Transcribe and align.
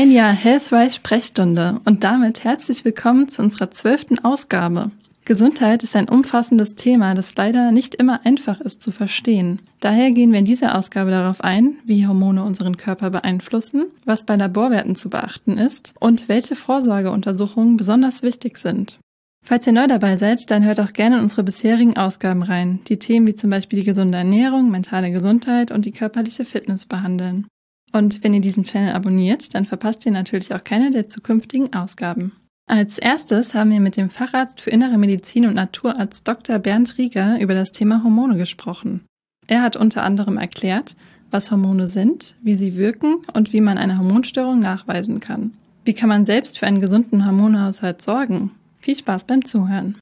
Ein 0.00 0.12
Jahr 0.12 0.32
Healthwise 0.32 0.92
Sprechstunde 0.92 1.78
und 1.84 2.04
damit 2.04 2.42
herzlich 2.42 2.86
willkommen 2.86 3.28
zu 3.28 3.42
unserer 3.42 3.70
zwölften 3.70 4.18
Ausgabe. 4.18 4.92
Gesundheit 5.26 5.82
ist 5.82 5.94
ein 5.94 6.08
umfassendes 6.08 6.74
Thema, 6.74 7.12
das 7.12 7.36
leider 7.36 7.70
nicht 7.70 7.96
immer 7.96 8.24
einfach 8.24 8.62
ist 8.62 8.80
zu 8.80 8.92
verstehen. 8.92 9.60
Daher 9.80 10.10
gehen 10.12 10.32
wir 10.32 10.38
in 10.38 10.46
dieser 10.46 10.78
Ausgabe 10.78 11.10
darauf 11.10 11.44
ein, 11.44 11.74
wie 11.84 12.06
Hormone 12.06 12.42
unseren 12.42 12.78
Körper 12.78 13.10
beeinflussen, 13.10 13.88
was 14.06 14.24
bei 14.24 14.36
Laborwerten 14.36 14.96
zu 14.96 15.10
beachten 15.10 15.58
ist 15.58 15.92
und 16.00 16.30
welche 16.30 16.56
Vorsorgeuntersuchungen 16.56 17.76
besonders 17.76 18.22
wichtig 18.22 18.56
sind. 18.56 18.98
Falls 19.44 19.66
ihr 19.66 19.74
neu 19.74 19.86
dabei 19.86 20.16
seid, 20.16 20.50
dann 20.50 20.64
hört 20.64 20.80
auch 20.80 20.94
gerne 20.94 21.18
in 21.18 21.24
unsere 21.24 21.44
bisherigen 21.44 21.98
Ausgaben 21.98 22.42
rein, 22.42 22.80
die 22.88 22.98
Themen 22.98 23.26
wie 23.26 23.34
zum 23.34 23.50
Beispiel 23.50 23.80
die 23.80 23.84
gesunde 23.84 24.16
Ernährung, 24.16 24.70
mentale 24.70 25.10
Gesundheit 25.10 25.70
und 25.70 25.84
die 25.84 25.92
körperliche 25.92 26.46
Fitness 26.46 26.86
behandeln. 26.86 27.46
Und 27.92 28.22
wenn 28.22 28.34
ihr 28.34 28.40
diesen 28.40 28.64
Channel 28.64 28.94
abonniert, 28.94 29.54
dann 29.54 29.66
verpasst 29.66 30.06
ihr 30.06 30.12
natürlich 30.12 30.54
auch 30.54 30.62
keine 30.62 30.90
der 30.90 31.08
zukünftigen 31.08 31.72
Ausgaben. 31.72 32.32
Als 32.66 32.98
erstes 32.98 33.54
haben 33.54 33.72
wir 33.72 33.80
mit 33.80 33.96
dem 33.96 34.10
Facharzt 34.10 34.60
für 34.60 34.70
Innere 34.70 34.96
Medizin 34.96 35.46
und 35.46 35.54
Naturarzt 35.54 36.26
Dr. 36.28 36.60
Bernd 36.60 36.98
Rieger 36.98 37.40
über 37.40 37.54
das 37.54 37.72
Thema 37.72 38.04
Hormone 38.04 38.36
gesprochen. 38.36 39.04
Er 39.48 39.62
hat 39.62 39.74
unter 39.74 40.04
anderem 40.04 40.36
erklärt, 40.36 40.94
was 41.32 41.50
Hormone 41.50 41.88
sind, 41.88 42.36
wie 42.42 42.54
sie 42.54 42.76
wirken 42.76 43.16
und 43.34 43.52
wie 43.52 43.60
man 43.60 43.76
eine 43.76 43.98
Hormonstörung 43.98 44.60
nachweisen 44.60 45.18
kann. 45.18 45.54
Wie 45.84 45.94
kann 45.94 46.08
man 46.08 46.24
selbst 46.24 46.58
für 46.58 46.66
einen 46.66 46.80
gesunden 46.80 47.26
Hormonhaushalt 47.26 48.02
sorgen? 48.02 48.52
Viel 48.80 48.96
Spaß 48.96 49.24
beim 49.24 49.44
Zuhören. 49.44 49.98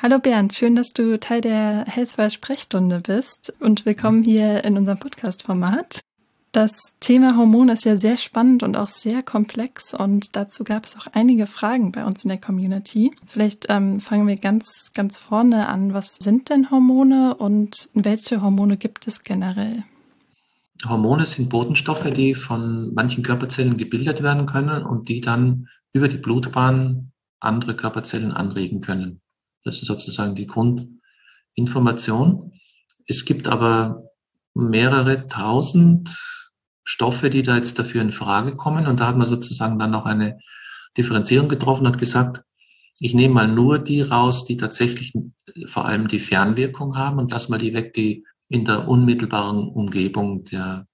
Hallo 0.00 0.18
Bernd, 0.18 0.54
schön, 0.54 0.76
dass 0.76 0.90
du 0.90 1.18
Teil 1.18 1.40
der 1.40 1.86
Healthwise 1.86 2.32
Sprechstunde 2.32 3.00
bist 3.00 3.52
und 3.58 3.84
willkommen 3.86 4.22
hier 4.22 4.64
in 4.64 4.76
unserem 4.76 4.98
Podcast-Format. 4.98 6.00
Das 6.54 6.94
Thema 7.00 7.36
Hormon 7.36 7.68
ist 7.68 7.84
ja 7.84 7.96
sehr 7.96 8.16
spannend 8.16 8.62
und 8.62 8.76
auch 8.76 8.88
sehr 8.88 9.24
komplex 9.24 9.92
und 9.92 10.36
dazu 10.36 10.62
gab 10.62 10.86
es 10.86 10.94
auch 10.94 11.08
einige 11.12 11.48
Fragen 11.48 11.90
bei 11.90 12.04
uns 12.04 12.22
in 12.22 12.28
der 12.28 12.38
Community. 12.38 13.10
Vielleicht 13.26 13.66
ähm, 13.70 13.98
fangen 13.98 14.28
wir 14.28 14.36
ganz, 14.36 14.92
ganz 14.94 15.18
vorne 15.18 15.66
an. 15.66 15.94
Was 15.94 16.14
sind 16.14 16.50
denn 16.50 16.70
Hormone 16.70 17.34
und 17.34 17.88
welche 17.92 18.40
Hormone 18.40 18.76
gibt 18.76 19.08
es 19.08 19.24
generell? 19.24 19.82
Hormone 20.86 21.26
sind 21.26 21.48
Botenstoffe, 21.48 22.08
die 22.12 22.36
von 22.36 22.94
manchen 22.94 23.24
Körperzellen 23.24 23.76
gebildet 23.76 24.22
werden 24.22 24.46
können 24.46 24.84
und 24.84 25.08
die 25.08 25.20
dann 25.20 25.66
über 25.92 26.06
die 26.06 26.18
Blutbahn 26.18 27.10
andere 27.40 27.74
Körperzellen 27.74 28.30
anregen 28.30 28.80
können. 28.80 29.20
Das 29.64 29.82
ist 29.82 29.88
sozusagen 29.88 30.36
die 30.36 30.46
Grundinformation. 30.46 32.52
Es 33.08 33.24
gibt 33.24 33.48
aber 33.48 34.04
mehrere 34.54 35.26
tausend 35.26 36.16
Stoffe, 36.84 37.30
die 37.30 37.42
da 37.42 37.56
jetzt 37.56 37.78
dafür 37.78 38.02
in 38.02 38.12
Frage 38.12 38.56
kommen. 38.56 38.86
Und 38.86 39.00
da 39.00 39.08
hat 39.08 39.16
man 39.16 39.26
sozusagen 39.26 39.78
dann 39.78 39.90
noch 39.90 40.04
eine 40.04 40.38
Differenzierung 40.96 41.48
getroffen, 41.48 41.86
hat 41.86 41.98
gesagt, 41.98 42.42
ich 43.00 43.14
nehme 43.14 43.34
mal 43.34 43.48
nur 43.48 43.78
die 43.78 44.02
raus, 44.02 44.44
die 44.44 44.56
tatsächlich 44.56 45.12
vor 45.66 45.86
allem 45.86 46.06
die 46.06 46.20
Fernwirkung 46.20 46.96
haben 46.96 47.18
und 47.18 47.30
lass 47.32 47.48
mal 47.48 47.58
die 47.58 47.74
weg, 47.74 47.92
die 47.94 48.24
in 48.48 48.64
der 48.64 48.86
unmittelbaren 48.86 49.68
Umgebung 49.68 50.44
der 50.44 50.86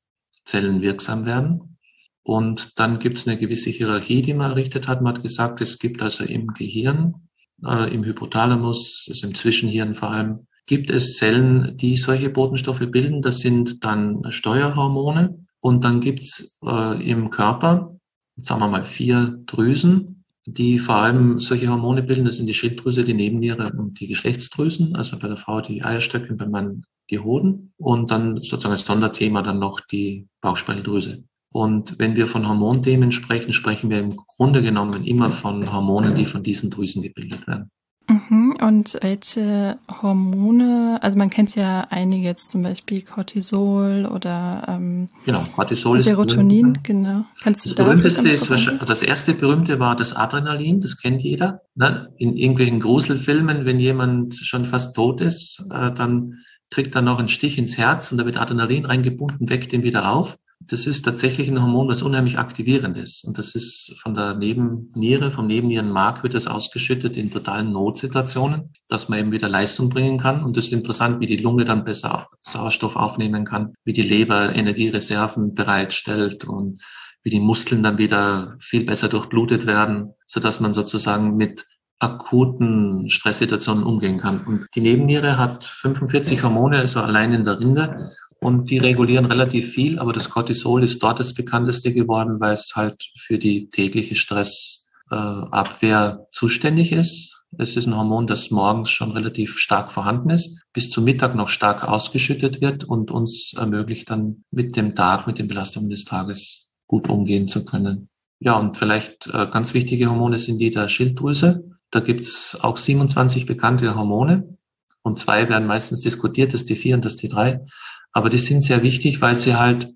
Zellen 0.44 0.80
wirksam 0.80 1.26
werden. 1.26 1.76
Und 2.22 2.78
dann 2.78 2.98
gibt 2.98 3.18
es 3.18 3.26
eine 3.26 3.38
gewisse 3.38 3.70
Hierarchie, 3.70 4.22
die 4.22 4.34
man 4.34 4.52
errichtet 4.52 4.88
hat. 4.88 5.02
Man 5.02 5.14
hat 5.14 5.22
gesagt, 5.22 5.60
es 5.60 5.78
gibt 5.78 6.02
also 6.02 6.24
im 6.24 6.48
Gehirn, 6.48 7.28
äh, 7.64 7.92
im 7.92 8.04
Hypothalamus, 8.04 9.06
also 9.08 9.26
im 9.26 9.34
Zwischenhirn 9.34 9.94
vor 9.94 10.10
allem, 10.10 10.46
gibt 10.66 10.90
es 10.90 11.16
Zellen, 11.16 11.76
die 11.76 11.96
solche 11.96 12.30
Botenstoffe 12.30 12.86
bilden. 12.90 13.22
Das 13.22 13.38
sind 13.38 13.84
dann 13.84 14.22
Steuerhormone. 14.30 15.46
Und 15.60 15.84
dann 15.84 16.00
gibt's 16.00 16.58
äh, 16.64 17.10
im 17.10 17.30
Körper, 17.30 17.96
sagen 18.36 18.60
wir 18.60 18.68
mal, 18.68 18.84
vier 18.84 19.42
Drüsen, 19.46 20.24
die 20.46 20.78
vor 20.78 20.96
allem 20.96 21.38
solche 21.38 21.68
Hormone 21.68 22.02
bilden. 22.02 22.24
Das 22.24 22.36
sind 22.36 22.46
die 22.46 22.54
Schilddrüse, 22.54 23.04
die 23.04 23.14
Nebenniere 23.14 23.72
und 23.72 24.00
die 24.00 24.08
Geschlechtsdrüsen. 24.08 24.96
Also 24.96 25.18
bei 25.18 25.28
der 25.28 25.36
Frau 25.36 25.60
die 25.60 25.84
Eierstöcke, 25.84 26.34
beim 26.34 26.50
Mann 26.50 26.84
die 27.10 27.18
Hoden. 27.18 27.72
Und 27.76 28.10
dann 28.10 28.36
sozusagen 28.36 28.72
als 28.72 28.86
Sonderthema 28.86 29.42
dann 29.42 29.58
noch 29.58 29.80
die 29.80 30.26
Bauchspeicheldrüse. 30.40 31.24
Und 31.52 31.98
wenn 31.98 32.16
wir 32.16 32.26
von 32.26 32.48
Hormonthemen 32.48 33.12
sprechen, 33.12 33.52
sprechen 33.52 33.90
wir 33.90 33.98
im 33.98 34.16
Grunde 34.16 34.62
genommen 34.62 35.04
immer 35.04 35.30
von 35.30 35.72
Hormonen, 35.72 36.14
die 36.14 36.24
von 36.24 36.42
diesen 36.42 36.70
Drüsen 36.70 37.02
gebildet 37.02 37.46
werden. 37.46 37.70
Mhm. 38.10 38.56
Und 38.60 38.98
welche 39.02 39.78
Hormone, 40.02 40.98
also 41.00 41.16
man 41.16 41.30
kennt 41.30 41.54
ja 41.54 41.86
einige 41.90 42.26
jetzt 42.26 42.50
zum 42.50 42.62
Beispiel 42.62 43.02
Cortisol 43.02 44.04
oder 44.12 44.64
ähm, 44.66 45.08
genau, 45.24 45.44
Cortisol 45.54 46.00
Serotonin, 46.00 46.74
ist 46.74 46.84
genau. 46.84 47.24
Kannst 47.40 47.66
du 47.66 47.70
das 47.70 47.76
berühmteste 47.76 48.28
ist 48.28 48.50
wahrscheinlich, 48.50 48.82
das 48.82 49.02
erste 49.02 49.32
berühmte 49.32 49.78
war 49.78 49.94
das 49.94 50.12
Adrenalin, 50.12 50.80
das 50.80 50.96
kennt 50.96 51.22
jeder. 51.22 51.60
Ne? 51.76 52.12
In 52.16 52.36
irgendwelchen 52.36 52.80
Gruselfilmen, 52.80 53.64
wenn 53.64 53.78
jemand 53.78 54.34
schon 54.34 54.64
fast 54.64 54.96
tot 54.96 55.20
ist, 55.20 55.64
äh, 55.70 55.92
dann 55.92 56.40
kriegt 56.68 56.96
er 56.96 57.02
noch 57.02 57.20
einen 57.20 57.28
Stich 57.28 57.58
ins 57.58 57.78
Herz 57.78 58.10
und 58.10 58.18
da 58.18 58.26
wird 58.26 58.40
Adrenalin 58.40 58.86
reingebunden, 58.86 59.48
weckt 59.48 59.72
ihn 59.72 59.84
wieder 59.84 60.10
auf 60.10 60.36
das 60.62 60.86
ist 60.86 61.02
tatsächlich 61.02 61.48
ein 61.48 61.60
Hormon, 61.60 61.88
das 61.88 62.02
unheimlich 62.02 62.38
aktivierend 62.38 62.96
ist. 62.96 63.24
Und 63.24 63.38
das 63.38 63.54
ist 63.54 63.94
von 63.98 64.14
der 64.14 64.34
Nebenniere, 64.34 65.30
vom 65.30 65.46
Nebennierenmark 65.46 66.22
wird 66.22 66.34
das 66.34 66.46
ausgeschüttet 66.46 67.16
in 67.16 67.30
totalen 67.30 67.72
Notsituationen, 67.72 68.72
dass 68.86 69.08
man 69.08 69.18
eben 69.18 69.32
wieder 69.32 69.48
Leistung 69.48 69.88
bringen 69.88 70.18
kann. 70.18 70.44
Und 70.44 70.56
das 70.56 70.66
ist 70.66 70.72
interessant, 70.72 71.20
wie 71.20 71.26
die 71.26 71.38
Lunge 71.38 71.64
dann 71.64 71.84
besser 71.84 72.28
Sauerstoff 72.42 72.94
aufnehmen 72.94 73.44
kann, 73.44 73.72
wie 73.84 73.94
die 73.94 74.02
Leber 74.02 74.54
Energiereserven 74.54 75.54
bereitstellt 75.54 76.44
und 76.44 76.82
wie 77.22 77.30
die 77.30 77.40
Muskeln 77.40 77.82
dann 77.82 77.98
wieder 77.98 78.56
viel 78.60 78.84
besser 78.84 79.08
durchblutet 79.08 79.66
werden, 79.66 80.12
so 80.26 80.40
dass 80.40 80.60
man 80.60 80.72
sozusagen 80.74 81.36
mit 81.36 81.64
akuten 81.98 83.10
Stresssituationen 83.10 83.84
umgehen 83.84 84.18
kann. 84.18 84.40
Und 84.46 84.66
die 84.74 84.80
Nebenniere 84.80 85.38
hat 85.38 85.64
45 85.64 86.42
Hormone, 86.42 86.78
also 86.78 87.00
allein 87.00 87.32
in 87.32 87.44
der 87.44 87.60
Rinde 87.60 88.12
und 88.40 88.70
die 88.70 88.78
regulieren 88.78 89.26
relativ 89.26 89.72
viel, 89.72 89.98
aber 89.98 90.14
das 90.14 90.30
Cortisol 90.30 90.82
ist 90.82 91.02
dort 91.02 91.20
das 91.20 91.34
bekannteste 91.34 91.92
geworden, 91.92 92.40
weil 92.40 92.54
es 92.54 92.72
halt 92.74 93.10
für 93.16 93.38
die 93.38 93.68
tägliche 93.68 94.16
Stressabwehr 94.16 96.26
zuständig 96.32 96.92
ist. 96.92 97.36
Es 97.58 97.76
ist 97.76 97.86
ein 97.86 97.96
Hormon, 97.96 98.26
das 98.26 98.50
morgens 98.50 98.90
schon 98.90 99.10
relativ 99.10 99.58
stark 99.58 99.92
vorhanden 99.92 100.30
ist, 100.30 100.64
bis 100.72 100.88
zum 100.88 101.04
Mittag 101.04 101.34
noch 101.34 101.48
stark 101.48 101.86
ausgeschüttet 101.86 102.60
wird 102.60 102.84
und 102.84 103.10
uns 103.10 103.54
ermöglicht 103.58 104.08
dann 104.08 104.44
mit 104.50 104.76
dem 104.76 104.94
Tag, 104.94 105.26
mit 105.26 105.38
den 105.38 105.48
Belastungen 105.48 105.90
des 105.90 106.04
Tages 106.04 106.72
gut 106.86 107.08
umgehen 107.08 107.48
zu 107.48 107.64
können. 107.64 108.08
Ja, 108.38 108.54
und 108.54 108.76
vielleicht 108.76 109.26
äh, 109.26 109.48
ganz 109.50 109.74
wichtige 109.74 110.08
Hormone 110.08 110.38
sind 110.38 110.58
die 110.58 110.70
der 110.70 110.88
Schilddrüse. 110.88 111.64
Da 111.90 112.00
gibt's 112.00 112.56
auch 112.60 112.78
27 112.78 113.44
bekannte 113.44 113.94
Hormone 113.94 114.56
und 115.02 115.18
zwei 115.18 115.48
werden 115.48 115.66
meistens 115.66 116.00
diskutiert, 116.00 116.54
das 116.54 116.66
T4 116.66 116.94
und 116.94 117.04
das 117.04 117.18
T3. 117.18 117.66
Aber 118.12 118.28
die 118.28 118.38
sind 118.38 118.62
sehr 118.62 118.82
wichtig, 118.82 119.20
weil 119.20 119.34
sie 119.34 119.56
halt 119.56 119.88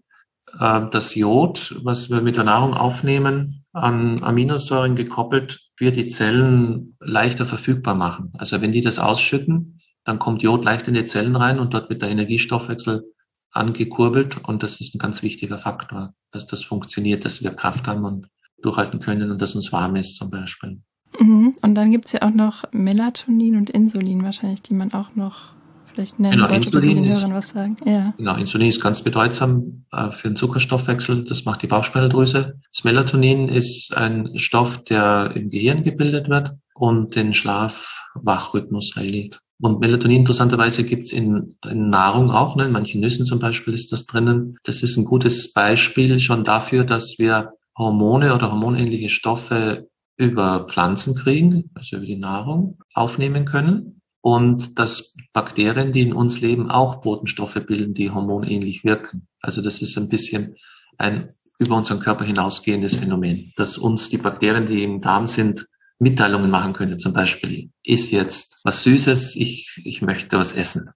äh, 0.59 0.81
das 0.91 1.15
Jod, 1.15 1.77
was 1.83 2.11
wir 2.11 2.21
mit 2.21 2.37
der 2.37 2.45
Nahrung 2.45 2.75
aufnehmen, 2.75 3.65
an 3.73 4.23
Aminosäuren 4.23 4.95
gekoppelt, 4.95 5.61
wir 5.77 5.91
die 5.91 6.07
Zellen 6.07 6.97
leichter 7.01 7.45
verfügbar 7.45 7.95
machen. 7.95 8.33
Also 8.39 8.61
wenn 8.61 8.73
die 8.73 8.81
das 8.81 8.99
ausschütten, 8.99 9.81
dann 10.05 10.19
kommt 10.19 10.43
Jod 10.43 10.65
leicht 10.65 10.87
in 10.87 10.95
die 10.95 11.05
Zellen 11.05 11.35
rein 11.35 11.59
und 11.59 11.75
dort 11.75 11.91
wird 11.91 12.03
der 12.03 12.11
Energiestoffwechsel 12.11 13.03
angekurbelt. 13.51 14.45
Und 14.47 14.63
das 14.63 14.81
ist 14.81 14.95
ein 14.95 14.99
ganz 14.99 15.23
wichtiger 15.23 15.59
Faktor, 15.59 16.15
dass 16.31 16.47
das 16.47 16.63
funktioniert, 16.63 17.25
dass 17.25 17.43
wir 17.43 17.51
Kraft 17.51 17.87
haben 17.87 18.05
und 18.05 18.29
durchhalten 18.63 19.01
können 19.01 19.31
und 19.31 19.43
dass 19.43 19.55
uns 19.55 19.73
warm 19.73 19.97
ist 19.97 20.17
zum 20.17 20.31
Beispiel. 20.31 20.81
Mhm. 21.19 21.57
Und 21.63 21.75
dann 21.75 21.91
gibt 21.91 22.07
es 22.07 22.13
ja 22.13 22.23
auch 22.23 22.35
noch 22.35 22.65
Melatonin 22.73 23.57
und 23.57 23.71
Insulin 23.71 24.23
wahrscheinlich, 24.25 24.63
die 24.63 24.75
man 24.75 24.93
auch 24.93 25.15
noch 25.15 25.54
vielleicht 25.95 26.19
nennen 26.19 26.37
genau, 26.37 26.47
sollte, 26.47 26.67
Insulin 26.69 27.03
den 27.03 27.13
Hörern 27.13 27.35
was 27.35 27.51
sagen. 27.51 27.77
Ja. 27.85 28.15
Genau, 28.17 28.37
Insulin 28.37 28.69
ist 28.69 28.81
ganz 28.81 29.03
bedeutsam 29.03 29.85
äh, 29.93 30.11
für 30.11 30.29
den 30.29 30.37
Zuckerstoffwechsel. 30.37 31.25
Das 31.25 31.45
macht 31.45 31.63
die 31.63 31.67
Bauchspeicheldrüse. 31.67 32.59
Das 32.73 32.85
Melatonin 32.85 33.49
ist 33.49 33.97
ein 33.97 34.39
Stoff, 34.39 34.85
der 34.85 35.33
im 35.35 35.51
Gehirn 35.51 35.83
gebildet 35.83 36.29
wird 36.29 36.55
und 36.75 37.15
den 37.15 37.33
Schlaf-Wachrhythmus 37.35 38.97
regelt. 38.97 39.41
Und 39.61 39.81
Melatonin 39.81 40.21
interessanterweise 40.21 40.85
gibt's 40.85 41.13
in, 41.13 41.57
in 41.65 41.89
Nahrung 41.89 42.31
auch, 42.31 42.57
ne? 42.57 42.65
in 42.65 42.73
manchen 42.73 43.01
Nüssen 43.01 43.25
zum 43.25 43.39
Beispiel 43.39 43.73
ist 43.73 43.93
das 43.93 44.05
drinnen. 44.05 44.59
Das 44.65 44.83
ist 44.83 44.97
ein 44.97 45.05
gutes 45.05 45.53
Beispiel 45.53 46.19
schon 46.19 46.45
dafür, 46.45 46.85
dass 46.85 47.19
wir 47.19 47.53
Hormone 47.79 48.35
oder 48.35 48.51
hormonähnliche 48.51 49.09
Stoffe 49.09 49.89
über 50.17 50.67
Pflanzen 50.69 51.15
kriegen, 51.15 51.71
also 51.75 51.97
über 51.97 52.07
die 52.07 52.17
Nahrung 52.17 52.79
aufnehmen 52.95 53.45
können 53.45 54.01
und 54.25 54.79
dass 54.79 55.17
Bakterien, 55.35 55.93
die 55.93 56.01
in 56.01 56.15
uns 56.15 56.41
leben, 56.41 56.71
auch 56.71 57.03
Botenstoffe 57.03 57.61
bilden, 57.67 57.93
die 57.93 58.11
hormonähnlich 58.11 58.83
wirken. 58.83 59.29
Also 59.43 59.61
das 59.61 59.83
ist 59.83 59.99
ein 59.99 60.09
bisschen 60.09 60.57
ein 60.97 61.29
über 61.59 61.77
unseren 61.77 62.01
Körper 62.01 62.25
hinausgehendes 62.25 62.97
Phänomen, 62.97 63.53
dass 63.57 63.77
uns 63.77 64.09
die 64.09 64.17
Bakterien, 64.17 64.67
die 64.67 64.83
im 64.83 65.03
Darm 65.03 65.27
sind, 65.27 65.67
Mitteilungen 65.99 66.51
machen 66.51 66.73
können. 66.73 66.99
Zum 66.99 67.13
Beispiel, 67.13 67.69
ist 67.83 68.13
jetzt 68.13 68.61
was 68.65 68.83
Süßes, 68.85 69.37
ich, 69.37 69.69
ich 69.85 70.01
möchte 70.01 70.39
was 70.39 70.53
essen. 70.53 70.89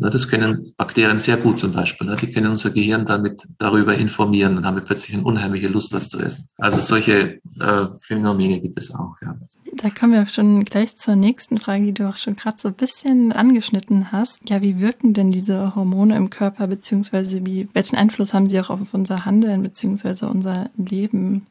Das 0.00 0.28
können 0.28 0.72
Bakterien 0.76 1.18
sehr 1.18 1.36
gut 1.36 1.58
zum 1.58 1.72
Beispiel. 1.72 2.16
Die 2.16 2.30
können 2.30 2.50
unser 2.50 2.70
Gehirn 2.70 3.04
damit 3.04 3.46
darüber 3.58 3.94
informieren 3.94 4.56
und 4.56 4.64
haben 4.64 4.76
wir 4.76 4.84
plötzlich 4.84 5.16
eine 5.16 5.24
unheimliche 5.24 5.68
Lust, 5.68 5.92
was 5.92 6.08
zu 6.08 6.18
essen. 6.18 6.46
Also 6.58 6.80
solche 6.80 7.40
äh, 7.60 7.86
Phänomene 8.00 8.60
gibt 8.60 8.78
es 8.78 8.94
auch, 8.94 9.14
ja. 9.22 9.36
Da 9.72 9.88
kommen 9.88 10.14
wir 10.14 10.22
auch 10.22 10.28
schon 10.28 10.64
gleich 10.64 10.96
zur 10.96 11.16
nächsten 11.16 11.58
Frage, 11.58 11.84
die 11.84 11.94
du 11.94 12.08
auch 12.08 12.16
schon 12.16 12.34
gerade 12.34 12.56
so 12.58 12.68
ein 12.68 12.74
bisschen 12.74 13.32
angeschnitten 13.32 14.10
hast. 14.10 14.48
Ja, 14.48 14.62
wie 14.62 14.80
wirken 14.80 15.14
denn 15.14 15.30
diese 15.30 15.74
Hormone 15.76 16.16
im 16.16 16.30
Körper, 16.30 16.66
beziehungsweise 16.66 17.46
wie, 17.46 17.68
welchen 17.72 17.96
Einfluss 17.96 18.34
haben 18.34 18.48
sie 18.48 18.60
auch 18.60 18.70
auf 18.70 18.92
unser 18.92 19.24
Handeln, 19.24 19.62
beziehungsweise 19.62 20.28
unser 20.28 20.70
Leben? 20.76 21.46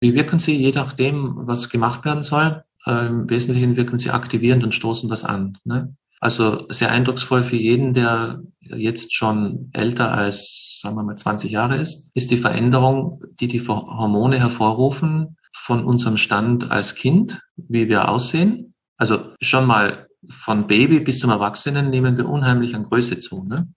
Wie 0.00 0.14
wirken 0.14 0.38
sie, 0.38 0.54
je 0.54 0.72
nachdem, 0.72 1.32
was 1.46 1.68
gemacht 1.70 2.04
werden 2.04 2.22
soll? 2.22 2.62
Äh, 2.86 3.06
Im 3.06 3.28
Wesentlichen 3.28 3.76
wirken 3.76 3.98
sie 3.98 4.10
aktivierend 4.10 4.62
und 4.62 4.74
stoßen 4.74 5.10
was 5.10 5.24
an. 5.24 5.58
Ne? 5.64 5.94
Also 6.20 6.66
sehr 6.70 6.90
eindrucksvoll 6.90 7.42
für 7.42 7.56
jeden, 7.56 7.92
der 7.92 8.40
jetzt 8.60 9.14
schon 9.14 9.70
älter 9.72 10.12
als, 10.12 10.80
sagen 10.82 10.96
wir 10.96 11.02
mal, 11.02 11.16
20 11.16 11.50
Jahre 11.50 11.76
ist, 11.76 12.10
ist 12.14 12.30
die 12.30 12.38
Veränderung, 12.38 13.22
die 13.38 13.48
die 13.48 13.60
Hormone 13.60 14.38
hervorrufen 14.38 15.36
von 15.54 15.84
unserem 15.84 16.16
Stand 16.16 16.70
als 16.70 16.94
Kind, 16.94 17.40
wie 17.56 17.88
wir 17.88 18.08
aussehen. 18.08 18.74
Also 18.96 19.34
schon 19.40 19.66
mal 19.66 20.06
von 20.28 20.66
Baby 20.66 21.00
bis 21.00 21.18
zum 21.18 21.30
Erwachsenen 21.30 21.90
nehmen 21.90 22.16
wir 22.16 22.28
unheimlich 22.28 22.74
an 22.74 22.84
Größe 22.84 23.18
zu. 23.18 23.44
Ne? 23.44 23.68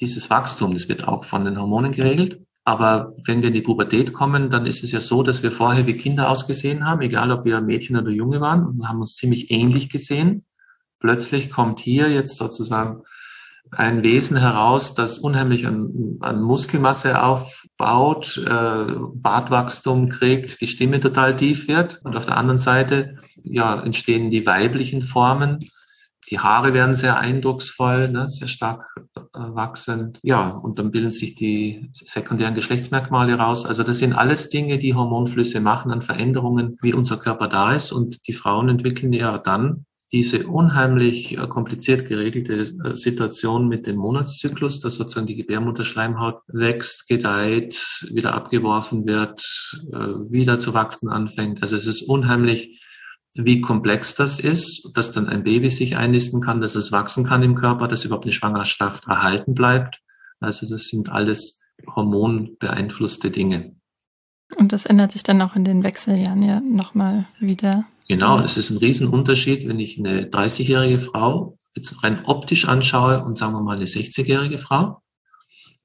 Dieses 0.00 0.30
Wachstum, 0.30 0.72
das 0.72 0.88
wird 0.88 1.08
auch 1.08 1.24
von 1.24 1.44
den 1.44 1.58
Hormonen 1.58 1.92
geregelt. 1.92 2.40
Aber 2.64 3.14
wenn 3.24 3.40
wir 3.40 3.48
in 3.48 3.54
die 3.54 3.62
Pubertät 3.62 4.12
kommen, 4.12 4.50
dann 4.50 4.66
ist 4.66 4.84
es 4.84 4.92
ja 4.92 5.00
so, 5.00 5.22
dass 5.22 5.42
wir 5.42 5.50
vorher 5.50 5.86
wie 5.86 5.94
Kinder 5.94 6.28
ausgesehen 6.28 6.86
haben, 6.86 7.00
egal 7.00 7.32
ob 7.32 7.44
wir 7.44 7.60
Mädchen 7.60 7.96
oder 7.96 8.10
Junge 8.10 8.40
waren, 8.40 8.64
und 8.64 8.86
haben 8.86 9.00
uns 9.00 9.16
ziemlich 9.16 9.50
ähnlich 9.50 9.88
gesehen. 9.88 10.44
Plötzlich 11.00 11.50
kommt 11.50 11.80
hier 11.80 12.08
jetzt 12.10 12.38
sozusagen 12.38 13.02
ein 13.72 14.02
Wesen 14.02 14.36
heraus, 14.36 14.94
das 14.94 15.18
unheimlich 15.18 15.66
an, 15.66 16.18
an 16.20 16.42
Muskelmasse 16.42 17.22
aufbaut, 17.22 18.36
äh, 18.38 18.94
Bartwachstum 19.14 20.08
kriegt, 20.08 20.60
die 20.60 20.66
Stimme 20.66 21.00
total 21.00 21.36
tief 21.36 21.68
wird. 21.68 22.00
Und 22.04 22.16
auf 22.16 22.26
der 22.26 22.36
anderen 22.36 22.58
Seite 22.58 23.16
ja, 23.44 23.80
entstehen 23.80 24.30
die 24.30 24.44
weiblichen 24.44 25.02
Formen, 25.02 25.58
die 26.30 26.38
Haare 26.38 26.74
werden 26.74 26.94
sehr 26.94 27.18
eindrucksvoll, 27.18 28.08
ne, 28.08 28.28
sehr 28.28 28.46
stark 28.46 28.84
äh, 29.16 29.20
wachsend. 29.32 30.20
Ja, 30.22 30.50
und 30.50 30.78
dann 30.78 30.92
bilden 30.92 31.10
sich 31.10 31.34
die 31.34 31.90
sekundären 31.92 32.54
Geschlechtsmerkmale 32.54 33.34
raus. 33.34 33.66
Also 33.66 33.82
das 33.82 33.98
sind 33.98 34.12
alles 34.12 34.48
Dinge, 34.48 34.78
die 34.78 34.94
Hormonflüsse 34.94 35.60
machen 35.60 35.90
an 35.90 36.02
Veränderungen, 36.02 36.76
wie 36.82 36.94
unser 36.94 37.16
Körper 37.16 37.48
da 37.48 37.74
ist. 37.74 37.90
Und 37.90 38.28
die 38.28 38.32
Frauen 38.32 38.68
entwickeln 38.68 39.12
ja 39.12 39.38
dann 39.38 39.86
diese 40.12 40.46
unheimlich 40.46 41.38
äh, 41.38 41.46
kompliziert 41.46 42.06
geregelte 42.08 42.54
äh, 42.54 42.96
Situation 42.96 43.68
mit 43.68 43.86
dem 43.86 43.96
Monatszyklus, 43.96 44.80
dass 44.80 44.96
sozusagen 44.96 45.26
die 45.26 45.36
Gebärmutterschleimhaut 45.36 46.42
wächst, 46.48 47.08
gedeiht, 47.08 48.06
wieder 48.12 48.34
abgeworfen 48.34 49.06
wird, 49.06 49.40
äh, 49.92 49.96
wieder 49.96 50.58
zu 50.58 50.74
wachsen 50.74 51.08
anfängt. 51.08 51.62
Also 51.62 51.76
es 51.76 51.86
ist 51.86 52.02
unheimlich 52.02 52.82
wie 53.34 53.60
komplex 53.60 54.16
das 54.16 54.40
ist, 54.40 54.90
dass 54.94 55.12
dann 55.12 55.28
ein 55.28 55.44
Baby 55.44 55.70
sich 55.70 55.96
einnisten 55.96 56.40
kann, 56.40 56.60
dass 56.60 56.74
es 56.74 56.90
wachsen 56.90 57.24
kann 57.24 57.44
im 57.44 57.54
Körper, 57.54 57.86
dass 57.86 58.04
überhaupt 58.04 58.24
eine 58.24 58.32
Schwangerschaft 58.32 59.06
erhalten 59.06 59.54
bleibt. 59.54 60.00
Also 60.40 60.68
das 60.68 60.86
sind 60.86 61.10
alles 61.10 61.62
hormonbeeinflusste 61.86 63.30
Dinge. 63.30 63.76
Und 64.56 64.72
das 64.72 64.84
ändert 64.84 65.12
sich 65.12 65.22
dann 65.22 65.40
auch 65.42 65.54
in 65.54 65.64
den 65.64 65.84
Wechseljahren 65.84 66.42
ja 66.42 66.60
nochmal 66.60 67.26
wieder. 67.38 67.84
Genau, 68.10 68.40
es 68.40 68.56
ist 68.56 68.70
ein 68.70 68.78
Riesenunterschied, 68.78 69.68
wenn 69.68 69.78
ich 69.78 69.96
eine 69.96 70.24
30-jährige 70.24 70.98
Frau 70.98 71.56
jetzt 71.76 72.02
rein 72.02 72.24
optisch 72.24 72.66
anschaue 72.66 73.22
und 73.22 73.38
sagen 73.38 73.52
wir 73.52 73.62
mal 73.62 73.76
eine 73.76 73.84
60-jährige 73.84 74.58
Frau. 74.58 75.00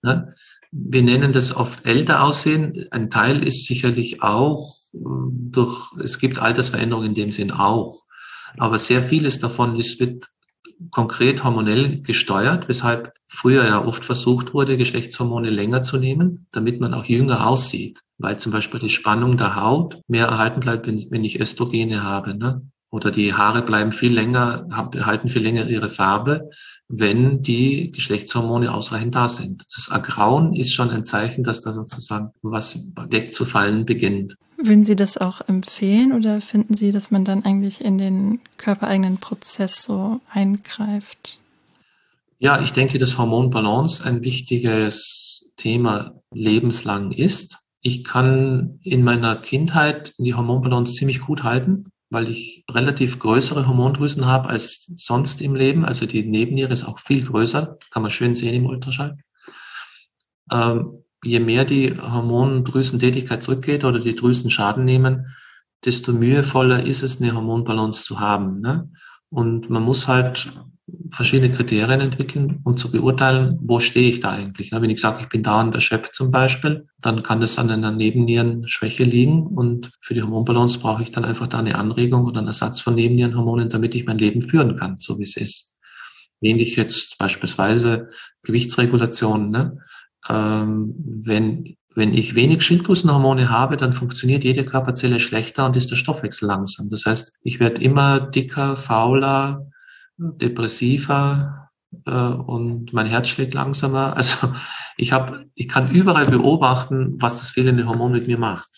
Ne? 0.01 0.33
Wir 0.71 1.03
nennen 1.03 1.33
das 1.33 1.55
oft 1.55 1.85
älter 1.85 2.23
aussehen. 2.23 2.87
Ein 2.89 3.11
Teil 3.11 3.43
ist 3.45 3.67
sicherlich 3.67 4.23
auch 4.23 4.73
durch, 4.91 5.91
es 6.03 6.17
gibt 6.17 6.39
Altersveränderungen 6.39 7.09
in 7.09 7.13
dem 7.13 7.31
Sinn 7.31 7.51
auch. 7.51 8.01
Aber 8.57 8.79
sehr 8.79 9.03
vieles 9.03 9.37
davon 9.37 9.75
ist, 9.75 9.99
wird 9.99 10.25
konkret 10.89 11.43
hormonell 11.43 12.01
gesteuert, 12.01 12.67
weshalb 12.67 13.13
früher 13.27 13.65
ja 13.65 13.85
oft 13.85 14.03
versucht 14.03 14.55
wurde, 14.55 14.77
Geschlechtshormone 14.77 15.51
länger 15.51 15.83
zu 15.83 15.97
nehmen, 15.97 16.47
damit 16.51 16.79
man 16.79 16.95
auch 16.95 17.05
jünger 17.05 17.45
aussieht, 17.45 18.01
weil 18.17 18.37
zum 18.37 18.51
Beispiel 18.51 18.79
die 18.79 18.89
Spannung 18.89 19.37
der 19.37 19.55
Haut 19.55 20.01
mehr 20.07 20.27
erhalten 20.27 20.59
bleibt, 20.59 20.87
wenn, 20.87 21.03
wenn 21.11 21.23
ich 21.23 21.39
Östrogene 21.39 22.03
habe. 22.03 22.35
Ne? 22.35 22.61
Oder 22.89 23.11
die 23.11 23.33
Haare 23.33 23.61
bleiben 23.61 23.91
viel 23.91 24.13
länger, 24.13 24.67
behalten 24.91 25.27
viel 25.27 25.41
länger 25.41 25.67
ihre 25.67 25.89
Farbe, 25.89 26.49
wenn 26.87 27.41
die 27.41 27.91
Geschlechtshormone 27.91 28.73
ausreichend 28.73 29.15
da 29.15 29.27
sind. 29.27 29.63
Das 29.75 29.89
Ergrauen 29.89 30.53
ist 30.53 30.73
schon 30.73 30.91
ein 30.91 31.03
Zeichen, 31.03 31.43
dass 31.43 31.61
da 31.61 31.73
sozusagen 31.73 32.31
was 32.41 32.91
wegzufallen 33.09 33.85
beginnt. 33.85 34.35
Würden 34.57 34.85
Sie 34.85 34.95
das 34.95 35.17
auch 35.17 35.41
empfehlen 35.47 36.13
oder 36.13 36.39
finden 36.39 36.75
Sie, 36.75 36.91
dass 36.91 37.11
man 37.11 37.25
dann 37.25 37.43
eigentlich 37.43 37.81
in 37.81 37.97
den 37.97 38.39
körpereigenen 38.57 39.17
Prozess 39.17 39.83
so 39.83 40.21
eingreift? 40.31 41.39
Ja, 42.39 42.61
ich 42.61 42.71
denke, 42.71 42.97
dass 42.97 43.17
Hormonbalance 43.17 44.05
ein 44.05 44.23
wichtiges 44.23 45.53
Thema 45.57 46.13
lebenslang 46.33 47.11
ist. 47.11 47.64
Ich 47.87 48.03
kann 48.03 48.79
in 48.81 49.03
meiner 49.03 49.35
Kindheit 49.35 50.15
die 50.17 50.33
Hormonbalance 50.33 50.93
ziemlich 50.93 51.21
gut 51.21 51.43
halten, 51.43 51.91
weil 52.09 52.29
ich 52.29 52.65
relativ 52.67 53.19
größere 53.19 53.67
Hormondrüsen 53.67 54.25
habe 54.25 54.49
als 54.49 54.91
sonst 54.97 55.39
im 55.39 55.53
Leben. 55.53 55.85
Also 55.85 56.07
die 56.07 56.23
Nebenniere 56.23 56.73
ist 56.73 56.83
auch 56.83 56.97
viel 56.97 57.23
größer, 57.23 57.77
kann 57.91 58.01
man 58.01 58.09
schön 58.09 58.33
sehen 58.33 58.55
im 58.55 58.65
Ultraschall. 58.65 59.19
Ähm, 60.51 61.03
je 61.23 61.39
mehr 61.39 61.63
die 61.63 61.95
Hormondrüsentätigkeit 61.95 63.43
zurückgeht 63.43 63.83
oder 63.83 63.99
die 63.99 64.15
Drüsen 64.15 64.49
Schaden 64.49 64.83
nehmen, 64.83 65.27
desto 65.85 66.11
mühevoller 66.11 66.87
ist 66.87 67.03
es, 67.03 67.21
eine 67.21 67.35
Hormonbalance 67.35 68.03
zu 68.03 68.19
haben. 68.19 68.61
Ne? 68.61 68.89
Und 69.29 69.69
man 69.69 69.83
muss 69.83 70.07
halt 70.07 70.51
verschiedene 71.11 71.51
Kriterien 71.51 72.01
entwickeln, 72.01 72.61
um 72.63 72.77
zu 72.77 72.91
beurteilen, 72.91 73.59
wo 73.61 73.79
stehe 73.79 74.09
ich 74.09 74.19
da 74.19 74.31
eigentlich. 74.31 74.71
Wenn 74.71 74.89
ich 74.89 75.01
sage, 75.01 75.19
ich 75.21 75.29
bin 75.29 75.43
dauernd 75.43 75.75
erschöpft 75.75 76.15
zum 76.15 76.31
Beispiel, 76.31 76.87
dann 76.99 77.23
kann 77.23 77.41
das 77.41 77.57
an 77.57 77.69
einer 77.69 77.91
Nebennierenschwäche 77.91 79.03
liegen 79.03 79.47
und 79.47 79.91
für 80.01 80.13
die 80.13 80.21
Hormonbalance 80.21 80.79
brauche 80.79 81.03
ich 81.03 81.11
dann 81.11 81.25
einfach 81.25 81.47
da 81.47 81.59
eine 81.59 81.75
Anregung 81.75 82.25
oder 82.25 82.39
einen 82.39 82.47
Ersatz 82.47 82.79
von 82.79 82.95
Nebennierenhormonen, 82.95 83.69
damit 83.69 83.95
ich 83.95 84.05
mein 84.05 84.17
Leben 84.17 84.41
führen 84.41 84.75
kann, 84.75 84.97
so 84.97 85.19
wie 85.19 85.23
es 85.23 85.37
ist. 85.37 85.77
Ähnlich 86.41 86.75
jetzt 86.75 87.17
beispielsweise 87.17 88.09
Gewichtsregulation. 88.43 89.51
Ne? 89.51 89.77
ähm, 90.29 90.95
wenn, 90.97 91.75
wenn 91.93 92.13
ich 92.13 92.35
wenig 92.35 92.63
Schilddrüsenhormone 92.63 93.49
habe, 93.49 93.77
dann 93.77 93.93
funktioniert 93.93 94.43
jede 94.43 94.65
Körperzelle 94.65 95.19
schlechter 95.19 95.65
und 95.65 95.77
ist 95.77 95.91
der 95.91 95.95
Stoffwechsel 95.95 96.47
langsam. 96.47 96.89
Das 96.89 97.05
heißt, 97.05 97.37
ich 97.43 97.59
werde 97.59 97.81
immer 97.81 98.19
dicker, 98.19 98.75
fauler, 98.75 99.67
depressiver 100.17 101.69
äh, 102.05 102.11
und 102.11 102.93
mein 102.93 103.07
Herz 103.07 103.29
schlägt 103.29 103.53
langsamer. 103.53 104.15
Also 104.17 104.53
ich 104.97 105.11
habe, 105.11 105.45
ich 105.55 105.67
kann 105.67 105.91
überall 105.91 106.25
beobachten, 106.25 107.15
was 107.19 107.37
das 107.37 107.51
fehlende 107.51 107.87
Hormon 107.87 108.11
mit 108.11 108.27
mir 108.27 108.37
macht. 108.37 108.69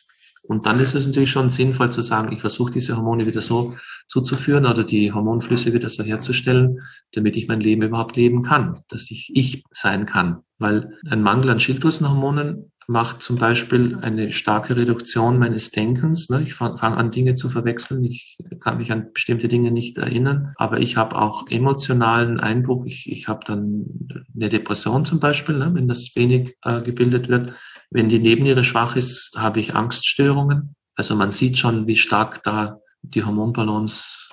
Und 0.47 0.65
dann 0.65 0.79
ist 0.79 0.95
es 0.95 1.05
natürlich 1.05 1.29
schon 1.29 1.49
sinnvoll 1.49 1.91
zu 1.91 2.01
sagen, 2.01 2.31
ich 2.31 2.39
versuche 2.39 2.71
diese 2.71 2.95
Hormone 2.95 3.27
wieder 3.27 3.41
so 3.41 3.75
zuzuführen 4.07 4.65
oder 4.65 4.85
die 4.85 5.11
Hormonflüsse 5.11 5.73
wieder 5.73 5.89
so 5.89 6.03
herzustellen, 6.03 6.79
damit 7.11 7.35
ich 7.35 7.49
mein 7.49 7.59
Leben 7.59 7.81
überhaupt 7.81 8.15
leben 8.15 8.43
kann, 8.43 8.79
dass 8.87 9.11
ich 9.11 9.29
ich 9.35 9.63
sein 9.71 10.05
kann. 10.05 10.43
Weil 10.57 10.97
ein 11.09 11.21
Mangel 11.21 11.49
an 11.49 11.59
Schilddrüsenhormonen 11.59 12.71
macht 12.87 13.21
zum 13.21 13.37
Beispiel 13.37 13.97
eine 14.01 14.31
starke 14.31 14.77
Reduktion 14.77 15.37
meines 15.37 15.71
Denkens. 15.71 16.29
Ne? 16.29 16.41
Ich 16.43 16.53
fange 16.53 16.77
fang 16.77 16.93
an, 16.93 17.11
Dinge 17.11 17.35
zu 17.35 17.49
verwechseln. 17.49 18.05
Ich 18.05 18.37
kann 18.61 18.77
mich 18.77 18.93
an 18.93 19.11
bestimmte 19.13 19.49
Dinge 19.49 19.71
nicht 19.71 19.97
erinnern. 19.97 20.53
Aber 20.55 20.79
ich 20.79 20.95
habe 20.95 21.17
auch 21.17 21.47
emotionalen 21.49 22.39
Einbruch. 22.39 22.85
Ich, 22.85 23.11
ich 23.11 23.27
habe 23.27 23.41
dann 23.45 23.85
eine 24.33 24.47
Depression 24.47 25.03
zum 25.03 25.19
Beispiel, 25.19 25.57
ne? 25.57 25.69
wenn 25.73 25.89
das 25.89 26.15
wenig 26.15 26.55
äh, 26.63 26.81
gebildet 26.81 27.27
wird. 27.27 27.53
Wenn 27.91 28.07
die 28.07 28.19
Nebenniere 28.19 28.63
schwach 28.63 28.95
ist, 28.95 29.33
habe 29.35 29.59
ich 29.59 29.75
Angststörungen. 29.75 30.73
Also 30.95 31.13
man 31.15 31.29
sieht 31.29 31.57
schon, 31.57 31.87
wie 31.87 31.97
stark 31.97 32.41
da 32.43 32.79
die 33.01 33.23
Hormonbalance 33.23 34.29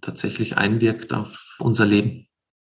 tatsächlich 0.00 0.56
einwirkt 0.56 1.12
auf 1.12 1.56
unser 1.58 1.84
Leben. 1.84 2.27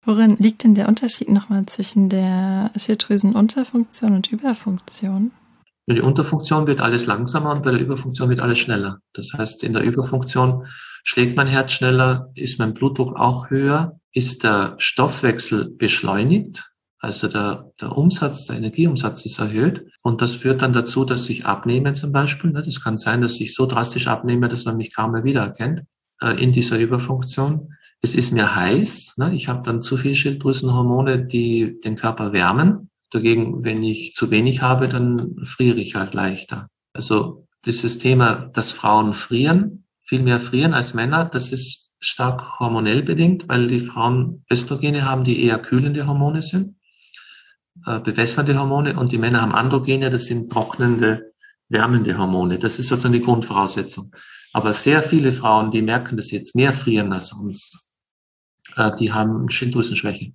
Worin 0.07 0.37
liegt 0.39 0.63
denn 0.63 0.73
der 0.73 0.87
Unterschied 0.87 1.27
nochmal 1.27 1.65
zwischen 1.65 2.07
der 2.07 2.71
Schilddrüsenunterfunktion 2.77 4.13
und 4.13 4.31
Überfunktion? 4.31 5.33
In 5.85 5.95
der 5.95 6.05
Unterfunktion 6.05 6.65
wird 6.65 6.79
alles 6.79 7.07
langsamer 7.07 7.51
und 7.51 7.61
bei 7.61 7.71
der 7.71 7.81
Überfunktion 7.81 8.29
wird 8.29 8.39
alles 8.39 8.57
schneller. 8.57 8.99
Das 9.11 9.33
heißt, 9.33 9.65
in 9.65 9.73
der 9.73 9.83
Überfunktion 9.83 10.65
schlägt 11.03 11.35
mein 11.35 11.47
Herz 11.47 11.73
schneller, 11.73 12.31
ist 12.35 12.57
mein 12.57 12.73
Blutdruck 12.73 13.17
auch 13.17 13.49
höher, 13.49 13.99
ist 14.13 14.45
der 14.45 14.75
Stoffwechsel 14.77 15.71
beschleunigt, 15.71 16.63
also 16.99 17.27
der, 17.27 17.73
der 17.81 17.97
Umsatz, 17.97 18.45
der 18.45 18.55
Energieumsatz 18.55 19.25
ist 19.25 19.39
erhöht. 19.39 19.85
Und 20.03 20.21
das 20.21 20.35
führt 20.35 20.61
dann 20.61 20.71
dazu, 20.71 21.03
dass 21.03 21.27
ich 21.27 21.45
abnehme 21.45 21.91
zum 21.91 22.13
Beispiel. 22.13 22.51
Ne? 22.51 22.61
Das 22.61 22.81
kann 22.81 22.95
sein, 22.95 23.21
dass 23.21 23.41
ich 23.41 23.53
so 23.53 23.65
drastisch 23.65 24.07
abnehme, 24.07 24.47
dass 24.47 24.63
man 24.63 24.77
mich 24.77 24.95
kaum 24.95 25.11
mehr 25.11 25.25
wiedererkennt 25.25 25.81
äh, 26.21 26.41
in 26.41 26.53
dieser 26.53 26.79
Überfunktion. 26.79 27.73
Es 28.01 28.15
ist 28.15 28.31
mir 28.31 28.55
heiß, 28.55 29.15
ne? 29.17 29.33
ich 29.35 29.47
habe 29.47 29.63
dann 29.63 29.81
zu 29.81 29.97
viel 29.97 30.15
Schilddrüsenhormone, 30.15 31.25
die 31.25 31.79
den 31.83 31.95
Körper 31.95 32.33
wärmen. 32.33 32.89
Dagegen, 33.11 33.63
wenn 33.63 33.83
ich 33.83 34.13
zu 34.13 34.31
wenig 34.31 34.61
habe, 34.61 34.87
dann 34.87 35.37
friere 35.43 35.79
ich 35.79 35.95
halt 35.95 36.13
leichter. 36.13 36.69
Also 36.93 37.47
dieses 37.65 37.97
Thema, 37.97 38.49
dass 38.53 38.71
Frauen 38.71 39.13
frieren, 39.13 39.85
viel 40.03 40.21
mehr 40.21 40.39
frieren 40.39 40.73
als 40.73 40.93
Männer, 40.93 41.25
das 41.25 41.51
ist 41.51 41.95
stark 41.99 42.59
hormonell 42.59 43.01
bedingt, 43.03 43.49
weil 43.49 43.67
die 43.67 43.79
Frauen 43.79 44.43
Östrogene 44.51 45.05
haben, 45.05 45.23
die 45.23 45.43
eher 45.43 45.57
kühlende 45.59 46.05
Hormone 46.05 46.41
sind, 46.41 46.75
äh, 47.85 47.99
bewässernde 47.99 48.57
Hormone, 48.57 48.97
und 48.97 49.11
die 49.11 49.17
Männer 49.17 49.41
haben 49.41 49.53
Androgene, 49.53 50.09
das 50.09 50.25
sind 50.25 50.51
trocknende, 50.51 51.33
wärmende 51.69 52.17
Hormone. 52.17 52.59
Das 52.59 52.79
ist 52.79 52.87
sozusagen 52.87 53.13
die 53.13 53.21
Grundvoraussetzung. 53.21 54.11
Aber 54.53 54.73
sehr 54.73 55.03
viele 55.03 55.33
Frauen, 55.33 55.71
die 55.71 55.81
merken 55.81 56.17
das 56.17 56.31
jetzt, 56.31 56.55
mehr 56.55 56.73
frieren 56.73 57.11
als 57.13 57.27
sonst, 57.29 57.86
äh, 58.77 58.95
die 58.95 59.11
haben 59.11 59.49
Schilddrüsenschwäche. 59.49 60.33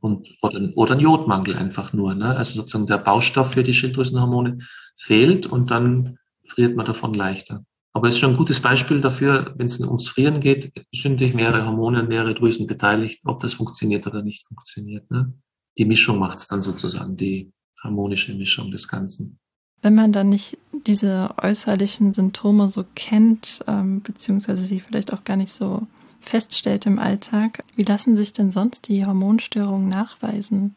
Und, 0.00 0.28
oder, 0.42 0.60
oder 0.74 0.94
ein 0.94 1.00
Jodmangel 1.00 1.54
einfach 1.54 1.92
nur. 1.92 2.14
Ne? 2.14 2.36
Also 2.36 2.60
sozusagen 2.60 2.86
der 2.86 2.98
Baustoff 2.98 3.52
für 3.52 3.62
die 3.62 3.74
Schilddrüsenhormone 3.74 4.58
fehlt 4.96 5.46
und 5.46 5.70
dann 5.70 6.18
friert 6.44 6.76
man 6.76 6.86
davon 6.86 7.14
leichter. 7.14 7.64
Aber 7.92 8.08
es 8.08 8.14
ist 8.14 8.20
schon 8.20 8.30
ein 8.30 8.36
gutes 8.36 8.60
Beispiel 8.60 9.00
dafür, 9.00 9.54
wenn 9.56 9.66
es 9.66 9.78
ums 9.78 10.08
Frieren 10.08 10.40
geht, 10.40 10.72
sind 10.92 11.18
sich 11.18 11.34
mehrere 11.34 11.66
Hormone, 11.66 12.02
mehrere 12.02 12.34
Drüsen 12.34 12.66
beteiligt, 12.66 13.20
ob 13.26 13.40
das 13.40 13.52
funktioniert 13.52 14.06
oder 14.06 14.22
nicht 14.22 14.46
funktioniert. 14.46 15.10
Ne? 15.10 15.34
Die 15.78 15.84
Mischung 15.84 16.18
macht 16.18 16.38
es 16.38 16.46
dann 16.46 16.62
sozusagen, 16.62 17.16
die 17.16 17.52
harmonische 17.82 18.34
Mischung 18.34 18.70
des 18.70 18.88
Ganzen. 18.88 19.38
Wenn 19.82 19.94
man 19.94 20.12
dann 20.12 20.30
nicht 20.30 20.58
diese 20.86 21.30
äußerlichen 21.42 22.12
Symptome 22.12 22.68
so 22.68 22.84
kennt, 22.94 23.64
ähm, 23.66 24.00
beziehungsweise 24.00 24.64
sie 24.64 24.80
vielleicht 24.80 25.12
auch 25.12 25.24
gar 25.24 25.36
nicht 25.36 25.52
so 25.52 25.86
feststellt 26.22 26.86
im 26.86 26.98
Alltag, 26.98 27.64
wie 27.76 27.82
lassen 27.82 28.16
sich 28.16 28.32
denn 28.32 28.50
sonst 28.50 28.88
die 28.88 29.04
Hormonstörungen 29.04 29.88
nachweisen? 29.88 30.76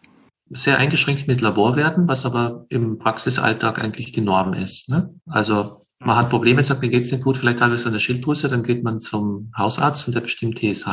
Sehr 0.49 0.77
eingeschränkt 0.77 1.27
mit 1.27 1.41
Laborwerten, 1.41 2.07
was 2.07 2.25
aber 2.25 2.65
im 2.69 2.99
Praxisalltag 2.99 3.83
eigentlich 3.83 4.11
die 4.11 4.21
Norm 4.21 4.53
ist. 4.53 4.89
Ne? 4.89 5.13
Also 5.25 5.84
man 5.99 6.17
hat 6.17 6.29
Probleme, 6.29 6.61
sagt, 6.61 6.81
mir 6.81 6.89
geht's 6.89 7.11
nicht 7.11 7.23
gut, 7.23 7.37
vielleicht 7.37 7.61
habe 7.61 7.73
ich 7.73 7.85
eine 7.85 7.99
Schilddrüse, 7.99 8.49
dann 8.49 8.63
geht 8.63 8.83
man 8.83 8.99
zum 8.99 9.51
Hausarzt 9.57 10.07
und 10.07 10.13
der 10.13 10.21
bestimmt 10.21 10.59
TSH 10.59 10.87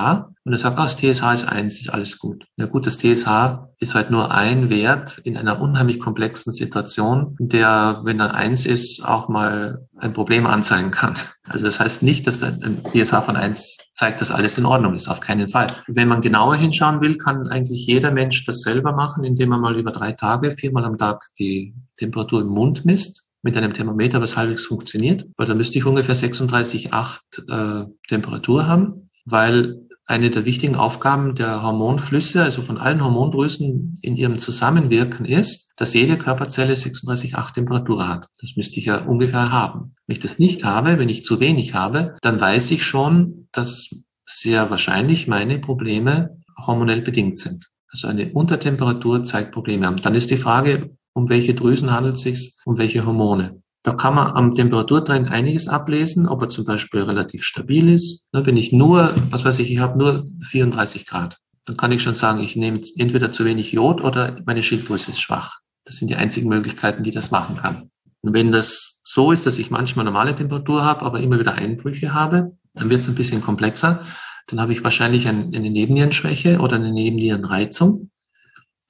und 0.45 0.53
er 0.53 0.59
sagt, 0.59 0.79
ah, 0.79 0.85
das 0.85 0.97
TSH 0.97 1.35
ist 1.35 1.49
eins, 1.49 1.81
ist 1.81 1.93
alles 1.93 2.19
gut. 2.19 2.47
Ja 2.57 2.67
gut, 2.67 2.87
das 2.87 2.99
TSH 2.99 3.67
ist 3.79 3.97
halt 3.97 4.11
nur 4.11 4.31
ein 4.31 4.71
Wert 4.71 5.19
in 5.19 5.37
einer 5.37 5.61
unheimlich 5.61 5.99
komplexen 5.99 6.53
Situation, 6.53 7.35
der, 7.41 8.03
wenn 8.05 8.21
er 8.21 8.35
eins 8.35 8.65
ist, 8.65 9.05
auch 9.05 9.29
mal 9.29 9.89
ein 9.97 10.13
Problem 10.13 10.47
anzeigen 10.47 10.93
kann. 10.93 11.15
Also 11.49 11.65
das 11.65 11.81
heißt 11.81 12.05
nicht, 12.05 12.29
dass 12.29 12.43
ein 12.43 12.83
TSH 12.85 13.25
von 13.25 13.37
eins 13.37 13.79
zeigt, 13.93 14.21
dass 14.21 14.31
alles 14.31 14.57
in 14.57 14.67
Ordnung 14.67 14.95
ist, 14.95 15.09
auf 15.09 15.21
keinen 15.21 15.49
Fall. 15.49 15.75
Wenn 15.89 16.09
man 16.09 16.23
genauer 16.23 16.55
hinschauen 16.55 17.01
will, 17.01 17.19
kann 17.19 17.49
eigentlich 17.49 17.87
jeder 17.87 18.13
Mensch 18.13 18.45
das 18.45 18.61
selber 18.61 18.93
machen, 18.93 19.25
indem 19.25 19.51
er 19.51 19.59
mal 19.59 19.77
über 19.77 19.91
drei 19.91 20.13
Tage, 20.13 20.53
viermal 20.53 20.85
am 20.85 20.97
Tag 20.97 21.25
die 21.41 21.75
Temperatur 21.97 22.43
im 22.43 22.49
Mund 22.49 22.85
misst 22.85 23.32
mit 23.43 23.57
einem 23.57 23.75
Thermometer, 23.75 24.21
was 24.21 24.37
halbwegs 24.37 24.67
funktioniert, 24.67 25.27
weil 25.37 25.47
da 25.47 25.55
müsste 25.55 25.79
ich 25.79 25.85
ungefähr 25.85 26.17
36,8 26.17 27.83
äh, 27.83 27.87
Temperatur 28.09 28.67
haben, 28.67 29.11
weil 29.25 29.83
eine 30.07 30.31
der 30.31 30.45
wichtigen 30.45 30.75
Aufgaben 30.77 31.35
der 31.35 31.63
Hormonflüsse, 31.63 32.43
also 32.43 32.61
von 32.61 32.79
allen 32.79 33.03
Hormondrüsen 33.03 33.99
in 34.03 34.17
ihrem 34.17 34.39
Zusammenwirken 34.39 35.25
ist, 35.25 35.73
dass 35.77 35.95
jede 35.95 36.17
Körperzelle 36.17 36.75
36,8 36.75 37.55
Temperatur 37.55 38.09
hat. 38.09 38.29
Das 38.41 38.53
müsste 38.57 38.79
ich 38.79 38.87
ja 38.87 38.99
ungefähr 38.99 39.51
haben. 39.51 39.95
Wenn 40.07 40.15
ich 40.15 40.21
das 40.21 40.39
nicht 40.39 40.65
habe, 40.65 40.99
wenn 40.99 41.09
ich 41.09 41.25
zu 41.25 41.41
wenig 41.41 41.75
habe, 41.75 42.17
dann 42.21 42.41
weiß 42.41 42.73
ich 42.73 42.85
schon, 42.85 43.49
dass 43.53 43.91
sehr 44.27 44.71
wahrscheinlich 44.71 45.29
meine 45.29 45.59
Probleme 45.59 46.37
hormonell 46.67 47.03
bedingt 47.03 47.39
sind. 47.39 47.71
Also 47.89 48.09
eine 48.09 48.33
Untertemperatur 48.33 49.25
zeigt 49.25 49.53
Probleme 49.53 49.87
an. 49.87 49.97
Dann 49.97 50.15
ist 50.15 50.31
die 50.31 50.37
Frage, 50.37 50.97
um 51.15 51.29
welche 51.29 51.55
Drüsen 51.55 51.91
handelt 51.91 52.17
es 52.17 52.23
sich, 52.23 52.55
um 52.65 52.79
welche 52.79 53.05
Hormone. 53.07 53.63
Da 53.83 53.93
kann 53.93 54.15
man 54.15 54.29
am 54.29 54.55
Temperaturtrend 54.55 55.31
einiges 55.31 55.67
ablesen, 55.67 56.29
ob 56.29 56.43
er 56.43 56.49
zum 56.49 56.65
Beispiel 56.65 57.03
relativ 57.03 57.43
stabil 57.43 57.89
ist. 57.89 58.29
Wenn 58.33 58.57
ich 58.57 58.73
nur, 58.73 59.13
was 59.31 59.45
weiß 59.45 59.59
ich, 59.59 59.73
ich 59.73 59.79
habe 59.79 59.99
nur 59.99 60.27
34 60.45 61.05
Grad, 61.05 61.39
dann 61.65 61.77
kann 61.77 61.91
ich 61.91 62.03
schon 62.03 62.15
sagen, 62.15 62.41
ich 62.41 62.55
nehme 62.55 62.81
entweder 62.97 63.33
zu 63.33 63.45
wenig 63.45 63.73
Jod 63.73 64.01
oder 64.01 64.39
meine 64.47 64.63
Schilddrüse 64.63 65.11
ist 65.11 65.21
schwach. 65.21 65.59
Das 65.85 65.97
sind 65.97 66.09
die 66.09 66.17
einzigen 66.17 66.49
Möglichkeiten, 66.49 67.03
die 67.03 67.11
das 67.11 67.33
machen 67.33 67.57
kann. 67.57 67.91
Und 68.21 68.35
wenn 68.35 68.53
das 68.53 69.01
so 69.03 69.33
ist, 69.33 69.47
dass 69.47 69.59
ich 69.59 69.73
manchmal 69.73 70.05
normale 70.05 70.37
Temperatur 70.37 70.85
habe, 70.85 71.03
aber 71.03 71.19
immer 71.19 71.41
wieder 71.41 71.55
Einbrüche 71.55 72.15
habe, 72.15 72.57
dann 72.75 72.89
wird 72.89 73.01
es 73.01 73.09
ein 73.09 73.17
bisschen 73.17 73.41
komplexer. 73.41 74.03
Dann 74.47 74.61
habe 74.61 74.73
ich 74.73 74.85
wahrscheinlich 74.85 75.27
eine 75.27 75.71
Nebennierenschwäche 75.71 76.61
oder 76.61 76.77
eine 76.77 76.93
Nebennierenreizung. 76.93 78.11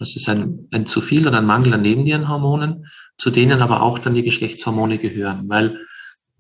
Das 0.03 0.17
ist 0.17 0.29
ein, 0.29 0.67
ein 0.73 0.85
zu 0.85 1.01
viel 1.01 1.29
oder 1.29 1.39
ein 1.39 1.47
Mangel 1.47 1.75
an 1.75 1.83
Nebennierenhormonen, 1.83 2.87
zu 3.19 3.31
denen 3.31 3.63
aber 3.63 3.83
auch 3.83 4.01
dann 4.01 4.15
die 4.15 4.25
Geschlechtshormone 4.25 4.99
gehören, 4.99 5.49
weil 5.49 5.79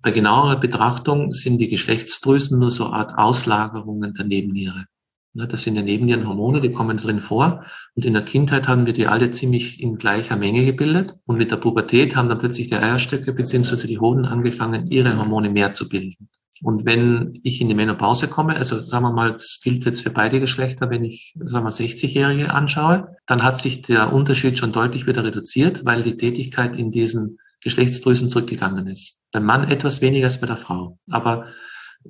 bei 0.00 0.10
genauerer 0.10 0.56
Betrachtung 0.56 1.30
sind 1.30 1.58
die 1.58 1.68
Geschlechtsdrüsen 1.68 2.58
nur 2.58 2.72
so 2.72 2.86
Art 2.86 3.16
Auslagerungen 3.16 4.14
der 4.14 4.24
Nebenniere. 4.24 4.86
Ne, 5.34 5.46
das 5.46 5.62
sind 5.62 5.76
ja 5.76 5.82
Nebennierenhormone, 5.82 6.60
die 6.60 6.72
kommen 6.72 6.96
drin 6.96 7.20
vor. 7.20 7.64
Und 7.94 8.04
in 8.04 8.14
der 8.14 8.24
Kindheit 8.24 8.66
haben 8.66 8.84
wir 8.84 8.94
die 8.94 9.06
alle 9.06 9.30
ziemlich 9.30 9.80
in 9.80 9.96
gleicher 9.96 10.36
Menge 10.36 10.64
gebildet. 10.64 11.14
Und 11.24 11.38
mit 11.38 11.52
der 11.52 11.56
Pubertät 11.56 12.16
haben 12.16 12.28
dann 12.28 12.40
plötzlich 12.40 12.68
die 12.68 12.74
Eierstöcke 12.74 13.32
bzw. 13.32 13.86
die 13.86 14.00
Hoden 14.00 14.26
angefangen, 14.26 14.88
ihre 14.88 15.16
Hormone 15.16 15.50
mehr 15.50 15.70
zu 15.70 15.88
bilden. 15.88 16.28
Und 16.62 16.86
wenn 16.86 17.40
ich 17.42 17.60
in 17.60 17.68
die 17.68 17.74
Menopause 17.74 18.28
komme, 18.28 18.54
also 18.54 18.80
sagen 18.80 19.04
wir 19.04 19.12
mal, 19.12 19.32
das 19.32 19.58
gilt 19.62 19.84
jetzt 19.84 20.02
für 20.02 20.10
beide 20.10 20.38
Geschlechter, 20.38 20.90
wenn 20.90 21.02
ich, 21.02 21.34
sagen 21.44 21.64
wir, 21.64 21.72
60-Jährige 21.72 22.54
anschaue, 22.54 23.16
dann 23.26 23.42
hat 23.42 23.58
sich 23.58 23.82
der 23.82 24.12
Unterschied 24.12 24.58
schon 24.58 24.70
deutlich 24.70 25.06
wieder 25.06 25.24
reduziert, 25.24 25.84
weil 25.84 26.02
die 26.02 26.16
Tätigkeit 26.16 26.76
in 26.76 26.92
diesen 26.92 27.38
Geschlechtsdrüsen 27.62 28.28
zurückgegangen 28.28 28.86
ist. 28.86 29.20
Beim 29.32 29.44
Mann 29.44 29.68
etwas 29.68 30.00
weniger 30.00 30.26
als 30.26 30.40
bei 30.40 30.46
der 30.46 30.56
Frau. 30.56 30.98
Aber 31.10 31.46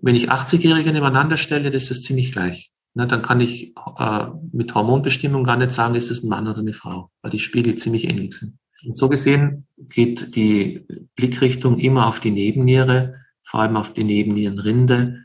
wenn 0.01 0.17
ich 0.17 0.31
80-Jährige 0.31 0.93
nebeneinander 0.93 1.39
stelle, 1.39 1.71
das 1.71 1.91
ist 1.91 2.05
ziemlich 2.05 2.33
gleich. 2.33 2.71
Na, 2.95 3.07
dann 3.07 3.23
kann 3.23 3.41
ich 3.41 3.75
äh, 3.99 4.27
mit 4.53 4.75
Hormonbestimmung 4.75 5.45
gar 5.45 5.57
nicht 5.57 5.71
sagen, 5.71 5.95
ist 5.95 6.11
es 6.11 6.23
ein 6.23 6.29
Mann 6.29 6.47
oder 6.47 6.59
eine 6.59 6.75
Frau, 6.75 7.11
weil 7.23 7.31
die 7.31 7.39
Spiegel 7.39 7.77
ziemlich 7.77 8.09
ähnlich 8.09 8.35
sind. 8.35 8.59
Und 8.85 8.99
so 8.99 9.09
gesehen 9.09 9.67
geht 9.79 10.37
die 10.37 10.85
Blickrichtung 11.17 11.79
immer 11.79 12.07
auf 12.07 12.21
die 12.21 12.33
Nebenniere 12.33 13.15
vor 13.45 13.61
allem 13.61 13.77
auf 13.77 13.93
die 13.93 14.05
Nebennierenrinde, 14.05 15.25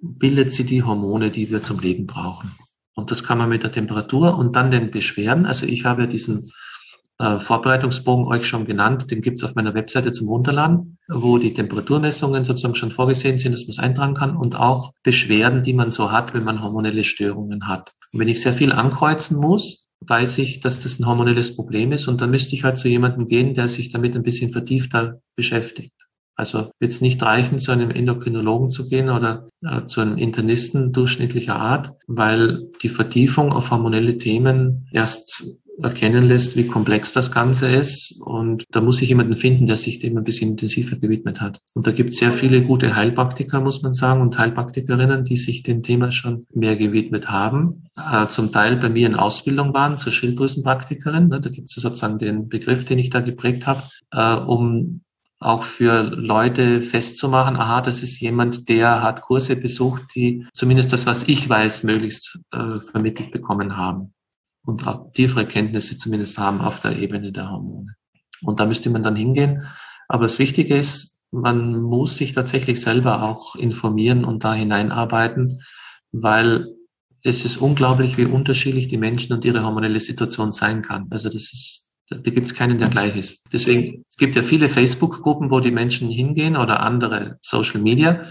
bildet 0.00 0.50
sie 0.50 0.64
die 0.64 0.82
Hormone, 0.82 1.30
die 1.30 1.50
wir 1.50 1.62
zum 1.62 1.80
Leben 1.80 2.06
brauchen. 2.06 2.50
Und 2.94 3.10
das 3.10 3.24
kann 3.24 3.38
man 3.38 3.48
mit 3.48 3.62
der 3.62 3.72
Temperatur 3.72 4.36
und 4.36 4.54
dann 4.54 4.70
den 4.70 4.90
Beschwerden. 4.90 5.46
Also 5.46 5.66
ich 5.66 5.84
habe 5.84 6.06
diesen 6.06 6.50
äh, 7.18 7.40
Vorbereitungsbogen 7.40 8.26
euch 8.26 8.46
schon 8.46 8.64
genannt, 8.64 9.10
den 9.10 9.20
gibt's 9.20 9.42
auf 9.42 9.54
meiner 9.54 9.74
Webseite 9.74 10.12
zum 10.12 10.28
Runterladen, 10.28 10.98
wo 11.08 11.38
die 11.38 11.54
Temperaturmessungen 11.54 12.44
sozusagen 12.44 12.74
schon 12.74 12.90
vorgesehen 12.90 13.38
sind, 13.38 13.52
dass 13.52 13.62
man 13.62 13.70
es 13.70 13.78
eintragen 13.78 14.14
kann 14.14 14.36
und 14.36 14.56
auch 14.56 14.92
Beschwerden, 15.02 15.62
die 15.62 15.74
man 15.74 15.90
so 15.90 16.12
hat, 16.12 16.34
wenn 16.34 16.44
man 16.44 16.62
hormonelle 16.62 17.04
Störungen 17.04 17.66
hat. 17.66 17.92
Und 18.12 18.20
wenn 18.20 18.28
ich 18.28 18.40
sehr 18.40 18.52
viel 18.52 18.72
ankreuzen 18.72 19.38
muss, 19.38 19.88
weiß 20.00 20.38
ich, 20.38 20.60
dass 20.60 20.80
das 20.80 20.98
ein 20.98 21.06
hormonelles 21.06 21.56
Problem 21.56 21.92
ist 21.92 22.08
und 22.08 22.20
dann 22.20 22.30
müsste 22.30 22.54
ich 22.54 22.64
halt 22.64 22.78
zu 22.78 22.88
jemandem 22.88 23.26
gehen, 23.26 23.54
der 23.54 23.68
sich 23.68 23.90
damit 23.90 24.14
ein 24.14 24.22
bisschen 24.22 24.50
vertiefter 24.50 25.20
beschäftigt. 25.34 25.94
Also 26.36 26.70
wird 26.80 26.92
es 26.92 27.00
nicht 27.00 27.22
reichen, 27.22 27.58
zu 27.58 27.72
einem 27.72 27.90
Endokrinologen 27.90 28.70
zu 28.70 28.88
gehen 28.88 29.10
oder 29.10 29.46
äh, 29.64 29.86
zu 29.86 30.00
einem 30.00 30.16
Internisten 30.16 30.92
durchschnittlicher 30.92 31.56
Art, 31.56 31.92
weil 32.06 32.68
die 32.82 32.88
Vertiefung 32.88 33.52
auf 33.52 33.70
hormonelle 33.70 34.18
Themen 34.18 34.88
erst 34.90 35.60
erkennen 35.82 36.28
lässt, 36.28 36.56
wie 36.56 36.66
komplex 36.66 37.12
das 37.12 37.30
Ganze 37.32 37.66
ist. 37.66 38.20
Und 38.24 38.64
da 38.70 38.80
muss 38.80 39.02
ich 39.02 39.08
jemanden 39.08 39.34
finden, 39.34 39.66
der 39.66 39.76
sich 39.76 39.98
dem 39.98 40.16
ein 40.16 40.24
bisschen 40.24 40.52
intensiver 40.52 40.96
gewidmet 40.96 41.40
hat. 41.40 41.60
Und 41.74 41.86
da 41.86 41.90
gibt 41.90 42.12
es 42.12 42.18
sehr 42.18 42.32
viele 42.32 42.62
gute 42.62 42.94
Heilpraktiker, 42.94 43.60
muss 43.60 43.82
man 43.82 43.92
sagen, 43.92 44.20
und 44.20 44.38
Heilpraktikerinnen, 44.38 45.24
die 45.24 45.36
sich 45.36 45.62
dem 45.62 45.82
Thema 45.82 46.12
schon 46.12 46.46
mehr 46.52 46.76
gewidmet 46.76 47.30
haben. 47.30 47.88
Äh, 47.96 48.26
zum 48.28 48.52
Teil 48.52 48.76
bei 48.76 48.88
mir 48.88 49.06
in 49.06 49.14
Ausbildung 49.14 49.74
waren 49.74 49.98
zur 49.98 50.12
Schilddrüsenpraktikerin. 50.12 51.28
Ne, 51.28 51.40
da 51.40 51.50
gibt 51.50 51.68
es 51.68 51.74
sozusagen 51.74 52.18
den 52.18 52.48
Begriff, 52.48 52.84
den 52.84 52.98
ich 52.98 53.10
da 53.10 53.20
geprägt 53.20 53.66
habe, 53.66 53.82
äh, 54.12 54.34
um 54.34 55.00
auch 55.44 55.62
für 55.62 56.02
Leute 56.02 56.80
festzumachen, 56.80 57.56
aha, 57.56 57.82
das 57.82 58.02
ist 58.02 58.20
jemand, 58.20 58.68
der 58.68 59.02
hat 59.02 59.20
Kurse 59.20 59.56
besucht, 59.56 60.02
die 60.14 60.46
zumindest 60.54 60.92
das, 60.92 61.06
was 61.06 61.28
ich 61.28 61.48
weiß, 61.48 61.82
möglichst 61.82 62.40
äh, 62.50 62.80
vermittelt 62.80 63.30
bekommen 63.30 63.76
haben 63.76 64.14
und 64.64 64.84
tiefere 65.12 65.46
Kenntnisse 65.46 65.96
zumindest 65.96 66.38
haben 66.38 66.60
auf 66.60 66.80
der 66.80 66.98
Ebene 66.98 67.30
der 67.30 67.50
Hormone. 67.50 67.94
Und 68.42 68.58
da 68.60 68.66
müsste 68.66 68.88
man 68.90 69.02
dann 69.02 69.16
hingehen. 69.16 69.62
Aber 70.08 70.22
das 70.22 70.38
Wichtige 70.38 70.76
ist, 70.76 71.22
man 71.30 71.82
muss 71.82 72.16
sich 72.16 72.32
tatsächlich 72.32 72.80
selber 72.80 73.22
auch 73.22 73.54
informieren 73.56 74.24
und 74.24 74.44
da 74.44 74.54
hineinarbeiten, 74.54 75.60
weil 76.12 76.68
es 77.22 77.44
ist 77.44 77.56
unglaublich, 77.56 78.16
wie 78.16 78.26
unterschiedlich 78.26 78.88
die 78.88 78.98
Menschen 78.98 79.32
und 79.32 79.44
ihre 79.44 79.62
hormonelle 79.62 80.00
Situation 80.00 80.52
sein 80.52 80.82
kann. 80.82 81.06
Also 81.10 81.28
das 81.28 81.52
ist 81.52 81.93
da 82.10 82.30
gibt 82.30 82.46
es 82.46 82.54
keinen, 82.54 82.78
der 82.78 82.88
gleich 82.88 83.16
ist. 83.16 83.44
Deswegen, 83.52 84.04
es 84.08 84.16
gibt 84.16 84.34
ja 84.34 84.42
viele 84.42 84.68
Facebook-Gruppen, 84.68 85.50
wo 85.50 85.60
die 85.60 85.70
Menschen 85.70 86.08
hingehen 86.10 86.56
oder 86.56 86.80
andere 86.80 87.38
Social 87.42 87.80
Media. 87.80 88.22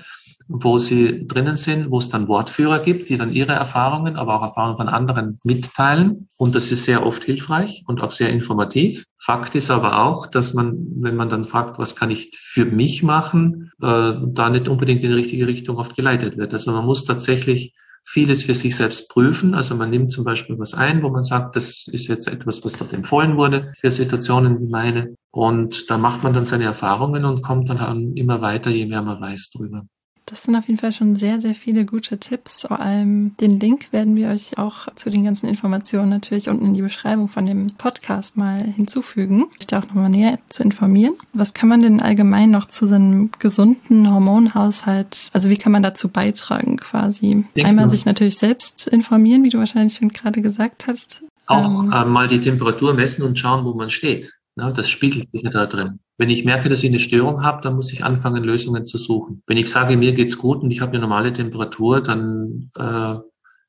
wo 0.48 0.78
sie 0.78 1.26
drinnen 1.28 1.56
sind, 1.56 1.90
wo 1.90 2.00
es 2.00 2.10
dann 2.10 2.28
Wortführer 2.28 2.80
gibt, 2.80 3.10
die 3.10 3.18
dann 3.18 3.34
ihre 3.34 3.54
Erfahrungen, 3.54 4.18
aber 4.18 4.36
auch 4.36 4.44
Erfahrungen 4.44 4.78
von 4.78 4.90
anderen 4.90 5.40
mitteilen. 5.44 6.28
Und 6.38 6.56
das 6.56 6.72
ist 6.72 6.84
sehr 6.84 7.06
oft 7.06 7.24
hilfreich 7.24 7.84
und 7.88 8.02
auch 8.02 8.12
sehr 8.12 8.30
informativ. 8.30 9.06
Fakt 9.20 9.56
ist 9.56 9.72
aber 9.72 10.04
auch, 10.04 10.28
dass 10.28 10.54
man, 10.54 10.76
wenn 10.98 11.16
man 11.16 11.30
dann 11.30 11.44
fragt, 11.46 11.80
was 11.80 11.96
kann 11.96 12.12
ich 12.12 12.32
für 12.38 12.66
mich 12.66 13.04
machen, 13.04 13.72
äh, 13.82 14.14
da 14.28 14.50
nicht 14.50 14.68
unbedingt 14.68 15.04
in 15.04 15.10
die 15.10 15.16
richtige 15.16 15.48
Richtung 15.48 15.78
oft 15.78 15.96
geleitet 15.96 16.38
wird. 16.38 16.52
Also 16.54 16.72
man 16.72 16.86
muss 16.86 17.06
tatsächlich 17.06 17.74
vieles 18.06 18.44
für 18.44 18.54
sich 18.54 18.76
selbst 18.76 19.10
prüfen. 19.10 19.54
Also 19.54 19.76
man 19.76 19.90
nimmt 19.90 20.12
zum 20.12 20.24
Beispiel 20.24 20.58
was 20.60 20.74
ein, 20.74 21.04
wo 21.04 21.10
man 21.10 21.22
sagt, 21.22 21.56
das 21.56 21.88
ist 21.88 22.08
jetzt 22.08 22.28
etwas, 22.28 22.64
was 22.64 22.74
dort 22.74 22.94
empfohlen 22.94 23.38
wurde 23.38 23.72
für 23.80 23.92
Situationen 23.92 24.60
wie 24.60 24.70
meine. 24.70 25.16
Und 25.32 25.90
da 25.90 25.98
macht 25.98 26.24
man 26.24 26.34
dann 26.34 26.46
seine 26.46 26.66
Erfahrungen 26.66 27.26
und 27.26 27.42
kommt 27.42 27.70
dann 27.70 28.14
immer 28.16 28.42
weiter, 28.42 28.70
je 28.70 28.86
mehr 28.86 29.02
man 29.02 29.20
weiß 29.22 29.50
drüber. 29.52 29.86
Das 30.26 30.44
sind 30.44 30.56
auf 30.56 30.68
jeden 30.68 30.80
Fall 30.80 30.92
schon 30.92 31.16
sehr, 31.16 31.42
sehr 31.42 31.54
viele 31.54 31.86
gute 31.86 32.18
Tipps. 32.18 32.62
Vor 32.62 32.80
allem 32.80 33.36
den 33.38 33.60
Link 33.60 33.92
werden 33.92 34.16
wir 34.16 34.30
euch 34.30 34.58
auch 34.58 34.88
zu 34.96 35.10
den 35.10 35.26
ganzen 35.26 35.48
Informationen 35.48 36.10
natürlich 36.10 36.50
unten 36.50 36.66
in 36.66 36.74
die 36.74 36.82
Beschreibung 36.82 37.28
von 37.28 37.46
dem 37.46 37.68
Podcast 37.78 38.38
mal 38.38 38.62
hinzufügen, 38.64 39.48
sich 39.58 39.68
da 39.68 39.80
auch 39.80 39.88
nochmal 39.88 40.10
näher 40.10 40.40
zu 40.50 40.64
informieren. 40.64 41.14
Was 41.34 41.54
kann 41.54 41.70
man 41.70 41.82
denn 41.82 42.00
allgemein 42.00 42.52
noch 42.52 42.68
zu 42.68 42.88
so 42.88 42.96
einem 42.96 43.32
gesunden 43.40 44.12
Hormonhaushalt, 44.12 45.30
also 45.34 45.50
wie 45.50 45.58
kann 45.58 45.72
man 45.72 45.84
dazu 45.84 46.10
beitragen 46.10 46.78
quasi? 46.78 47.46
Denke 47.56 47.70
Einmal 47.70 47.90
sich 47.90 48.06
natürlich 48.06 48.38
selbst 48.38 48.88
informieren, 48.88 49.44
wie 49.44 49.50
du 49.50 49.58
wahrscheinlich 49.58 49.96
schon 49.96 50.10
gerade 50.10 50.42
gesagt 50.42 50.88
hast. 50.88 51.24
Auch 51.46 51.84
ähm, 51.84 51.92
äh, 51.92 52.06
mal 52.06 52.28
die 52.28 52.40
Temperatur 52.40 52.94
messen 52.94 53.24
und 53.24 53.38
schauen, 53.38 53.66
wo 53.66 53.74
man 53.74 53.90
steht. 53.90 54.32
Ja, 54.56 54.72
das 54.72 54.90
spiegelt 54.90 55.32
sich 55.32 55.42
ja 55.42 55.50
da 55.50 55.66
drin. 55.66 56.00
Wenn 56.18 56.30
ich 56.30 56.46
merke, 56.46 56.70
dass 56.70 56.84
ich 56.84 56.90
eine 56.90 57.00
Störung 57.00 57.44
habe, 57.44 57.62
dann 57.62 57.76
muss 57.76 57.92
ich 57.92 58.04
anfangen, 58.04 58.44
Lösungen 58.44 58.86
zu 58.86 58.98
suchen. 58.98 59.42
Wenn 59.48 59.58
ich 59.58 59.70
sage, 59.70 59.98
mir 59.98 60.14
geht's 60.14 60.38
gut 60.38 60.62
und 60.62 60.70
ich 60.70 60.82
habe 60.82 60.92
eine 60.92 61.02
normale 61.02 61.34
Temperatur, 61.34 62.02
dann 62.02 62.70
äh, 62.76 63.16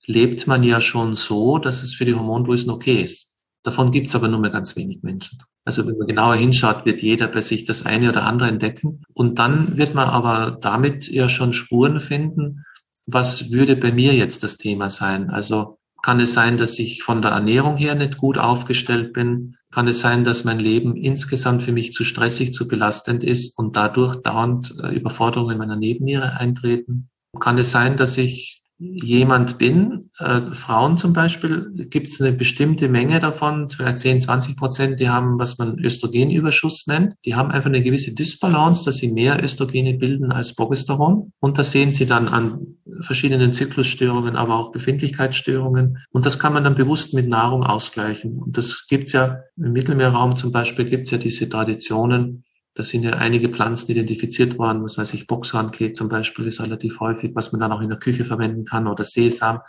lebt 0.07 0.47
man 0.47 0.63
ja 0.63 0.81
schon 0.83 1.15
so, 1.15 1.59
dass 1.59 1.83
es 1.83 1.95
für 1.95 2.05
die 2.05 2.15
Hormondrüsen 2.15 2.71
okay 2.71 3.03
ist. 3.03 3.35
Davon 3.63 3.93
gibt's 3.93 4.15
aber 4.15 4.29
nur 4.29 4.41
mehr 4.41 4.51
ganz 4.51 4.77
wenig 4.77 5.03
Menschen. 5.03 5.39
Also 5.65 5.87
wenn 5.87 5.97
man 5.97 6.07
genauer 6.07 6.35
hinschaut, 6.35 6.85
wird 6.85 7.01
jeder 7.01 7.29
bei 7.29 7.41
sich 7.41 7.65
das 7.65 7.87
eine 7.87 8.11
oder 8.11 8.25
andere 8.25 8.51
entdecken. 8.51 9.03
Und 9.15 9.39
dann 9.39 9.79
wird 9.79 9.95
man 9.95 10.09
aber 10.09 10.59
damit 10.61 11.09
ja 11.09 11.31
schon 11.31 11.55
Spuren 11.55 11.99
finden, 12.01 12.65
was 13.07 13.51
würde 13.53 13.77
bei 13.77 13.91
mir 13.91 14.13
jetzt 14.13 14.43
das 14.43 14.59
Thema 14.59 14.91
sein. 14.91 15.31
Also 15.31 15.79
kann 16.05 16.21
es 16.21 16.35
sein, 16.35 16.59
dass 16.59 16.79
ich 16.79 17.03
von 17.03 17.23
der 17.23 17.31
Ernährung 17.31 17.79
her 17.79 17.95
nicht 17.95 18.19
gut 18.19 18.37
aufgestellt 18.37 19.15
bin? 19.15 19.57
Kann 19.73 19.89
es 19.89 20.01
sein, 20.01 20.23
dass 20.27 20.45
mein 20.45 20.61
Leben 20.61 20.97
insgesamt 20.97 21.63
für 21.63 21.73
mich 21.73 21.95
zu 21.95 22.05
stressig, 22.05 22.53
zu 22.53 22.69
belastend 22.69 23.25
ist 23.25 23.59
und 23.59 23.75
dadurch 23.75 24.17
dauernd 24.17 24.75
äh, 24.83 24.95
Überforderungen 24.95 25.53
in 25.53 25.59
meiner 25.59 25.77
Nebenniere 25.77 26.39
eintreten? 26.39 27.09
Kann 27.41 27.57
es 27.57 27.71
sein, 27.71 27.97
dass 27.97 28.19
ich 28.19 28.64
jemand 28.79 29.59
bin, 29.59 30.11
äh, 30.19 30.53
Frauen 30.53 30.97
zum 30.97 31.13
Beispiel, 31.13 31.71
gibt 31.91 32.09
es 32.09 32.21
eine 32.21 32.33
bestimmte 32.33 32.89
Menge 32.89 33.21
davon, 33.21 33.69
vielleicht 33.69 33.99
10, 33.99 34.21
20 34.23 34.57
Prozent, 34.57 35.01
die 35.01 35.09
haben, 35.09 35.39
was 35.39 35.59
man 35.59 35.79
Östrogenüberschuss 35.79 36.87
nennt. 36.87 37.15
Die 37.25 37.35
haben 37.35 37.51
einfach 37.51 37.69
eine 37.69 37.83
gewisse 37.83 38.15
Dysbalance, 38.15 38.85
dass 38.85 38.97
sie 38.97 39.13
mehr 39.13 39.43
Östrogene 39.43 39.95
bilden 39.95 40.33
als 40.33 40.55
Progesteron. 40.55 41.33
Und 41.41 41.59
das 41.59 41.71
sehen 41.71 41.93
sie 41.93 42.07
dann 42.07 42.29
an 42.29 42.77
verschiedenen 43.01 43.53
Zyklusstörungen, 43.53 44.37
aber 44.37 44.57
auch 44.57 44.73
Befindlichkeitsstörungen. 44.73 45.99
Und 46.11 46.27
das 46.27 46.39
kann 46.39 46.53
man 46.53 46.65
dann 46.65 46.75
bewusst 46.75 47.15
mit 47.15 47.29
Nahrung 47.29 47.65
ausgleichen. 47.65 48.39
Und 48.39 48.57
das 48.57 48.87
gibt's 48.89 49.13
ja 49.13 49.39
im 49.57 49.73
Mittelmeerraum 49.73 50.37
zum 50.37 50.51
Beispiel, 50.51 50.87
gibt's 50.87 51.11
ja 51.11 51.19
diese 51.19 51.49
Traditionen, 51.49 52.45
da 52.75 52.83
sind 52.83 53.05
ja 53.05 53.13
einige 53.13 53.49
Pflanzen 53.51 53.93
identifiziert 53.93 54.59
worden, 54.59 54.83
was 54.83 54.99
weiß 54.99 55.15
ich, 55.15 55.27
Boxhornklee 55.27 55.93
zum 55.93 56.09
Beispiel 56.09 56.47
ist 56.47 56.61
relativ 56.61 57.01
häufig, 57.01 57.33
was 57.35 57.53
man 57.53 57.61
dann 57.61 57.73
auch 57.73 57.81
in 57.81 57.89
der 57.89 57.99
Küche 57.99 58.25
verwenden 58.25 58.65
kann 58.65 58.89
oder 58.89 59.05
Sesam, 59.05 59.61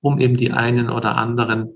um 0.00 0.18
eben 0.18 0.36
die 0.36 0.52
einen 0.52 0.88
oder 0.88 1.16
anderen 1.16 1.74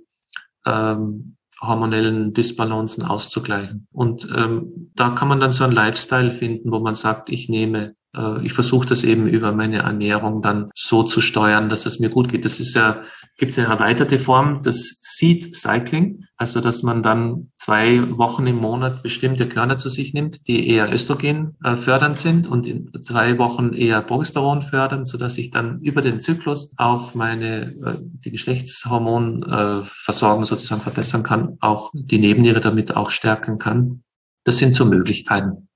ähm, 0.64 1.36
hormonellen 1.60 2.32
Dysbalancen 2.32 3.04
auszugleichen. 3.04 3.86
Und 3.92 4.28
ähm, 4.36 4.90
da 4.94 5.10
kann 5.10 5.28
man 5.28 5.40
dann 5.40 5.52
so 5.52 5.64
einen 5.64 5.72
Lifestyle 5.72 6.30
finden, 6.30 6.70
wo 6.70 6.80
man 6.80 6.94
sagt, 6.94 7.30
ich 7.30 7.48
nehme 7.48 7.94
ich 8.42 8.52
versuche 8.52 8.88
das 8.88 9.04
eben 9.04 9.28
über 9.28 9.52
meine 9.52 9.78
Ernährung 9.78 10.42
dann 10.42 10.70
so 10.74 11.02
zu 11.02 11.20
steuern, 11.20 11.68
dass 11.68 11.86
es 11.86 11.98
mir 11.98 12.08
gut 12.08 12.30
geht. 12.30 12.44
Das 12.44 12.58
ist 12.58 12.74
ja, 12.74 13.02
gibt 13.36 13.52
es 13.52 13.58
eine 13.58 13.68
erweiterte 13.68 14.18
Form, 14.18 14.62
das 14.62 15.00
Seed 15.02 15.54
Cycling, 15.54 16.24
also 16.36 16.60
dass 16.60 16.82
man 16.82 17.02
dann 17.02 17.50
zwei 17.56 18.16
Wochen 18.16 18.46
im 18.46 18.56
Monat 18.56 19.02
bestimmte 19.02 19.48
Körner 19.48 19.78
zu 19.78 19.88
sich 19.88 20.14
nimmt, 20.14 20.48
die 20.48 20.68
eher 20.68 20.92
Östrogen 20.92 21.56
äh, 21.62 21.76
fördernd 21.76 22.16
sind 22.16 22.48
und 22.48 22.66
in 22.66 22.90
zwei 23.02 23.38
Wochen 23.38 23.72
eher 23.72 24.00
Progesteron 24.02 24.62
fördern, 24.62 25.04
so 25.04 25.18
dass 25.18 25.38
ich 25.38 25.50
dann 25.50 25.80
über 25.80 26.00
den 26.00 26.20
Zyklus 26.20 26.72
auch 26.76 27.14
meine 27.14 27.66
äh, 27.66 27.96
die 28.00 28.30
Geschlechtshormonversorgung 28.30 30.44
sozusagen 30.44 30.80
verbessern 30.80 31.22
kann, 31.22 31.56
auch 31.60 31.90
die 31.94 32.18
Nebenniere 32.18 32.60
damit 32.60 32.96
auch 32.96 33.10
stärken 33.10 33.58
kann. 33.58 34.02
Das 34.44 34.58
sind 34.58 34.72
so 34.72 34.84
Möglichkeiten. 34.84 35.67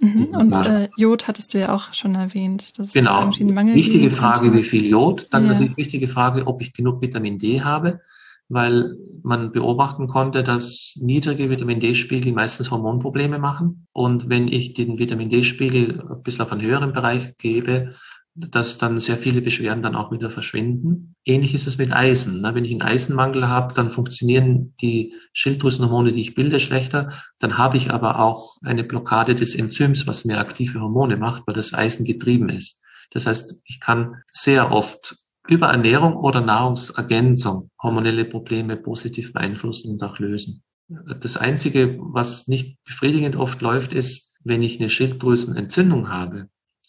Mhm. 0.00 0.28
Und 0.32 0.68
äh, 0.68 0.88
Jod 0.96 1.26
hattest 1.26 1.54
du 1.54 1.58
ja 1.58 1.74
auch 1.74 1.92
schon 1.92 2.14
erwähnt. 2.14 2.78
Das 2.78 2.92
genau. 2.92 3.28
Wichtige 3.30 4.10
Frage, 4.10 4.52
wie 4.52 4.64
viel 4.64 4.86
Jod. 4.86 5.26
Dann 5.30 5.46
ja. 5.46 5.54
die 5.54 5.76
wichtige 5.76 6.08
Frage, 6.08 6.46
ob 6.46 6.62
ich 6.62 6.72
genug 6.72 7.02
Vitamin 7.02 7.38
D 7.38 7.62
habe, 7.62 8.00
weil 8.48 8.96
man 9.22 9.52
beobachten 9.52 10.06
konnte, 10.06 10.42
dass 10.42 10.98
niedrige 11.02 11.50
Vitamin 11.50 11.80
D-Spiegel 11.80 12.32
meistens 12.32 12.70
Hormonprobleme 12.70 13.38
machen. 13.38 13.86
Und 13.92 14.28
wenn 14.28 14.48
ich 14.48 14.72
den 14.72 14.98
Vitamin 14.98 15.30
D-Spiegel 15.30 16.00
ein 16.08 16.22
bisschen 16.22 16.42
auf 16.42 16.52
einen 16.52 16.62
höheren 16.62 16.92
Bereich 16.92 17.36
gebe, 17.36 17.94
dass 18.38 18.78
dann 18.78 18.98
sehr 18.98 19.16
viele 19.16 19.42
Beschwerden 19.42 19.82
dann 19.82 19.96
auch 19.96 20.12
wieder 20.12 20.30
verschwinden. 20.30 21.14
Ähnlich 21.24 21.54
ist 21.54 21.66
es 21.66 21.78
mit 21.78 21.92
Eisen. 21.92 22.42
Wenn 22.42 22.64
ich 22.64 22.72
einen 22.72 22.82
Eisenmangel 22.82 23.48
habe, 23.48 23.74
dann 23.74 23.90
funktionieren 23.90 24.74
die 24.80 25.14
Schilddrüsenhormone, 25.32 26.12
die 26.12 26.20
ich 26.20 26.34
bilde, 26.34 26.60
schlechter. 26.60 27.12
Dann 27.38 27.58
habe 27.58 27.76
ich 27.76 27.90
aber 27.90 28.20
auch 28.20 28.56
eine 28.62 28.84
Blockade 28.84 29.34
des 29.34 29.54
Enzyms, 29.54 30.06
was 30.06 30.24
mehr 30.24 30.40
aktive 30.40 30.80
Hormone 30.80 31.16
macht, 31.16 31.46
weil 31.46 31.54
das 31.54 31.74
Eisen 31.74 32.04
getrieben 32.04 32.48
ist. 32.48 32.82
Das 33.10 33.26
heißt, 33.26 33.62
ich 33.64 33.80
kann 33.80 34.22
sehr 34.32 34.70
oft 34.70 35.16
über 35.48 35.68
Ernährung 35.68 36.16
oder 36.16 36.40
Nahrungsergänzung 36.40 37.70
hormonelle 37.82 38.24
Probleme 38.24 38.76
positiv 38.76 39.32
beeinflussen 39.32 39.92
und 39.92 40.02
auch 40.02 40.18
lösen. 40.18 40.62
Das 40.88 41.36
Einzige, 41.36 41.98
was 42.00 42.48
nicht 42.48 42.78
befriedigend 42.84 43.36
oft 43.36 43.60
läuft, 43.60 43.92
ist, 43.92 44.36
wenn 44.44 44.62
ich 44.62 44.78
eine 44.78 44.90
Schilddrüsenentzündung 44.90 46.08
habe, 46.08 46.48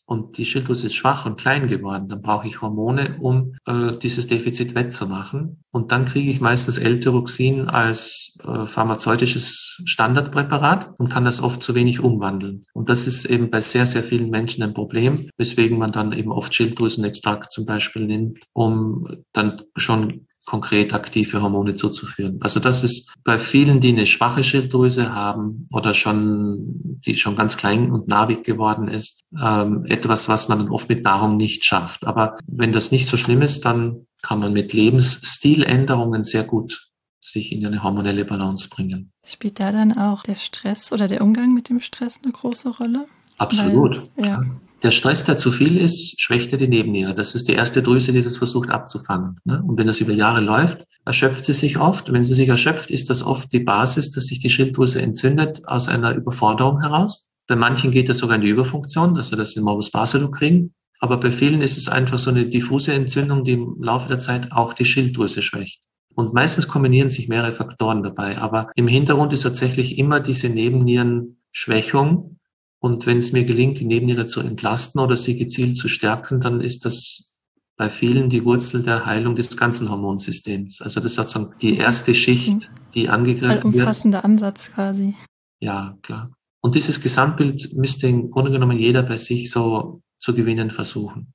und 0.10 0.40
die 0.40 0.46
Schilddrüse 0.46 0.88
ist 0.88 0.96
schwach 0.96 1.28
und 1.28 1.40
klein 1.40 1.68
geworden, 1.68 2.10
dann 2.10 2.24
brauche 2.24 2.48
ich 2.48 2.64
Hormone, 2.64 3.18
um 3.20 3.54
äh, 3.68 3.96
dieses 4.02 4.26
Defizit 4.26 4.74
wettzumachen. 4.74 5.64
Und 5.70 5.92
dann 5.92 6.06
kriege 6.06 6.32
ich 6.32 6.42
meistens 6.42 6.80
L-Tyroxin 6.80 7.70
als 7.70 8.36
äh, 8.44 8.66
pharmazeutisches 8.66 9.80
Standardpräparat 9.86 10.96
und 10.98 11.10
kann 11.10 11.26
das 11.26 11.44
oft 11.44 11.62
zu 11.62 11.76
wenig 11.76 12.00
umwandeln. 12.00 12.66
Und 12.74 12.90
das 12.90 13.06
ist 13.06 13.26
eben 13.26 13.52
bei 13.52 13.62
sehr, 13.62 13.86
sehr 13.86 14.02
vielen 14.02 14.32
Menschen 14.32 14.64
ein 14.64 14.74
Problem, 14.74 15.30
weswegen 15.38 15.78
man 15.78 15.92
dann 15.92 16.12
eben 16.12 16.32
oft 16.32 16.56
Schilddrüsenextrakt 16.56 17.52
zum 17.52 17.68
Beispiel 17.68 18.08
nimmt, 18.08 18.40
um 18.54 19.08
dann 19.32 19.62
schon 19.76 20.26
konkret 20.50 20.96
aktive 20.96 21.44
Hormone 21.44 21.76
zuzuführen. 21.76 22.40
Also 22.42 22.60
das 22.60 22.84
ist 22.84 23.14
bei 23.24 23.38
vielen, 23.38 23.82
die 23.82 23.90
eine 23.90 24.08
schwache 24.08 24.44
Schilddrüse 24.44 25.14
haben 25.14 25.68
oder 25.72 25.94
schon, 25.94 26.58
die 27.06 27.16
schon 27.16 27.36
ganz 27.36 27.56
klein 27.56 27.92
und 27.92 28.08
narbig 28.08 28.44
geworden 28.44 28.88
ist, 28.88 29.22
ähm, 29.40 29.86
etwas, 29.86 30.28
was 30.28 30.50
man 30.50 30.58
dann 30.58 30.70
oft 30.70 30.90
mit 30.90 31.04
Nahrung 31.04 31.38
nicht 31.38 31.66
schafft. 31.66 32.04
Aber 32.04 32.36
wenn 32.48 32.72
das 32.72 32.90
nicht 32.90 33.08
so 33.08 33.16
schlimm 33.16 33.44
ist, 33.44 33.64
dann 33.64 34.08
kann 34.24 34.40
man 34.40 34.52
mit 34.52 34.74
Lebensstiländerungen 34.74 36.24
sehr 36.24 36.44
gut 36.44 36.90
sich 37.22 37.52
in 37.52 37.64
eine 37.64 37.84
hormonelle 37.84 38.26
Balance 38.26 38.70
bringen. 38.70 39.12
Spielt 39.24 39.60
da 39.60 39.72
dann 39.72 39.96
auch 39.96 40.24
der 40.24 40.38
Stress 40.38 40.92
oder 40.92 41.08
der 41.08 41.22
Umgang 41.22 41.54
mit 41.54 41.70
dem 41.70 41.80
Stress 41.80 42.22
eine 42.24 42.32
große 42.32 42.70
Rolle? 42.70 43.06
Absolut. 43.38 44.10
Weil, 44.16 44.26
ja. 44.26 44.42
Der 44.82 44.92
Stress, 44.92 45.26
der 45.26 45.36
zu 45.36 45.52
viel 45.52 45.78
ist, 45.78 46.22
schwächt 46.22 46.54
er 46.54 46.58
die 46.58 46.70
Nebenniere. 46.70 47.14
Das 47.14 47.36
ist 47.36 47.50
die 47.50 47.54
erste 47.54 47.82
Drüse, 47.82 48.14
die 48.14 48.22
das 48.22 48.38
versucht 48.38 48.70
abzufangen. 48.70 49.38
Ne? 49.44 49.62
Und 49.62 49.78
wenn 49.78 49.88
das 49.88 50.00
über 50.00 50.14
Jahre 50.14 50.40
läuft, 50.40 50.86
erschöpft 51.06 51.44
sie 51.44 51.54
sich 51.54 51.78
oft. 51.78 52.14
wenn 52.14 52.24
sie 52.24 52.34
sich 52.34 52.48
erschöpft, 52.48 52.90
ist 52.90 53.10
das 53.10 53.22
oft 53.22 53.52
die 53.52 53.60
Basis, 53.60 54.12
dass 54.12 54.28
sich 54.28 54.40
die 54.40 54.50
Schilddrüse 54.50 55.02
entzündet 55.02 55.68
aus 55.68 55.90
einer 55.90 56.16
Überforderung 56.16 56.82
heraus. 56.82 57.30
Bei 57.48 57.58
manchen 57.58 57.92
geht 57.92 58.08
das 58.08 58.20
sogar 58.20 58.38
in 58.38 58.42
die 58.42 58.50
Überfunktion, 58.50 59.18
also 59.18 59.36
dass 59.36 59.52
sie 59.52 59.60
Morbus 59.60 59.92
Basedow 59.92 60.32
kriegen. 60.32 60.74
Aber 61.00 61.18
bei 61.18 61.32
vielen 61.32 61.62
ist 61.62 61.78
es 61.78 61.90
einfach 61.90 62.20
so 62.20 62.30
eine 62.30 62.48
diffuse 62.48 62.94
Entzündung, 62.94 63.44
die 63.44 63.54
im 63.54 63.82
Laufe 63.82 64.08
der 64.08 64.20
Zeit 64.20 64.52
auch 64.52 64.74
die 64.74 64.86
Schilddrüse 64.86 65.42
schwächt. 65.42 65.82
Und 66.16 66.34
meistens 66.34 66.68
kombinieren 66.68 67.10
sich 67.10 67.28
mehrere 67.28 67.54
Faktoren 67.54 68.04
dabei. 68.04 68.38
Aber 68.38 68.70
im 68.76 68.88
Hintergrund 68.88 69.34
ist 69.34 69.44
tatsächlich 69.44 69.98
immer 69.98 70.20
diese 70.20 70.50
Nebennierenschwächung, 70.50 72.39
und 72.80 73.06
wenn 73.06 73.18
es 73.18 73.32
mir 73.32 73.44
gelingt, 73.44 73.80
die 73.80 73.86
Nebenniere 73.86 74.26
zu 74.26 74.40
entlasten 74.40 75.02
oder 75.02 75.18
sie 75.18 75.38
gezielt 75.38 75.78
zu 75.78 75.88
stärken, 75.88 76.40
dann 76.40 76.62
ist 76.62 76.86
das 76.86 77.40
bei 77.76 77.90
vielen 77.90 78.30
die 78.30 78.44
Wurzel 78.44 78.84
der 78.84 79.06
Heilung 79.06 79.36
des 79.36 79.56
ganzen 79.56 79.90
Hormonsystems. 79.90 80.82
Also 80.82 81.00
das 81.00 81.12
ist 81.12 81.16
sozusagen 81.16 81.56
die 81.62 81.78
erste 81.78 82.14
Schicht, 82.14 82.54
mhm. 82.54 82.66
die 82.94 83.10
angegriffen 83.10 83.74
wird. 83.74 83.76
Ein 83.76 83.80
umfassender 83.80 84.26
Ansatz 84.26 84.72
quasi. 84.72 85.16
Ja, 85.62 85.98
klar. 86.02 86.32
Und 86.62 86.76
dieses 86.76 87.00
Gesamtbild 87.00 87.74
müsste 87.74 88.08
im 88.08 88.32
Grunde 88.32 88.52
genommen 88.52 88.78
jeder 88.78 89.04
bei 89.04 89.18
sich 89.18 89.50
so 89.50 90.02
zu 90.18 90.34
gewinnen 90.34 90.72
versuchen. 90.72 91.34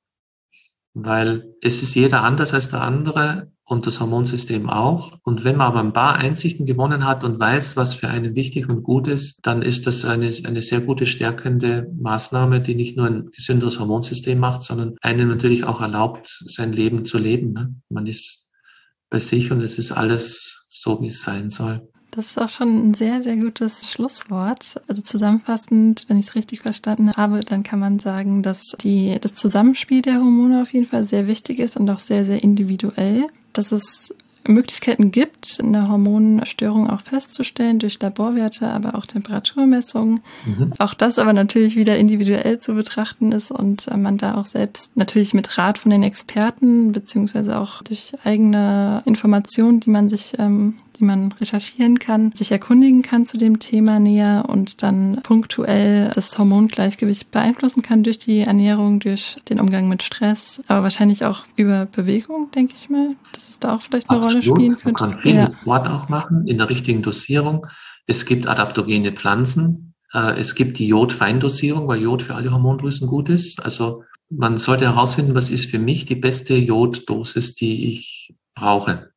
weil 0.95 1.53
es 1.61 1.83
ist 1.83 1.95
jeder 1.97 2.23
anders 2.23 2.55
als 2.55 2.69
der 2.71 2.83
andere 2.83 3.51
und 3.65 3.87
das 3.87 4.01
Hormonsystem 4.01 4.69
auch. 4.69 5.19
Und 5.23 5.45
wenn 5.45 5.57
man 5.57 5.69
aber 5.69 5.81
ein 5.81 5.93
paar 5.93 6.17
Einsichten 6.17 6.67
gewonnen 6.67 7.07
hat 7.07 7.25
und 7.25 7.41
weiß, 7.41 7.77
was 7.77 7.95
für 7.95 8.09
einen 8.09 8.35
wichtig 8.35 8.69
und 8.69 8.83
gut 8.83 9.09
ist, 9.09 9.41
dann 9.43 9.63
ist 9.63 9.87
das 9.87 10.05
eine, 10.05 10.31
eine 10.45 10.63
sehr 10.63 10.81
gute 10.81 11.07
stärkende 11.07 11.91
Maßnahme, 11.99 12.61
die 12.61 12.75
nicht 12.75 12.97
nur 12.97 13.07
ein 13.07 13.31
gesünderes 13.31 13.81
Hormonsystem 13.81 14.39
macht, 14.39 14.63
sondern 14.63 14.97
einen 15.01 15.29
natürlich 15.29 15.65
auch 15.65 15.81
erlaubt, 15.81 16.43
sein 16.47 16.73
Leben 16.73 17.05
zu 17.05 17.19
leben. 17.19 17.53
Ne? 17.53 17.75
Man 17.89 18.07
ist 18.07 18.51
bei 19.09 19.19
sich 19.21 19.51
und 19.51 19.63
es 19.63 19.79
ist 19.79 19.93
alles 19.93 20.67
so, 20.69 21.01
wie 21.01 21.07
es 21.07 21.23
sein 21.23 21.49
soll. 21.49 21.89
Das 22.11 22.27
ist 22.27 22.39
auch 22.39 22.49
schon 22.49 22.91
ein 22.91 22.95
sehr, 22.95 23.23
sehr 23.23 23.37
gutes 23.37 23.91
Schlusswort. 23.91 24.81
Also 24.87 25.03
zusammenfassend, 25.03 26.05
wenn 26.07 26.19
ich 26.19 26.29
es 26.29 26.35
richtig 26.37 26.63
verstanden 26.63 27.13
habe, 27.13 27.41
dann 27.41 27.65
kann 27.65 27.81
man 27.81 27.99
sagen, 27.99 28.45
dass 28.45 28.77
die, 28.81 29.19
das 29.21 29.35
Zusammenspiel 29.35 30.01
der 30.01 30.17
Hormone 30.17 30.63
auf 30.63 30.73
jeden 30.73 30.87
Fall 30.87 31.03
sehr 31.03 31.27
wichtig 31.27 31.59
ist 31.59 31.77
und 31.77 31.91
auch 31.91 31.99
sehr, 31.99 32.25
sehr 32.25 32.43
individuell. 32.45 33.27
Dass 33.55 33.73
es 33.73 34.15
Möglichkeiten 34.47 35.11
gibt, 35.11 35.59
eine 35.61 35.89
Hormonstörung 35.89 36.91
auch 36.91 37.01
festzustellen 37.01 37.79
durch 37.79 38.01
Laborwerte, 38.01 38.69
aber 38.69 38.95
auch 38.95 39.07
Temperaturmessungen. 39.07 40.23
Mhm. 40.45 40.73
Auch 40.79 40.95
das 40.95 41.19
aber 41.19 41.33
natürlich 41.33 41.77
wieder 41.77 41.97
individuell 41.97 42.59
zu 42.59 42.75
betrachten 42.75 43.33
ist 43.33 43.51
und 43.51 43.89
man 43.97 44.19
da 44.19 44.35
auch 44.35 44.47
selbst 44.47 44.97
natürlich 44.97 45.35
mit 45.35 45.59
Rat 45.59 45.79
von 45.79 45.91
den 45.91 46.03
Experten 46.03 46.93
beziehungsweise 46.93 47.59
auch 47.59 47.83
durch 47.83 48.13
eigene 48.25 49.03
Informationen, 49.05 49.81
die 49.81 49.91
man 49.91 50.09
sich 50.09 50.35
ähm, 50.39 50.75
die 50.99 51.05
man 51.05 51.33
recherchieren 51.33 51.99
kann, 51.99 52.33
sich 52.33 52.53
erkundigen 52.53 53.03
kann 53.03 53.27
zu 53.27 53.37
dem 53.37 53.59
Thema 53.59 53.99
näher 53.99 54.45
und 54.49 54.83
dann 54.83 55.21
punktuell 55.23 56.11
das 56.15 56.39
Hormongleichgewicht 56.39 57.31
beeinflussen 57.31 57.83
kann 57.83 58.03
durch 58.03 58.19
die 58.19 58.41
Ernährung, 58.41 59.01
durch 59.01 59.39
den 59.49 59.61
Umgang 59.61 59.89
mit 59.89 60.03
Stress, 60.03 60.63
aber 60.69 60.85
wahrscheinlich 60.85 61.25
auch 61.25 61.45
über 61.57 61.87
Bewegung, 61.87 62.51
denke 62.53 62.75
ich 62.77 62.91
mal, 62.91 63.17
dass 63.33 63.49
es 63.49 63.61
da 63.61 63.75
auch 63.75 63.83
vielleicht 63.83 64.09
eine 64.11 64.19
Absolut. 64.19 64.34
Rolle 64.35 64.43
spielen 64.43 64.79
könnte. 64.79 64.85
Man 64.85 64.95
kann 64.95 65.19
viel 65.19 65.35
ja. 65.37 65.51
Sport 65.51 65.89
auch 65.89 66.09
machen, 66.09 66.47
in 66.47 66.59
der 66.59 66.69
richtigen 66.69 67.03
Dosierung. 67.03 67.67
Es 68.07 68.27
gibt 68.27 68.47
adaptogene 68.47 69.13
Pflanzen. 69.13 69.95
Äh, 70.13 70.39
es 70.39 70.55
gibt 70.55 70.79
die 70.79 70.89
Jod-Feindosierung, 70.89 71.89
weil 71.89 72.01
Jod 72.01 72.23
für 72.23 72.35
alle 72.35 72.53
Hormondrüsen 72.53 73.07
gut 73.09 73.29
ist. 73.29 73.63
Also 73.63 74.05
man 74.31 74.57
sollte 74.57 74.87
herausfinden, 74.87 75.35
was 75.35 75.51
ist 75.51 75.71
für 75.71 75.79
mich 75.79 76.07
die 76.07 76.17
beste 76.17 76.55
Joddosis, 76.55 77.55
die 77.55 77.91
ich 77.91 78.35
brauche. 78.55 79.11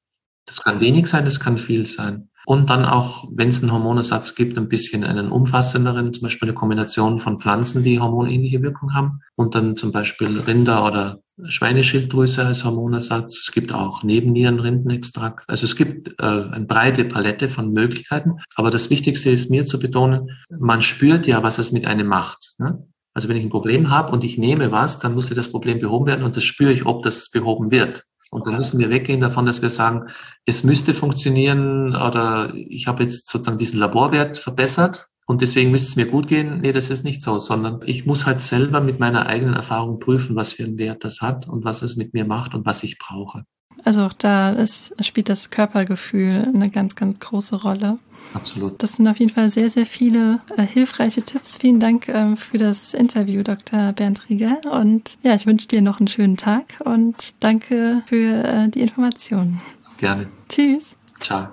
Das 0.45 0.61
kann 0.61 0.79
wenig 0.79 1.07
sein, 1.07 1.25
das 1.25 1.39
kann 1.39 1.57
viel 1.57 1.85
sein. 1.87 2.29
Und 2.47 2.69
dann 2.69 2.85
auch, 2.85 3.27
wenn 3.35 3.49
es 3.49 3.61
einen 3.61 3.73
Hormonersatz 3.73 4.33
gibt, 4.33 4.57
ein 4.57 4.69
bisschen 4.69 5.03
einen 5.03 5.33
umfassenderen, 5.33 6.13
zum 6.13 6.23
Beispiel 6.23 6.47
eine 6.47 6.55
Kombination 6.55 7.19
von 7.19 7.41
Pflanzen, 7.41 7.83
die 7.83 7.99
hormonähnliche 7.99 8.61
Wirkung 8.61 8.93
haben. 8.93 9.19
Und 9.35 9.53
dann 9.53 9.75
zum 9.75 9.91
Beispiel 9.91 10.29
Rinder- 10.39 10.85
oder 10.85 11.19
Schweineschilddrüse 11.43 12.45
als 12.45 12.63
Hormonersatz. 12.63 13.37
Es 13.37 13.51
gibt 13.51 13.73
auch 13.73 14.01
Nebennierenrindenextrakt. 14.01 15.43
Also 15.49 15.65
es 15.65 15.75
gibt 15.75 16.21
äh, 16.21 16.23
eine 16.23 16.65
breite 16.65 17.03
Palette 17.03 17.49
von 17.49 17.73
Möglichkeiten. 17.73 18.37
Aber 18.55 18.71
das 18.71 18.89
Wichtigste 18.89 19.29
ist 19.29 19.51
mir 19.51 19.65
zu 19.65 19.77
betonen, 19.77 20.29
man 20.49 20.81
spürt 20.81 21.27
ja, 21.27 21.43
was 21.43 21.57
es 21.57 21.73
mit 21.73 21.85
einem 21.85 22.07
macht. 22.07 22.53
Ne? 22.59 22.81
Also 23.13 23.27
wenn 23.27 23.35
ich 23.35 23.43
ein 23.43 23.49
Problem 23.49 23.89
habe 23.89 24.13
und 24.13 24.23
ich 24.23 24.37
nehme 24.37 24.71
was, 24.71 24.99
dann 24.99 25.15
muss 25.15 25.27
das 25.27 25.51
Problem 25.51 25.81
behoben 25.81 26.05
werden 26.05 26.23
und 26.23 26.37
das 26.37 26.45
spüre 26.45 26.71
ich, 26.71 26.85
ob 26.85 27.01
das 27.01 27.29
behoben 27.29 27.71
wird. 27.71 28.05
Und 28.29 28.45
dann 28.45 28.55
müssen 28.55 28.79
wir 28.79 28.89
weggehen 28.89 29.21
davon, 29.21 29.45
dass 29.45 29.61
wir 29.61 29.69
sagen, 29.69 30.07
es 30.45 30.63
müsste 30.63 30.93
funktionieren 30.93 31.95
oder 31.95 32.53
ich 32.53 32.87
habe 32.87 33.03
jetzt 33.03 33.29
sozusagen 33.29 33.57
diesen 33.57 33.79
Laborwert 33.79 34.37
verbessert 34.37 35.09
und 35.25 35.41
deswegen 35.41 35.71
müsste 35.71 35.89
es 35.89 35.95
mir 35.95 36.07
gut 36.07 36.27
gehen. 36.27 36.61
Nee, 36.61 36.71
das 36.71 36.89
ist 36.89 37.03
nicht 37.03 37.21
so, 37.21 37.37
sondern 37.37 37.81
ich 37.85 38.05
muss 38.05 38.25
halt 38.25 38.41
selber 38.41 38.81
mit 38.81 38.99
meiner 38.99 39.25
eigenen 39.27 39.53
Erfahrung 39.53 39.99
prüfen, 39.99 40.35
was 40.35 40.53
für 40.53 40.63
einen 40.63 40.79
Wert 40.79 41.03
das 41.03 41.21
hat 41.21 41.47
und 41.47 41.63
was 41.63 41.81
es 41.81 41.97
mit 41.97 42.13
mir 42.13 42.25
macht 42.25 42.55
und 42.55 42.65
was 42.65 42.83
ich 42.83 42.97
brauche. 42.97 43.43
Also 43.83 44.03
auch 44.03 44.13
da 44.13 44.51
ist, 44.51 44.93
spielt 45.05 45.29
das 45.29 45.49
Körpergefühl 45.49 46.51
eine 46.53 46.69
ganz, 46.69 46.95
ganz 46.95 47.19
große 47.19 47.61
Rolle. 47.61 47.99
Absolut. 48.37 48.83
Das 48.83 48.93
sind 48.93 49.07
auf 49.07 49.17
jeden 49.17 49.31
Fall 49.31 49.49
sehr, 49.49 49.69
sehr 49.71 49.87
viele 49.87 50.41
äh, 50.55 50.61
hilfreiche 50.61 51.23
Tipps. 51.23 51.57
Vielen 51.57 51.79
Dank 51.79 52.07
ähm, 52.07 52.37
für 52.37 52.59
das 52.59 52.93
Interview, 52.93 53.41
Dr. 53.41 53.93
Bernd 53.93 54.29
Rieger. 54.29 54.59
Und 54.71 55.17
ja, 55.23 55.33
ich 55.33 55.47
wünsche 55.47 55.67
dir 55.67 55.81
noch 55.81 55.99
einen 55.99 56.07
schönen 56.07 56.37
Tag 56.37 56.65
und 56.85 57.33
danke 57.39 58.03
für 58.05 58.43
äh, 58.43 58.69
die 58.69 58.81
Informationen. 58.81 59.59
Gerne. 59.97 60.27
Tschüss. 60.49 60.97
Ciao. 61.19 61.47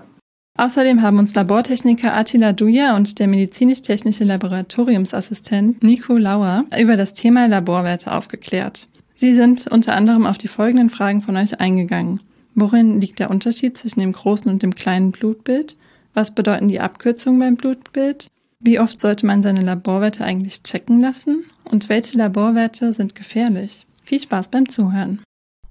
Außerdem 0.58 1.00
haben 1.00 1.18
uns 1.18 1.34
Labortechniker 1.34 2.14
Attila 2.14 2.52
Duja 2.52 2.94
und 2.94 3.18
der 3.18 3.28
medizinisch-technische 3.28 4.24
Laboratoriumsassistent 4.24 5.82
Nico 5.82 6.16
Lauer 6.16 6.64
über 6.78 6.96
das 6.96 7.14
Thema 7.14 7.48
Laborwerte 7.48 8.12
aufgeklärt. 8.12 8.88
Sie 9.14 9.32
sind 9.32 9.66
unter 9.68 9.96
anderem 9.96 10.26
auf 10.26 10.36
die 10.36 10.48
folgenden 10.48 10.90
Fragen 10.90 11.22
von 11.22 11.36
euch 11.36 11.58
eingegangen. 11.60 12.20
Worin 12.54 13.00
liegt 13.00 13.20
der 13.20 13.30
Unterschied 13.30 13.78
zwischen 13.78 14.00
dem 14.00 14.12
großen 14.12 14.50
und 14.50 14.62
dem 14.62 14.74
kleinen 14.74 15.12
Blutbild? 15.12 15.76
Was 16.14 16.30
bedeuten 16.30 16.68
die 16.68 16.80
Abkürzungen 16.80 17.40
beim 17.40 17.56
Blutbild? 17.56 18.28
Wie 18.60 18.78
oft 18.78 19.00
sollte 19.00 19.26
man 19.26 19.42
seine 19.42 19.62
Laborwerte 19.62 20.24
eigentlich 20.24 20.62
checken 20.62 21.00
lassen? 21.00 21.44
Und 21.64 21.88
welche 21.88 22.16
Laborwerte 22.16 22.92
sind 22.92 23.16
gefährlich? 23.16 23.84
Viel 24.04 24.20
Spaß 24.20 24.48
beim 24.48 24.68
Zuhören. 24.68 25.20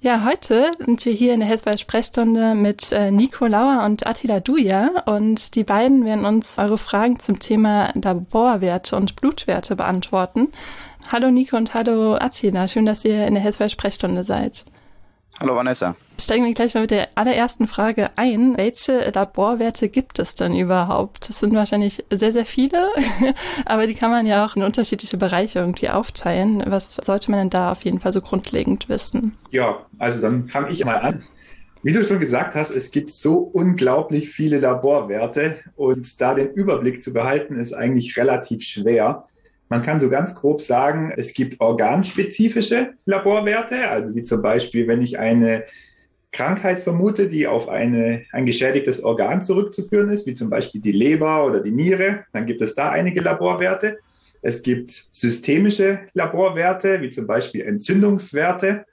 Ja, 0.02 0.26
heute 0.26 0.70
sind 0.80 1.06
wir 1.06 1.14
hier 1.14 1.34
in 1.34 1.40
der 1.40 1.48
Healthwise 1.48 1.78
Sprechstunde 1.78 2.56
mit 2.56 2.92
äh, 2.92 3.10
Nico 3.10 3.46
Lauer 3.46 3.86
und 3.86 4.06
Attila 4.06 4.42
Duja 4.42 4.90
und 5.06 5.56
die 5.56 5.64
beiden 5.64 6.04
werden 6.04 6.26
uns 6.26 6.60
eure 6.60 6.78
Fragen 6.78 7.20
zum 7.20 7.40
Thema 7.40 7.94
Laborwerte 7.96 8.98
und 8.98 9.16
Blutwerte 9.16 9.78
beantworten. 9.78 10.50
Hallo 11.10 11.32
Nico 11.32 11.56
und 11.56 11.74
hallo 11.74 12.16
Attila, 12.16 12.68
schön, 12.68 12.86
dass 12.86 13.06
ihr 13.06 13.26
in 13.26 13.36
der 13.36 13.44
Healthwise 13.44 13.70
Sprechstunde 13.70 14.26
seid. 14.26 14.66
Hallo 15.44 15.58
Vanessa. 15.58 15.98
Steigen 16.18 16.46
wir 16.46 16.54
gleich 16.54 16.74
mal 16.74 16.80
mit 16.80 16.92
der 16.92 17.10
allerersten 17.16 17.68
Frage 17.68 18.12
ein. 18.16 18.56
Welche 18.56 19.12
Laborwerte 19.14 19.90
gibt 19.90 20.18
es 20.20 20.36
denn 20.36 20.56
überhaupt? 20.56 21.28
Das 21.28 21.42
sind 21.42 21.54
wahrscheinlich 21.54 22.06
sehr, 22.10 22.32
sehr 22.32 22.46
viele, 22.46 22.88
aber 23.66 23.86
die 23.86 23.94
kann 23.94 24.10
man 24.10 24.26
ja 24.26 24.46
auch 24.46 24.56
in 24.56 24.64
unterschiedliche 24.64 25.18
Bereiche 25.18 25.60
irgendwie 25.60 25.90
aufteilen. 25.90 26.64
Was 26.68 26.96
sollte 26.96 27.30
man 27.30 27.42
denn 27.42 27.50
da 27.50 27.74
auf 27.74 27.84
jeden 27.84 28.00
Fall 28.00 28.14
so 28.14 28.22
grundlegend 28.22 28.88
wissen? 28.88 29.38
Ja, 29.50 29.86
also 30.00 30.22
dann 30.22 30.48
fange 30.48 30.70
ich 30.70 30.86
mal 30.86 30.96
an. 30.96 31.26
Wie 31.82 31.92
du 31.92 32.06
schon 32.06 32.22
gesagt 32.22 32.56
hast, 32.56 32.72
es 32.72 32.92
gibt 32.92 33.12
so 33.12 33.40
unglaublich 33.40 34.30
viele 34.30 34.62
Laborwerte 34.62 35.58
und 35.76 36.22
da 36.22 36.36
den 36.36 36.54
Überblick 36.54 37.04
zu 37.04 37.12
behalten, 37.12 37.56
ist 37.58 37.74
eigentlich 37.74 38.16
relativ 38.16 38.62
schwer. 38.62 39.26
Man 39.70 39.82
kann 39.82 40.00
so 40.00 40.10
ganz 40.10 40.36
grob 40.36 40.62
sagen, 40.62 41.14
es 41.16 41.34
gibt 41.34 41.60
organspezifische 41.60 42.94
Laborwerte, 43.06 43.90
also 43.90 44.16
wie 44.16 44.24
zum 44.24 44.42
Beispiel, 44.42 44.88
wenn 44.88 45.02
ich 45.02 45.18
eine 45.18 45.66
Krankheit 46.32 46.80
vermute, 46.80 47.30
die 47.30 47.48
auf 47.48 47.70
eine, 47.70 48.24
ein 48.32 48.46
geschädigtes 48.46 49.04
Organ 49.04 49.42
zurückzuführen 49.42 50.10
ist, 50.10 50.26
wie 50.26 50.34
zum 50.34 50.50
Beispiel 50.50 50.82
die 50.82 50.92
Leber 50.92 51.46
oder 51.46 51.62
die 51.62 51.72
Niere, 51.72 52.26
dann 52.34 52.46
gibt 52.46 52.62
es 52.62 52.76
da 52.76 52.90
einige 52.90 53.22
Laborwerte. 53.22 54.00
Es 54.42 54.62
gibt 54.62 54.92
systemische 55.12 56.00
Laborwerte, 56.14 57.02
wie 57.02 57.10
zum 57.12 57.28
Beispiel 57.28 57.62
Entzündungswerte, 57.62 58.86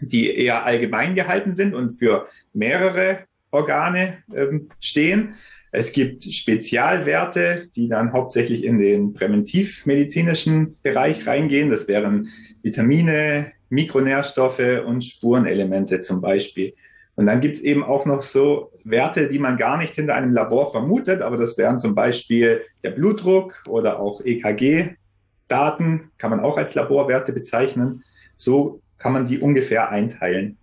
die 0.00 0.34
eher 0.34 0.64
allgemein 0.64 1.14
gehalten 1.14 1.52
sind 1.52 1.74
und 1.74 1.92
für 1.92 2.26
mehrere 2.52 3.20
Organe 3.50 4.18
ähm, 4.34 4.68
stehen. 4.80 5.34
Es 5.76 5.90
gibt 5.90 6.22
Spezialwerte, 6.22 7.68
die 7.74 7.88
dann 7.88 8.12
hauptsächlich 8.12 8.62
in 8.62 8.78
den 8.78 9.12
präventivmedizinischen 9.12 10.76
Bereich 10.82 11.26
reingehen. 11.26 11.68
Das 11.68 11.88
wären 11.88 12.28
Vitamine, 12.62 13.50
Mikronährstoffe 13.70 14.84
und 14.86 15.02
Spurenelemente 15.02 16.00
zum 16.00 16.20
Beispiel. 16.20 16.74
Und 17.16 17.26
dann 17.26 17.40
gibt 17.40 17.56
es 17.56 17.62
eben 17.62 17.82
auch 17.82 18.06
noch 18.06 18.22
so 18.22 18.70
Werte, 18.84 19.26
die 19.28 19.40
man 19.40 19.56
gar 19.56 19.76
nicht 19.76 19.96
hinter 19.96 20.14
einem 20.14 20.32
Labor 20.32 20.70
vermutet, 20.70 21.22
aber 21.22 21.36
das 21.36 21.58
wären 21.58 21.80
zum 21.80 21.96
Beispiel 21.96 22.60
der 22.84 22.90
Blutdruck 22.90 23.64
oder 23.66 23.98
auch 23.98 24.20
EKG-Daten, 24.24 26.12
kann 26.18 26.30
man 26.30 26.38
auch 26.38 26.56
als 26.56 26.76
Laborwerte 26.76 27.32
bezeichnen. 27.32 28.04
So 28.36 28.80
kann 28.98 29.12
man 29.12 29.26
die 29.26 29.40
ungefähr 29.40 29.90
einteilen. 29.90 30.56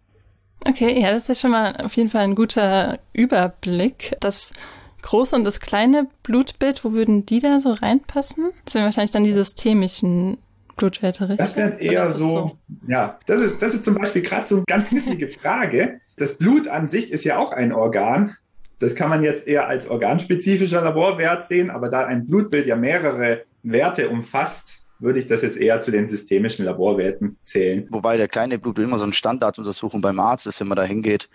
Okay, 0.65 1.01
ja, 1.01 1.11
das 1.11 1.23
ist 1.23 1.27
ja 1.27 1.35
schon 1.35 1.51
mal 1.51 1.75
auf 1.83 1.97
jeden 1.97 2.07
Fall 2.07 2.23
ein 2.23 2.35
guter 2.35 2.99
Überblick. 3.11 4.15
Das 4.21 4.53
große 5.01 5.35
und 5.35 5.43
das 5.43 5.59
kleine 5.59 6.07
Blutbild, 6.23 6.83
wo 6.83 6.93
würden 6.93 7.25
die 7.25 7.39
da 7.39 7.59
so 7.59 7.71
reinpassen? 7.71 8.51
Das 8.65 8.75
wären 8.75 8.85
wahrscheinlich 8.85 9.11
dann 9.11 9.23
die 9.23 9.33
systemischen 9.33 10.37
Blutwerte, 10.77 11.29
richtig? 11.29 11.37
Das 11.37 11.55
wären 11.55 11.77
eher 11.77 12.07
so, 12.07 12.29
so, 12.29 12.57
ja, 12.87 13.19
das 13.25 13.41
ist, 13.41 13.61
das 13.61 13.73
ist 13.73 13.85
zum 13.85 13.95
Beispiel 13.95 14.21
gerade 14.21 14.47
so 14.47 14.55
eine 14.55 14.65
ganz 14.67 14.87
knifflige 14.87 15.27
Frage. 15.27 15.99
Das 16.17 16.37
Blut 16.37 16.67
an 16.67 16.87
sich 16.87 17.11
ist 17.11 17.23
ja 17.23 17.37
auch 17.37 17.51
ein 17.51 17.73
Organ. 17.73 18.35
Das 18.79 18.95
kann 18.95 19.09
man 19.09 19.23
jetzt 19.23 19.47
eher 19.47 19.67
als 19.67 19.87
organspezifischer 19.87 20.81
Laborwert 20.81 21.43
sehen, 21.43 21.69
aber 21.69 21.89
da 21.89 22.05
ein 22.05 22.25
Blutbild 22.25 22.65
ja 22.65 22.75
mehrere 22.75 23.43
Werte 23.63 24.09
umfasst, 24.09 24.80
würde 25.01 25.19
ich 25.19 25.27
das 25.27 25.41
jetzt 25.41 25.57
eher 25.57 25.81
zu 25.81 25.91
den 25.91 26.07
systemischen 26.07 26.65
Laborwerten 26.65 27.37
zählen. 27.43 27.87
Wobei 27.89 28.17
der 28.17 28.27
kleine 28.27 28.59
Blutbild 28.59 28.87
immer 28.87 28.97
so 28.97 29.03
eine 29.03 29.13
Standarduntersuchung 29.13 29.99
beim 30.01 30.19
Arzt 30.19 30.47
ist, 30.47 30.59
wenn 30.59 30.67
man 30.67 30.75
da 30.75 30.83
hingeht 30.83 31.27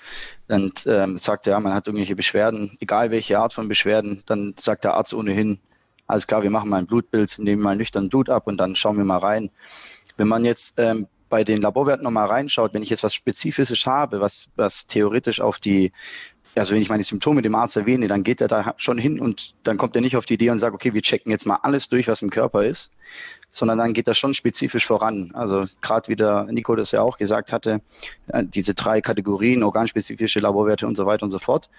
und 0.49 0.87
ähm, 0.87 1.17
sagt, 1.17 1.47
ja, 1.47 1.59
man 1.59 1.75
hat 1.75 1.87
irgendwelche 1.87 2.17
Beschwerden, 2.17 2.77
egal 2.81 3.11
welche 3.11 3.39
Art 3.39 3.53
von 3.53 3.69
Beschwerden, 3.69 4.23
dann 4.27 4.55
sagt 4.59 4.85
der 4.85 4.95
Arzt 4.95 5.13
ohnehin, 5.13 5.59
alles 6.07 6.27
klar, 6.27 6.43
wir 6.43 6.51
machen 6.51 6.71
mal 6.71 6.79
ein 6.79 6.87
Blutbild, 6.87 7.39
nehmen 7.39 7.61
mal 7.61 7.77
nüchtern 7.77 8.09
Blut 8.09 8.31
ab 8.31 8.47
und 8.47 8.59
dann 8.59 8.77
schauen 8.77 8.97
wir 8.97 9.05
mal 9.05 9.19
rein. 9.19 9.51
Wenn 10.17 10.29
man 10.29 10.45
jetzt 10.45 10.79
ähm, 10.79 11.09
bei 11.29 11.43
den 11.43 11.61
Laborwerten 11.61 12.05
nochmal 12.05 12.29
reinschaut, 12.29 12.73
wenn 12.73 12.83
ich 12.83 12.91
jetzt 12.91 13.03
was 13.03 13.15
Spezifisches 13.15 13.85
habe, 13.85 14.21
was, 14.21 14.49
was 14.55 14.87
theoretisch 14.87 15.41
auf 15.41 15.59
die 15.59 15.93
also 16.57 16.75
wenn 16.75 16.83
ich 16.83 16.89
meine 16.89 17.03
Symptome 17.03 17.43
dem 17.43 17.55
Arzt 17.55 17.77
erwähne, 17.77 18.09
dann 18.09 18.23
geht 18.23 18.41
er 18.41 18.49
da 18.49 18.75
schon 18.79 18.99
hin 18.99 19.21
und 19.21 19.55
dann 19.63 19.77
kommt 19.77 19.95
er 19.95 20.01
nicht 20.01 20.17
auf 20.17 20.25
die 20.25 20.35
Idee 20.35 20.51
und 20.51 20.59
sagt, 20.59 20.75
okay, 20.75 20.95
wir 20.95 21.03
checken 21.03 21.31
jetzt 21.31 21.47
mal 21.47 21.59
alles 21.63 21.89
durch, 21.89 22.09
was 22.09 22.23
im 22.23 22.31
Körper 22.31 22.65
ist, 22.65 22.93
sondern 23.51 23.79
dann 23.79 23.95
geht 23.95 24.07
das 24.07 24.19
schon 24.19 24.35
spezifisch 24.35 24.87
voran. 24.87 25.31
Also 25.35 25.65
gerade 25.81 26.09
wie 26.09 26.17
der 26.17 26.45
Nico 26.45 26.77
das 26.77 26.93
ja 26.93 27.01
auch 27.01 27.17
gesagt 27.17 27.53
hatte, 27.53 27.81
äh, 28.29 28.45
diese 28.45 28.75
drei 28.75 29.01
Kategorien, 29.01 29.63
organspezifische 29.63 30.41
Laborwerte 30.41 30.87
und 30.87 30.97
so 30.97 31.07
weiter 31.07 31.25
und 31.25 31.31
so 31.31 31.39
fort. 31.39 31.71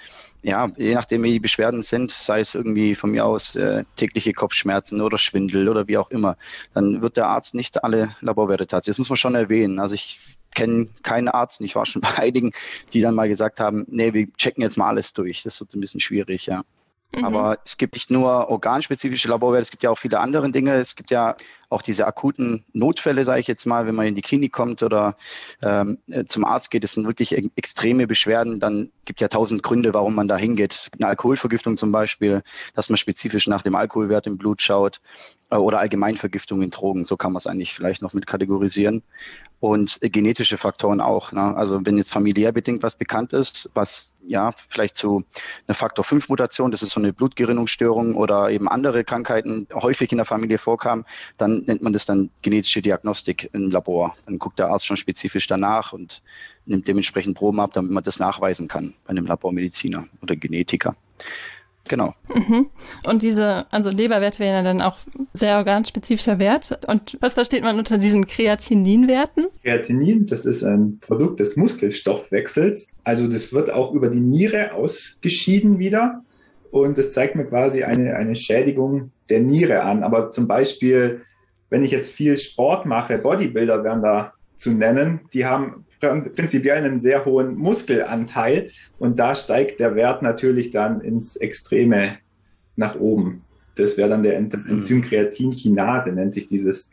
Ja, 0.41 0.67
je 0.77 0.95
nachdem, 0.95 1.23
wie 1.23 1.33
die 1.33 1.39
Beschwerden 1.39 1.83
sind, 1.83 2.11
sei 2.11 2.39
es 2.39 2.55
irgendwie 2.55 2.95
von 2.95 3.11
mir 3.11 3.25
aus 3.25 3.55
äh, 3.55 3.83
tägliche 3.95 4.33
Kopfschmerzen 4.33 5.01
oder 5.01 5.17
Schwindel 5.17 5.69
oder 5.69 5.87
wie 5.87 5.97
auch 5.97 6.09
immer, 6.09 6.35
dann 6.73 7.01
wird 7.01 7.17
der 7.17 7.27
Arzt 7.27 7.53
nicht 7.53 7.83
alle 7.83 8.09
Laborwerte 8.21 8.65
tatsächlich. 8.65 8.95
Das 8.95 8.99
muss 8.99 9.09
man 9.09 9.17
schon 9.17 9.35
erwähnen. 9.35 9.79
Also 9.79 9.95
ich 9.95 10.37
kenne 10.55 10.87
keinen 11.03 11.27
Arzt, 11.27 11.61
ich 11.61 11.75
war 11.75 11.85
schon 11.85 12.01
bei 12.03 12.17
einigen, 12.17 12.51
die 12.93 13.01
dann 13.01 13.13
mal 13.15 13.29
gesagt 13.29 13.59
haben, 13.59 13.85
nee, 13.87 14.13
wir 14.13 14.31
checken 14.33 14.63
jetzt 14.63 14.77
mal 14.77 14.87
alles 14.87 15.13
durch. 15.13 15.43
Das 15.43 15.59
wird 15.59 15.75
ein 15.75 15.79
bisschen 15.81 15.99
schwierig, 15.99 16.47
ja. 16.47 16.63
Mhm. 17.15 17.25
Aber 17.25 17.59
es 17.65 17.77
gibt 17.77 17.93
nicht 17.93 18.11
nur 18.11 18.49
organspezifische 18.49 19.29
Laborwerte, 19.29 19.63
es 19.63 19.71
gibt 19.71 19.83
ja 19.83 19.89
auch 19.89 19.97
viele 19.97 20.19
andere 20.19 20.51
Dinge. 20.51 20.75
Es 20.75 20.95
gibt 20.95 21.11
ja 21.11 21.35
auch 21.69 21.81
diese 21.81 22.07
akuten 22.07 22.63
Notfälle, 22.73 23.25
sage 23.25 23.41
ich 23.41 23.47
jetzt 23.47 23.65
mal, 23.65 23.87
wenn 23.87 23.95
man 23.95 24.07
in 24.07 24.15
die 24.15 24.21
Klinik 24.21 24.53
kommt 24.53 24.83
oder 24.83 25.17
ähm, 25.61 25.97
äh, 26.07 26.25
zum 26.25 26.45
Arzt 26.45 26.71
geht, 26.71 26.83
das 26.83 26.93
sind 26.93 27.05
wirklich 27.05 27.35
extreme 27.55 28.07
Beschwerden, 28.07 28.59
dann 28.59 28.91
gibt 29.05 29.21
ja 29.21 29.27
tausend 29.27 29.63
Gründe, 29.63 29.93
warum 29.93 30.15
man 30.15 30.27
da 30.27 30.37
hingeht. 30.37 30.73
Es 30.73 30.89
eine 30.93 31.07
Alkoholvergiftung 31.07 31.75
zum 31.75 31.91
Beispiel, 31.91 32.41
dass 32.73 32.89
man 32.89 32.97
spezifisch 32.97 33.47
nach 33.47 33.63
dem 33.63 33.75
Alkoholwert 33.75 34.27
im 34.27 34.37
Blut 34.37 34.61
schaut 34.61 35.01
äh, 35.49 35.55
oder 35.55 35.79
Allgemeinvergiftung 35.79 36.61
in 36.61 36.69
Drogen. 36.69 37.05
So 37.05 37.17
kann 37.17 37.33
man 37.33 37.37
es 37.37 37.47
eigentlich 37.47 37.73
vielleicht 37.73 38.01
noch 38.01 38.13
mit 38.13 38.27
kategorisieren. 38.27 39.03
Und 39.59 39.97
äh, 40.01 40.09
genetische 40.09 40.57
Faktoren 40.57 41.01
auch. 41.01 41.31
Ne? 41.31 41.55
Also 41.55 41.85
wenn 41.85 41.97
jetzt 41.97 42.13
familiär 42.13 42.51
bedingt 42.51 42.83
was 42.83 42.95
bekannt 42.95 43.33
ist, 43.33 43.69
was 43.73 44.15
ja 44.25 44.51
vielleicht 44.69 44.95
zu 44.95 45.23
einer 45.67 45.75
Faktor 45.75 46.05
5 46.05 46.29
Mutation, 46.29 46.71
das 46.71 46.83
ist 46.83 46.91
so 46.91 46.99
eine 46.99 47.11
Blutgerinnungsstörung 47.13 48.15
oder 48.15 48.49
eben 48.51 48.67
andere 48.67 49.03
Krankheiten 49.03 49.67
häufig 49.73 50.11
in 50.11 50.17
der 50.17 50.25
Familie 50.25 50.57
vorkamen, 50.57 51.05
dann 51.37 51.56
nennt 51.65 51.81
man 51.81 51.93
das 51.93 52.05
dann 52.05 52.29
genetische 52.41 52.81
Diagnostik 52.81 53.49
im 53.53 53.71
Labor. 53.71 54.15
Dann 54.25 54.39
guckt 54.39 54.59
der 54.59 54.69
Arzt 54.69 54.85
schon 54.85 54.97
spezifisch 54.97 55.47
danach 55.47 55.93
und 55.93 56.21
nimmt 56.65 56.87
dementsprechend 56.87 57.37
Proben 57.37 57.59
ab, 57.59 57.71
damit 57.73 57.91
man 57.91 58.03
das 58.03 58.19
nachweisen 58.19 58.67
kann 58.67 58.93
bei 59.05 59.11
einem 59.11 59.25
Labormediziner 59.25 60.07
oder 60.21 60.35
Genetiker. 60.35 60.95
Genau. 61.87 62.13
Mhm. 62.33 62.67
Und 63.05 63.21
diese, 63.21 63.71
also 63.71 63.89
Leberwerte 63.89 64.39
wären 64.39 64.55
ja 64.55 64.63
dann 64.63 64.81
auch 64.81 64.97
sehr 65.33 65.57
organspezifischer 65.57 66.39
Wert. 66.39 66.79
Und 66.87 67.17
was 67.21 67.35
versteht 67.35 67.63
man 67.63 67.77
unter 67.77 67.97
diesen 67.97 68.27
Kreatininwerten? 68.27 69.47
Kreatinin, 69.63 70.25
das 70.25 70.45
ist 70.45 70.63
ein 70.63 70.99
Produkt 70.99 71.39
des 71.39 71.55
Muskelstoffwechsels. 71.55 72.93
Also 73.03 73.27
das 73.27 73.53
wird 73.53 73.71
auch 73.71 73.93
über 73.93 74.09
die 74.09 74.19
Niere 74.19 74.73
ausgeschieden 74.73 75.79
wieder. 75.79 76.23
Und 76.71 76.97
das 76.97 77.13
zeigt 77.13 77.35
mir 77.35 77.45
quasi 77.45 77.83
eine, 77.83 78.15
eine 78.15 78.35
Schädigung 78.35 79.11
der 79.29 79.41
Niere 79.41 79.83
an. 79.83 80.03
Aber 80.03 80.31
zum 80.31 80.47
Beispiel 80.47 81.21
wenn 81.69 81.83
ich 81.83 81.91
jetzt 81.91 82.13
viel 82.13 82.37
Sport 82.37 82.85
mache, 82.85 83.17
Bodybuilder 83.17 83.83
werden 83.83 84.01
da 84.01 84.33
zu 84.55 84.71
nennen, 84.71 85.21
die 85.33 85.45
haben 85.45 85.85
prinzipiell 85.99 86.77
einen 86.77 86.99
sehr 86.99 87.25
hohen 87.25 87.55
Muskelanteil 87.55 88.71
und 88.99 89.19
da 89.19 89.35
steigt 89.35 89.79
der 89.79 89.95
Wert 89.95 90.21
natürlich 90.21 90.71
dann 90.71 91.01
ins 91.01 91.35
Extreme 91.35 92.17
nach 92.75 92.95
oben. 92.95 93.43
Das 93.75 93.97
wäre 93.97 94.09
dann 94.09 94.23
der, 94.23 94.41
das 94.41 94.65
mhm. 94.65 94.75
Enzym 94.75 95.01
Kreatinkinase, 95.01 96.11
nennt 96.11 96.33
sich 96.33 96.47
dieses 96.47 96.91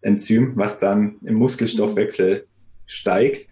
Enzym, 0.00 0.52
was 0.56 0.78
dann 0.78 1.16
im 1.24 1.34
Muskelstoffwechsel 1.34 2.46
steigt. 2.86 3.48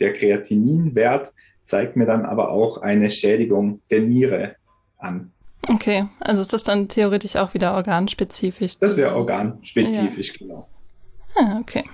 Der 0.00 0.12
Kreatininwert 0.12 1.32
zeigt 1.62 1.96
mir 1.96 2.06
dann 2.06 2.24
aber 2.24 2.50
auch 2.50 2.78
eine 2.78 3.10
Schädigung 3.10 3.80
der 3.90 4.00
Niere 4.00 4.56
an. 4.98 5.32
Okay, 5.68 6.06
also 6.20 6.40
ist 6.40 6.52
das 6.52 6.62
dann 6.62 6.88
theoretisch 6.88 7.36
auch 7.36 7.54
wieder 7.54 7.74
organspezifisch? 7.74 8.78
Das 8.78 8.96
wäre 8.96 9.14
organspezifisch, 9.14 10.32
ja. 10.32 10.38
genau. 10.38 10.68
Ah, 11.36 11.58
okay. 11.60 11.84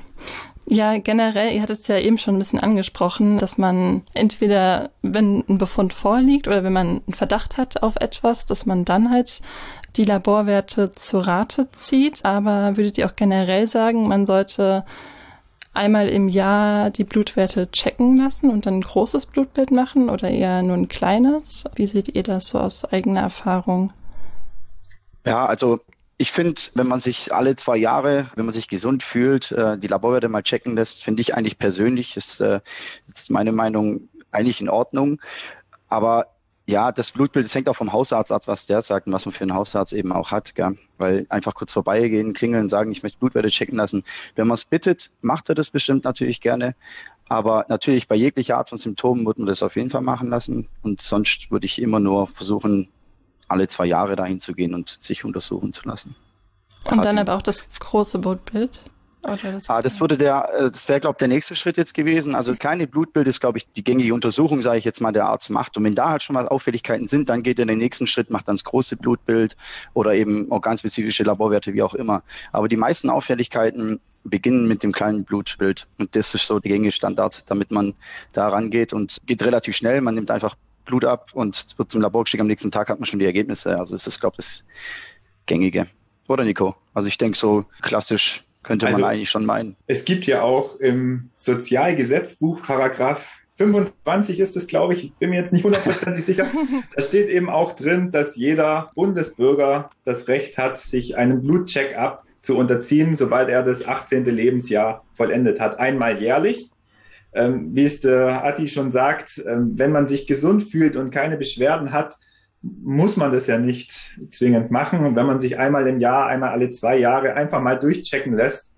Ja, 0.69 0.99
generell, 0.99 1.55
ihr 1.55 1.63
hattet 1.63 1.81
es 1.81 1.87
ja 1.87 1.99
eben 1.99 2.19
schon 2.19 2.35
ein 2.35 2.39
bisschen 2.39 2.59
angesprochen, 2.59 3.39
dass 3.39 3.57
man 3.57 4.03
entweder, 4.15 4.91
wenn 5.03 5.45
ein 5.49 5.59
Befund 5.59 5.93
vorliegt 5.95 6.49
oder 6.49 6.65
wenn 6.65 6.73
man 6.73 7.03
einen 7.07 7.15
Verdacht 7.15 7.57
hat 7.57 7.85
auf 7.85 7.95
etwas, 7.97 8.47
dass 8.47 8.67
man 8.67 8.85
dann 8.85 9.11
halt 9.11 9.43
die 9.97 10.03
Laborwerte 10.03 10.91
zur 10.91 11.27
Rate 11.27 11.71
zieht. 11.71 12.25
Aber 12.25 12.77
würdet 12.77 12.99
ihr 12.99 13.07
auch 13.07 13.15
generell 13.15 13.69
sagen, 13.69 14.09
man 14.09 14.27
sollte 14.27 14.85
einmal 15.77 16.09
im 16.09 16.29
Jahr 16.29 16.91
die 16.91 17.05
Blutwerte 17.05 17.71
checken 17.71 18.17
lassen 18.17 18.51
und 18.51 18.67
dann 18.67 18.79
ein 18.79 18.83
großes 18.83 19.27
Blutbild 19.27 19.71
machen 19.71 20.11
oder 20.11 20.29
eher 20.29 20.63
nur 20.63 20.77
ein 20.77 20.89
kleines? 20.89 21.65
Wie 21.75 21.87
seht 21.87 22.09
ihr 22.09 22.23
das 22.23 22.49
so 22.49 22.59
aus 22.59 22.85
eigener 22.85 23.21
Erfahrung? 23.21 23.93
Ja, 25.25 25.47
also 25.47 25.81
ich 26.19 26.33
finde, 26.33 26.61
wenn 26.75 26.87
man 26.87 27.01
sich 27.01 27.35
alle 27.35 27.57
zwei 27.57 27.77
Jahre, 27.77 28.31
wenn 28.37 28.47
man 28.47 28.53
sich 28.53 28.69
gesund 28.69 29.03
fühlt, 29.03 29.53
äh, 29.53 29.77
die 29.77 29.89
Laborwerte 29.89 30.29
mal 30.29 30.43
checken 30.43 30.75
lässt, 30.75 31.05
finde 31.05 31.21
ich 31.21 31.35
eigentlich 31.35 31.59
persönlich, 31.59 32.17
ist, 32.17 32.41
äh, 32.41 32.61
ist 33.09 33.31
meine 33.31 33.53
Meinung 33.53 34.09
eigentlich 34.31 34.61
in 34.61 34.69
Ordnung. 34.69 35.21
Aber 35.89 36.36
ja, 36.67 36.91
das 36.91 37.13
Blutbild, 37.13 37.45
das 37.45 37.55
hängt 37.55 37.69
auch 37.69 37.77
vom 37.77 37.93
Hausarzt 37.93 38.33
ab, 38.33 38.43
was 38.47 38.67
der 38.67 38.83
sagt 38.83 39.07
und 39.07 39.13
was 39.13 39.25
man 39.25 39.33
für 39.33 39.43
einen 39.43 39.55
Hausarzt 39.55 39.93
eben 39.93 40.13
auch 40.13 40.33
hat. 40.33 40.57
Gell? 40.57 40.77
Weil 40.99 41.27
einfach 41.29 41.55
kurz 41.55 41.73
vorbeigehen, 41.73 42.35
klingeln, 42.35 42.69
sagen, 42.69 42.91
ich 42.91 43.05
möchte 43.05 43.19
Blutwerte 43.19 43.51
checken 43.51 43.77
lassen. 43.77 44.03
Wenn 44.35 44.49
man 44.49 44.55
es 44.55 44.65
bittet, 44.65 45.11
macht 45.21 45.49
er 45.49 45.55
das 45.55 45.71
bestimmt 45.71 46.05
natürlich 46.05 46.41
gerne. 46.41 46.75
Aber 47.29 47.67
natürlich 47.69 48.09
bei 48.09 48.17
jeglicher 48.17 48.59
Art 48.59 48.69
von 48.69 48.79
Symptomen 48.79 49.25
würde 49.25 49.43
man 49.43 49.47
das 49.47 49.63
auf 49.63 49.77
jeden 49.77 49.91
Fall 49.91 50.01
machen 50.01 50.29
lassen. 50.29 50.69
Und 50.83 51.01
sonst 51.01 51.53
würde 51.53 51.67
ich 51.67 51.81
immer 51.81 52.01
nur 52.01 52.27
versuchen, 52.27 52.89
alle 53.47 53.69
zwei 53.69 53.87
Jahre 53.87 54.17
dahin 54.17 54.41
zu 54.41 54.53
gehen 54.53 54.75
und 54.75 54.97
sich 55.01 55.25
untersuchen 55.25 55.73
zu 55.73 55.87
lassen. 55.87 56.17
Und 56.85 57.05
dann 57.05 57.19
aber 57.19 57.35
auch 57.35 57.43
das 57.43 57.69
große 57.79 58.19
Blutbild? 58.19 58.81
Das 59.27 59.69
ah, 59.71 59.83
das 59.83 60.01
würde 60.01 60.17
der, 60.17 60.49
äh, 60.55 60.71
das 60.71 60.89
wäre, 60.89 61.01
glaube 61.01 61.17
ich, 61.17 61.19
der 61.19 61.29
nächste 61.29 61.57
Schritt 61.57 61.77
jetzt 61.77 61.95
gewesen. 61.95 62.35
Also 62.35 62.55
kleine 62.55 62.87
Blutbild 62.87 63.27
ist, 63.27 63.41
glaube 63.41 63.59
ich, 63.59 63.71
die 63.73 63.83
gängige 63.83 64.15
Untersuchung, 64.15 64.63
sage 64.63 64.79
ich 64.79 64.85
jetzt 64.85 65.01
mal, 65.01 65.13
der 65.13 65.27
Arzt 65.27 65.51
macht. 65.51 65.77
Und 65.77 65.85
wenn 65.85 65.95
da 65.95 66.11
halt 66.11 66.23
schon 66.23 66.35
mal 66.35 66.47
Auffälligkeiten 66.47 67.07
sind, 67.07 67.29
dann 67.29 67.43
geht 67.43 67.59
er 67.59 67.63
in 67.63 67.69
den 67.69 67.79
nächsten 67.79 68.07
Schritt, 68.07 68.31
macht 68.31 68.47
dann 68.47 68.57
das 68.57 68.65
große 68.65 68.97
Blutbild 68.97 69.57
oder 69.95 70.15
eben 70.15 70.51
organspezifische 70.51 71.25
Laborwerte, 71.25 71.75
wie 71.75 71.83
auch 71.83 71.95
immer. 71.95 72.23
Aber 72.53 72.69
die 72.69 72.77
meisten 72.77 73.11
Auffälligkeiten 73.11 74.01
beginnen 74.25 74.69
mit 74.69 74.83
dem 74.83 74.93
kleinen 74.93 75.25
Blutbild. 75.25 75.87
Und 75.99 76.15
das 76.15 76.35
ist 76.35 76.47
so 76.47 76.61
der 76.61 76.71
gängige 76.71 76.93
Standard, 76.93 77.51
damit 77.51 77.71
man 77.71 77.95
da 78.33 78.49
rangeht 78.49 78.93
und 78.93 79.19
geht 79.27 79.43
relativ 79.43 79.77
schnell. 79.77 80.01
Man 80.01 80.15
nimmt 80.15 80.31
einfach 80.31 80.57
Blut 80.85 81.05
ab 81.05 81.31
und 81.35 81.67
wird 81.79 81.91
zum 81.91 82.01
Labor 82.01 82.25
geschickt. 82.25 82.41
Am 82.41 82.47
nächsten 82.47 82.71
Tag 82.71 82.89
hat 82.89 83.01
man 83.01 83.07
schon 83.07 83.19
die 83.19 83.27
Ergebnisse. 83.27 83.79
Also 83.79 83.97
es 83.97 84.07
ist, 84.07 84.21
glaube 84.21 84.37
ich, 84.39 84.45
das 84.45 84.65
Gängige. 85.47 85.89
Oder 86.29 86.45
Nico? 86.45 86.77
Also 86.95 87.09
ich 87.09 87.19
denke 87.19 87.39
so 87.39 87.65
klassisch 87.83 88.43
könnte 88.67 88.87
also, 88.87 89.01
man 89.01 89.11
eigentlich 89.11 89.31
schon 89.31 89.47
meinen. 89.47 89.77
Es 89.87 90.05
gibt 90.05 90.27
ja 90.27 90.43
auch 90.43 90.79
im 90.81 91.31
Sozialgesetzbuch 91.37 92.63
Paragraph 92.63 93.41
25 93.59 94.39
ist 94.39 94.55
es, 94.57 94.67
glaube 94.67 94.93
ich, 94.93 95.05
ich 95.05 95.15
bin 95.15 95.31
mir 95.31 95.41
jetzt 95.41 95.53
nicht 95.53 95.65
hundertprozentig 95.65 96.25
sicher. 96.25 96.47
Da 96.95 97.03
steht 97.03 97.31
eben 97.31 97.49
auch 97.49 97.73
drin, 97.73 98.11
dass 98.11 98.37
jeder 98.37 98.91
Bundesbürger 98.95 99.89
das 100.05 100.29
Recht 100.29 100.59
hat, 100.59 100.79
sich 100.79 101.17
einem 101.17 101.41
Blutcheck-up 101.41 102.25
zu 102.43 102.57
unterziehen, 102.59 103.17
sobald 103.17 103.49
er 103.49 103.63
das 103.63 103.87
18. 103.87 104.25
Lebensjahr 104.27 105.05
vollendet 105.15 105.59
hat, 105.59 105.81
einmal 105.81 106.21
jährlich. 106.21 106.71
Ähm, 107.33 107.75
wie 107.75 107.85
es 107.85 108.01
der 108.01 108.45
Atti 108.45 108.69
schon 108.69 108.91
sagt, 108.91 109.43
ähm, 109.47 109.73
wenn 109.77 109.93
man 109.93 110.07
sich 110.07 110.27
gesund 110.27 110.65
fühlt 110.65 110.97
und 110.97 111.11
keine 111.11 111.37
Beschwerden 111.39 111.93
hat, 111.93 112.17
muss 112.83 113.17
man 113.17 113.33
das 113.33 113.47
ja 113.47 113.59
nicht 113.59 114.19
zwingend 114.31 114.71
machen. 114.71 115.05
Und 115.05 115.17
wenn 115.17 115.27
man 115.27 115.41
sich 115.41 115.59
einmal 115.59 115.87
im 115.87 116.01
Jahr, 116.01 116.27
einmal 116.27 116.51
alle 116.51 116.71
zwei 116.71 116.99
Jahre 116.99 117.35
einfach 117.35 117.61
mal 117.61 117.77
durchchecken 117.77 118.35
lässt 118.35 118.75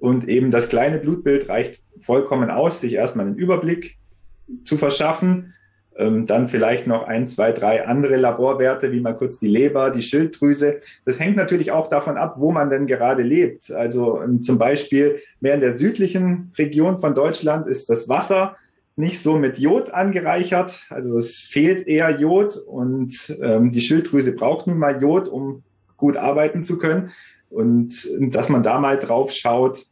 und 0.00 0.28
eben 0.28 0.50
das 0.50 0.68
kleine 0.68 0.98
Blutbild 0.98 1.48
reicht 1.48 1.80
vollkommen 1.98 2.50
aus, 2.50 2.80
sich 2.80 2.94
erstmal 2.94 3.26
einen 3.26 3.36
Überblick 3.36 3.98
zu 4.64 4.76
verschaffen, 4.76 5.54
ähm, 5.96 6.26
dann 6.26 6.48
vielleicht 6.48 6.86
noch 6.86 7.04
ein, 7.04 7.26
zwei, 7.26 7.52
drei 7.52 7.86
andere 7.86 8.16
Laborwerte, 8.16 8.92
wie 8.92 9.00
mal 9.00 9.16
kurz 9.16 9.38
die 9.38 9.48
Leber, 9.48 9.90
die 9.90 10.02
Schilddrüse. 10.02 10.78
Das 11.04 11.18
hängt 11.18 11.36
natürlich 11.36 11.70
auch 11.70 11.88
davon 11.88 12.16
ab, 12.16 12.34
wo 12.38 12.50
man 12.50 12.70
denn 12.70 12.86
gerade 12.86 13.22
lebt. 13.22 13.70
Also 13.70 14.22
ähm, 14.22 14.42
zum 14.42 14.58
Beispiel 14.58 15.18
mehr 15.40 15.54
in 15.54 15.60
der 15.60 15.72
südlichen 15.72 16.52
Region 16.56 16.98
von 16.98 17.14
Deutschland 17.14 17.66
ist 17.68 17.90
das 17.90 18.08
Wasser 18.08 18.56
nicht 18.96 19.20
so 19.20 19.36
mit 19.36 19.58
Jod 19.58 19.92
angereichert. 19.92 20.86
Also 20.90 21.16
es 21.16 21.40
fehlt 21.40 21.86
eher 21.86 22.10
Jod 22.20 22.56
und 22.66 23.36
ähm, 23.42 23.70
die 23.70 23.80
Schilddrüse 23.80 24.34
braucht 24.34 24.66
nun 24.66 24.78
mal 24.78 25.00
Jod, 25.00 25.28
um 25.28 25.62
gut 25.96 26.16
arbeiten 26.16 26.62
zu 26.64 26.78
können. 26.78 27.10
Und 27.50 28.08
dass 28.18 28.48
man 28.48 28.62
da 28.62 28.78
mal 28.78 28.98
drauf 28.98 29.30
schaut, 29.30 29.84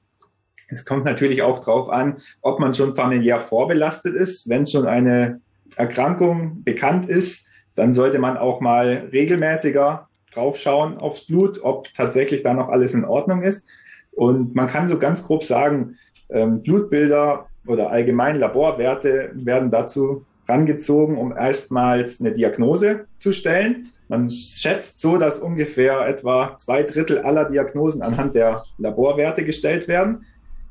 es 0.69 0.85
kommt 0.85 1.05
natürlich 1.05 1.43
auch 1.43 1.59
drauf 1.59 1.89
an, 1.89 2.19
ob 2.43 2.61
man 2.61 2.75
schon 2.75 2.95
familiär 2.95 3.41
vorbelastet 3.41 4.15
ist. 4.15 4.49
Wenn 4.49 4.67
schon 4.67 4.87
eine 4.87 5.41
Erkrankung 5.77 6.63
bekannt 6.63 7.09
ist, 7.09 7.47
dann 7.75 7.93
sollte 7.93 8.19
man 8.19 8.37
auch 8.37 8.61
mal 8.61 9.09
regelmäßiger 9.13 10.09
draufschauen 10.33 10.99
aufs 10.99 11.27
Blut, 11.27 11.61
ob 11.63 11.93
tatsächlich 11.93 12.43
da 12.43 12.55
noch 12.55 12.69
alles 12.69 12.95
in 12.95 13.05
Ordnung 13.05 13.43
ist. 13.43 13.69
Und 14.13 14.55
man 14.55 14.69
kann 14.69 14.89
so 14.89 14.99
ganz 14.99 15.23
grob 15.25 15.43
sagen, 15.43 15.97
Ähm, 16.33 16.63
Blutbilder 16.63 17.50
oder 17.67 17.91
allgemein 17.91 18.37
Laborwerte 18.37 19.31
werden 19.35 19.71
dazu 19.71 20.25
rangezogen, 20.49 21.17
um 21.17 21.37
erstmals 21.37 22.21
eine 22.21 22.33
Diagnose 22.33 23.07
zu 23.19 23.33
stellen. 23.33 23.91
Man 24.09 24.29
schätzt 24.29 24.99
so, 24.99 25.19
dass 25.19 25.39
ungefähr 25.39 26.01
etwa 26.07 26.57
zwei 26.59 26.83
Drittel 26.83 27.19
aller 27.19 27.45
Diagnosen 27.45 28.03
anhand 28.03 28.35
der 28.35 28.63
Laborwerte 28.79 29.45
gestellt 29.45 29.87
werden. 29.87 30.27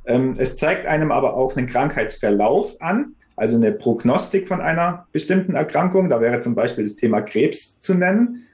Ähm, 0.05 0.35
es 0.37 0.55
zeigt 0.57 0.85
einem 0.85 1.11
aber 1.11 1.35
auch 1.35 1.55
einen 1.55 1.67
Krankheitsverlauf 1.67 2.81
an, 2.81 3.13
also 3.37 3.55
eine 3.55 3.71
Prognostik 3.71 4.47
von 4.47 4.59
einer 4.59 5.07
bestimmten 5.13 5.55
Erkrankung. 5.55 6.09
Da 6.09 6.19
wäre 6.19 6.41
zum 6.41 6.55
Beispiel 6.55 6.83
das 6.83 6.95
Thema 6.95 7.21
Krebs 7.21 7.79
zu 7.79 7.93
nennen. 7.93 8.45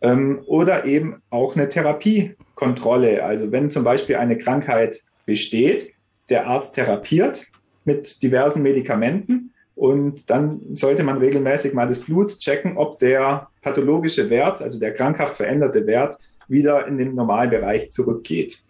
Ähm, 0.00 0.42
oder 0.46 0.84
eben 0.84 1.22
auch 1.30 1.54
eine 1.54 1.68
Therapiekontrolle. 1.68 3.22
Also 3.22 3.52
wenn 3.52 3.70
zum 3.70 3.84
Beispiel 3.84 4.16
eine 4.16 4.36
Krankheit 4.36 5.00
besteht, 5.24 5.92
der 6.28 6.48
Arzt 6.48 6.74
therapiert 6.74 7.46
mit 7.86 8.22
diversen 8.22 8.62
Medikamenten 8.62 9.52
und 9.74 10.30
dann 10.30 10.60
sollte 10.74 11.02
man 11.02 11.18
regelmäßig 11.18 11.74
mal 11.74 11.86
das 11.86 12.00
Blut 12.00 12.38
checken, 12.38 12.76
ob 12.76 12.98
der 12.98 13.48
pathologische 13.62 14.28
Wert, 14.30 14.62
also 14.62 14.78
der 14.80 14.94
krankhaft 14.94 15.36
veränderte 15.36 15.86
Wert, 15.86 16.16
wieder 16.48 16.86
in 16.86 16.98
den 16.98 17.14
Normalbereich 17.14 17.90
zurückgeht. 17.90 18.62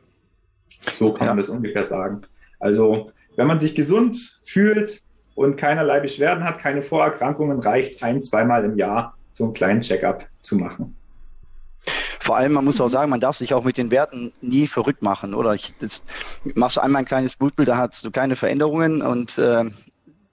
So 0.90 1.12
kann 1.12 1.26
ja. 1.26 1.30
man 1.32 1.38
das 1.38 1.48
ungefähr 1.48 1.84
sagen. 1.84 2.22
Also 2.58 3.10
wenn 3.36 3.46
man 3.46 3.58
sich 3.58 3.74
gesund 3.74 4.40
fühlt 4.44 5.00
und 5.34 5.56
keinerlei 5.56 6.00
Beschwerden 6.00 6.44
hat, 6.44 6.58
keine 6.58 6.82
Vorerkrankungen, 6.82 7.60
reicht 7.60 8.02
ein, 8.02 8.22
zweimal 8.22 8.64
im 8.64 8.76
Jahr 8.76 9.16
so 9.32 9.44
einen 9.44 9.52
kleinen 9.52 9.82
Checkup 9.82 10.26
zu 10.40 10.56
machen. 10.56 10.96
Vor 12.26 12.36
allem, 12.36 12.54
man 12.54 12.64
muss 12.64 12.80
auch 12.80 12.88
sagen, 12.88 13.08
man 13.08 13.20
darf 13.20 13.36
sich 13.36 13.54
auch 13.54 13.62
mit 13.62 13.78
den 13.78 13.92
Werten 13.92 14.32
nie 14.40 14.66
verrückt 14.66 15.00
machen, 15.00 15.32
oder? 15.32 15.54
Ich, 15.54 15.72
jetzt 15.80 16.10
machst 16.56 16.76
du 16.76 16.80
einmal 16.80 17.02
ein 17.02 17.06
kleines 17.06 17.36
Blutbild, 17.36 17.68
da 17.68 17.76
hat 17.76 18.04
du 18.04 18.10
kleine 18.10 18.34
Veränderungen 18.34 19.00
und 19.00 19.38
äh, 19.38 19.66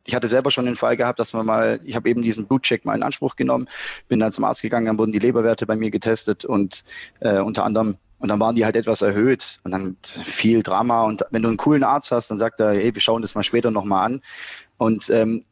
ich 0.08 0.16
hatte 0.16 0.28
selber 0.28 0.50
schon 0.50 0.66
den 0.66 0.74
Fall 0.74 0.98
gehabt, 0.98 1.20
dass 1.20 1.34
man 1.34 1.46
mal, 1.46 1.80
ich 1.86 1.96
habe 1.96 2.10
eben 2.10 2.24
diesen 2.24 2.48
Blutcheck 2.48 2.84
mal 2.84 2.96
in 2.96 3.04
Anspruch 3.04 3.36
genommen, 3.36 3.70
bin 4.08 4.20
dann 4.20 4.32
zum 4.32 4.44
Arzt 4.44 4.64
gegangen, 4.64 4.88
dann 4.88 4.98
wurden 4.98 5.12
die 5.12 5.20
Leberwerte 5.20 5.68
bei 5.68 5.76
mir 5.76 5.92
getestet 5.92 6.46
und 6.46 6.84
äh, 7.20 7.38
unter 7.38 7.64
anderem 7.64 7.98
und 8.18 8.30
dann 8.30 8.40
waren 8.40 8.56
die 8.56 8.66
halt 8.66 8.76
etwas 8.76 9.04
erhöht 9.04 9.60
und 9.64 9.70
dann 9.70 9.96
viel 10.02 10.64
Drama. 10.64 11.04
Und 11.04 11.24
wenn 11.30 11.44
du 11.44 11.50
einen 11.50 11.58
coolen 11.58 11.84
Arzt 11.84 12.12
hast, 12.12 12.32
dann 12.32 12.40
sagt 12.40 12.60
er, 12.60 12.72
hey, 12.72 12.96
wir 12.96 13.02
schauen 13.02 13.22
das 13.22 13.36
mal 13.36 13.44
später 13.44 13.70
nochmal 13.70 14.08
an. 14.08 14.22
Und 14.78 15.12
ähm, 15.12 15.44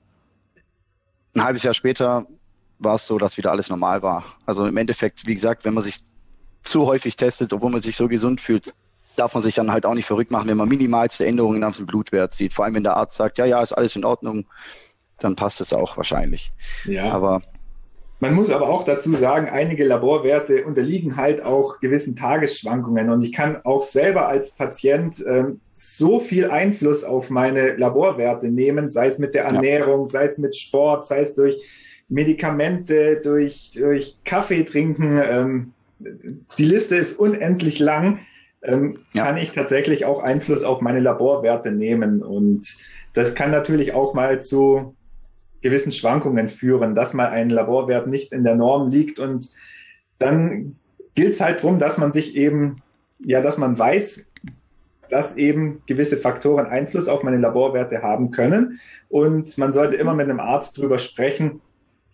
ein 1.36 1.44
halbes 1.44 1.62
Jahr 1.62 1.76
später 1.76 2.26
war 2.80 2.96
es 2.96 3.06
so, 3.06 3.20
dass 3.20 3.38
wieder 3.38 3.52
alles 3.52 3.70
normal 3.70 4.02
war. 4.02 4.24
Also 4.48 4.66
im 4.66 4.78
Endeffekt, 4.78 5.28
wie 5.28 5.36
gesagt, 5.36 5.66
wenn 5.66 5.76
man 5.76 5.84
sich 5.84 6.00
zu 6.64 6.86
häufig 6.86 7.16
testet, 7.16 7.54
obwohl 7.54 7.72
man 7.72 7.80
sich 7.80 7.96
so 7.96 8.08
gesund 8.08 8.42
fühlt, 8.42 8.74
darf 9.16 9.34
man 9.34 9.44
sich 9.44 9.56
dann 9.56 9.72
halt 9.72 9.86
auch 9.86 9.94
nicht 9.94 10.06
verrückt 10.06 10.32
machen, 10.32 10.48
wenn 10.48 10.58
man 10.58 10.70
minimalste 10.70 11.26
Änderungen 11.26 11.64
auf 11.64 11.78
dem 11.78 11.86
Blutwert 11.86 12.34
sieht. 12.34 12.54
Vor 12.54 12.66
allem, 12.66 12.76
wenn 12.76 12.84
der 12.84 12.98
Arzt 12.98 13.16
sagt, 13.16 13.38
ja, 13.38 13.46
ja, 13.46 13.62
ist 13.62 13.74
alles 13.74 13.96
in 13.96 14.06
Ordnung, 14.06 14.46
dann 15.20 15.36
passt 15.36 15.62
es 15.62 15.74
auch 15.74 15.98
wahrscheinlich. 15.98 16.52
Ja. 16.86 17.12
Aber 17.12 17.42
man 18.22 18.36
muss 18.36 18.52
aber 18.52 18.70
auch 18.70 18.84
dazu 18.84 19.16
sagen, 19.16 19.50
einige 19.50 19.84
Laborwerte 19.84 20.64
unterliegen 20.66 21.18
halt 21.18 21.42
auch 21.42 21.80
gewissen 21.80 22.16
Tagesschwankungen. 22.16 23.10
Und 23.10 23.24
ich 23.24 23.34
kann 23.34 23.60
auch 23.64 23.82
selber 23.82 24.28
als 24.28 24.52
Patient 24.52 25.24
ähm, 25.28 25.60
so 25.74 26.20
viel 26.20 26.52
Einfluss 26.52 27.04
auf 27.04 27.32
meine 27.32 27.76
Laborwerte 27.78 28.52
nehmen, 28.52 28.90
sei 28.90 29.08
es 29.08 29.18
mit 29.18 29.34
der 29.34 29.46
Ernährung, 29.46 30.02
ja. 30.02 30.12
sei 30.12 30.26
es 30.26 30.38
mit 30.38 30.56
Sport, 30.56 31.08
sei 31.08 31.22
es 31.22 31.34
durch 31.34 31.58
Medikamente, 32.10 33.20
durch, 33.24 33.72
durch 33.74 34.18
Kaffee 34.24 34.66
trinken. 34.66 35.18
Ähm, 35.18 35.74
die 36.58 36.66
Liste 36.66 36.96
ist 36.96 37.20
unendlich 37.20 37.80
lang. 37.80 38.20
Ähm, 38.64 39.00
ja. 39.14 39.26
Kann 39.26 39.38
ich 39.38 39.52
tatsächlich 39.52 40.06
auch 40.06 40.22
Einfluss 40.22 40.64
auf 40.64 40.82
meine 40.82 41.00
Laborwerte 41.00 41.72
nehmen. 41.72 42.22
Und 42.22 42.66
das 43.14 43.34
kann 43.36 43.52
natürlich 43.52 43.94
auch 43.94 44.14
mal 44.14 44.42
zu 44.42 44.96
gewissen 45.62 45.92
Schwankungen 45.92 46.50
führen, 46.50 46.96
dass 46.96 47.14
mal 47.14 47.30
ein 47.30 47.50
Laborwert 47.50 48.08
nicht 48.08 48.34
in 48.34 48.44
der 48.44 48.56
Norm 48.56 48.90
liegt 48.90 49.20
und 49.20 49.48
dann 50.18 50.76
gilt 51.16 51.34
es 51.34 51.42
halt 51.42 51.60
darum, 51.60 51.80
dass 51.80 51.98
man 51.98 52.14
sich 52.14 52.36
eben, 52.36 52.82
ja, 53.20 53.42
dass 53.42 53.58
man 53.58 53.78
weiß, 53.78 54.32
dass 55.10 55.36
eben 55.36 55.82
gewisse 55.88 56.16
Faktoren 56.16 56.68
Einfluss 56.68 57.08
auf 57.08 57.24
meine 57.24 57.38
Laborwerte 57.38 58.02
haben 58.02 58.32
können. 58.32 58.80
Und 59.10 59.58
man 59.58 59.74
sollte 59.74 59.98
immer 59.98 60.14
mit 60.14 60.30
einem 60.30 60.40
Arzt 60.40 60.78
drüber 60.78 61.00
sprechen, 61.00 61.60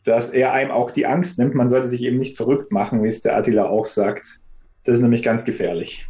dass 0.07 0.29
er 0.29 0.53
einem 0.53 0.71
auch 0.71 0.91
die 0.91 1.05
Angst 1.05 1.37
nimmt. 1.37 1.55
Man 1.55 1.69
sollte 1.69 1.87
sich 1.87 2.03
eben 2.03 2.17
nicht 2.17 2.37
verrückt 2.37 2.71
machen, 2.71 3.03
wie 3.03 3.07
es 3.07 3.21
der 3.21 3.35
Attila 3.35 3.65
auch 3.65 3.85
sagt. 3.85 4.39
Das 4.83 4.95
ist 4.95 5.01
nämlich 5.01 5.23
ganz 5.23 5.43
gefährlich. 5.45 6.07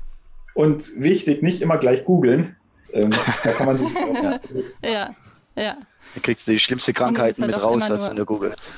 Und 0.54 1.02
wichtig, 1.02 1.42
nicht 1.42 1.62
immer 1.62 1.78
gleich 1.78 2.06
googeln. 2.06 2.56
Ähm, 2.94 3.12
da 3.44 3.52
kann 3.52 3.66
man 3.66 3.78
sich 3.78 3.88
auch, 3.96 4.40
ja, 4.84 5.16
ja. 5.56 5.78
Da 6.14 6.22
kriegst 6.22 6.48
du 6.48 6.52
die 6.52 6.60
schlimmste 6.60 6.94
Krankheiten 6.94 7.42
halt 7.44 7.52
mit 7.52 7.62
raus, 7.62 7.90
als 7.90 8.10
du 8.10 8.26
googelt. 8.26 8.70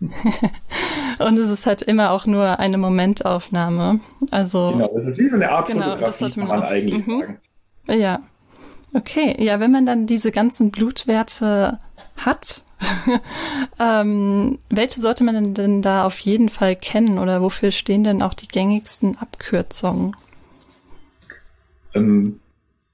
und 1.18 1.38
es 1.38 1.48
ist 1.48 1.66
halt 1.66 1.82
immer 1.82 2.10
auch 2.12 2.24
nur 2.26 2.58
eine 2.58 2.78
Momentaufnahme. 2.78 4.00
Also, 4.30 4.72
genau, 4.72 4.90
das 4.96 5.08
ist 5.08 5.18
wie 5.18 5.28
so 5.28 5.36
eine 5.36 5.50
Art 5.50 5.66
genau, 5.66 5.80
Fotografie, 5.80 6.04
das 6.06 6.18
sollte 6.18 6.40
man 6.40 6.48
kann 6.48 6.58
man 6.58 6.66
auch, 6.66 6.70
eigentlich 6.72 7.06
mhm. 7.06 7.20
sagen. 7.20 7.38
Ja. 7.86 8.22
Okay, 8.92 9.36
ja, 9.38 9.60
wenn 9.60 9.70
man 9.70 9.86
dann 9.86 10.06
diese 10.06 10.32
ganzen 10.32 10.70
Blutwerte 10.70 11.78
hat, 12.16 12.64
ähm, 13.78 14.58
welche 14.68 15.00
sollte 15.00 15.22
man 15.22 15.54
denn 15.54 15.82
da 15.82 16.04
auf 16.04 16.18
jeden 16.18 16.48
Fall 16.48 16.74
kennen 16.74 17.18
oder 17.18 17.42
wofür 17.42 17.70
stehen 17.70 18.04
denn 18.04 18.22
auch 18.22 18.34
die 18.34 18.48
gängigsten 18.48 19.16
Abkürzungen? 19.18 20.16
Ähm, 21.94 22.40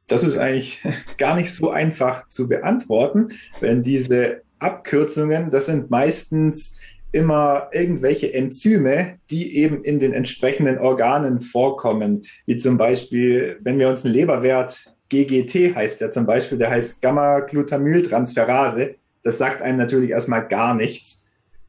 das 0.07 0.23
ist 0.23 0.37
eigentlich 0.37 0.83
gar 1.19 1.37
nicht 1.37 1.53
so 1.55 1.71
einfach 1.71 2.29
zu 2.29 2.49
beantworten, 2.49 3.29
wenn 3.61 3.83
diese 3.83 4.43
Abkürzungen, 4.59 5.51
das 5.51 5.67
sind 5.67 5.91
meistens 5.91 6.79
immer 7.13 7.69
irgendwelche 7.73 8.35
Enzyme, 8.35 9.19
die 9.31 9.57
eben 9.57 9.83
in 9.85 9.99
den 9.99 10.13
entsprechenden 10.13 10.79
Organen 10.79 11.41
vorkommen, 11.41 12.23
wie 12.45 12.57
zum 12.57 12.77
Beispiel, 12.77 13.59
wenn 13.63 13.79
wir 13.79 13.89
uns 13.89 14.05
einen 14.05 14.13
Leberwert 14.13 14.96
GGT 15.09 15.75
heißt 15.75 16.01
der 16.01 16.11
zum 16.11 16.27
Beispiel, 16.27 16.59
der 16.59 16.71
heißt 16.71 17.01
Gamma-Glutamyltransferase. 17.03 18.97
Das 19.23 19.39
sagt 19.39 19.63
einem 19.63 19.79
natürlich 19.79 20.11
erstmal 20.11 20.47
gar 20.47 20.75
nichts. 20.75 21.25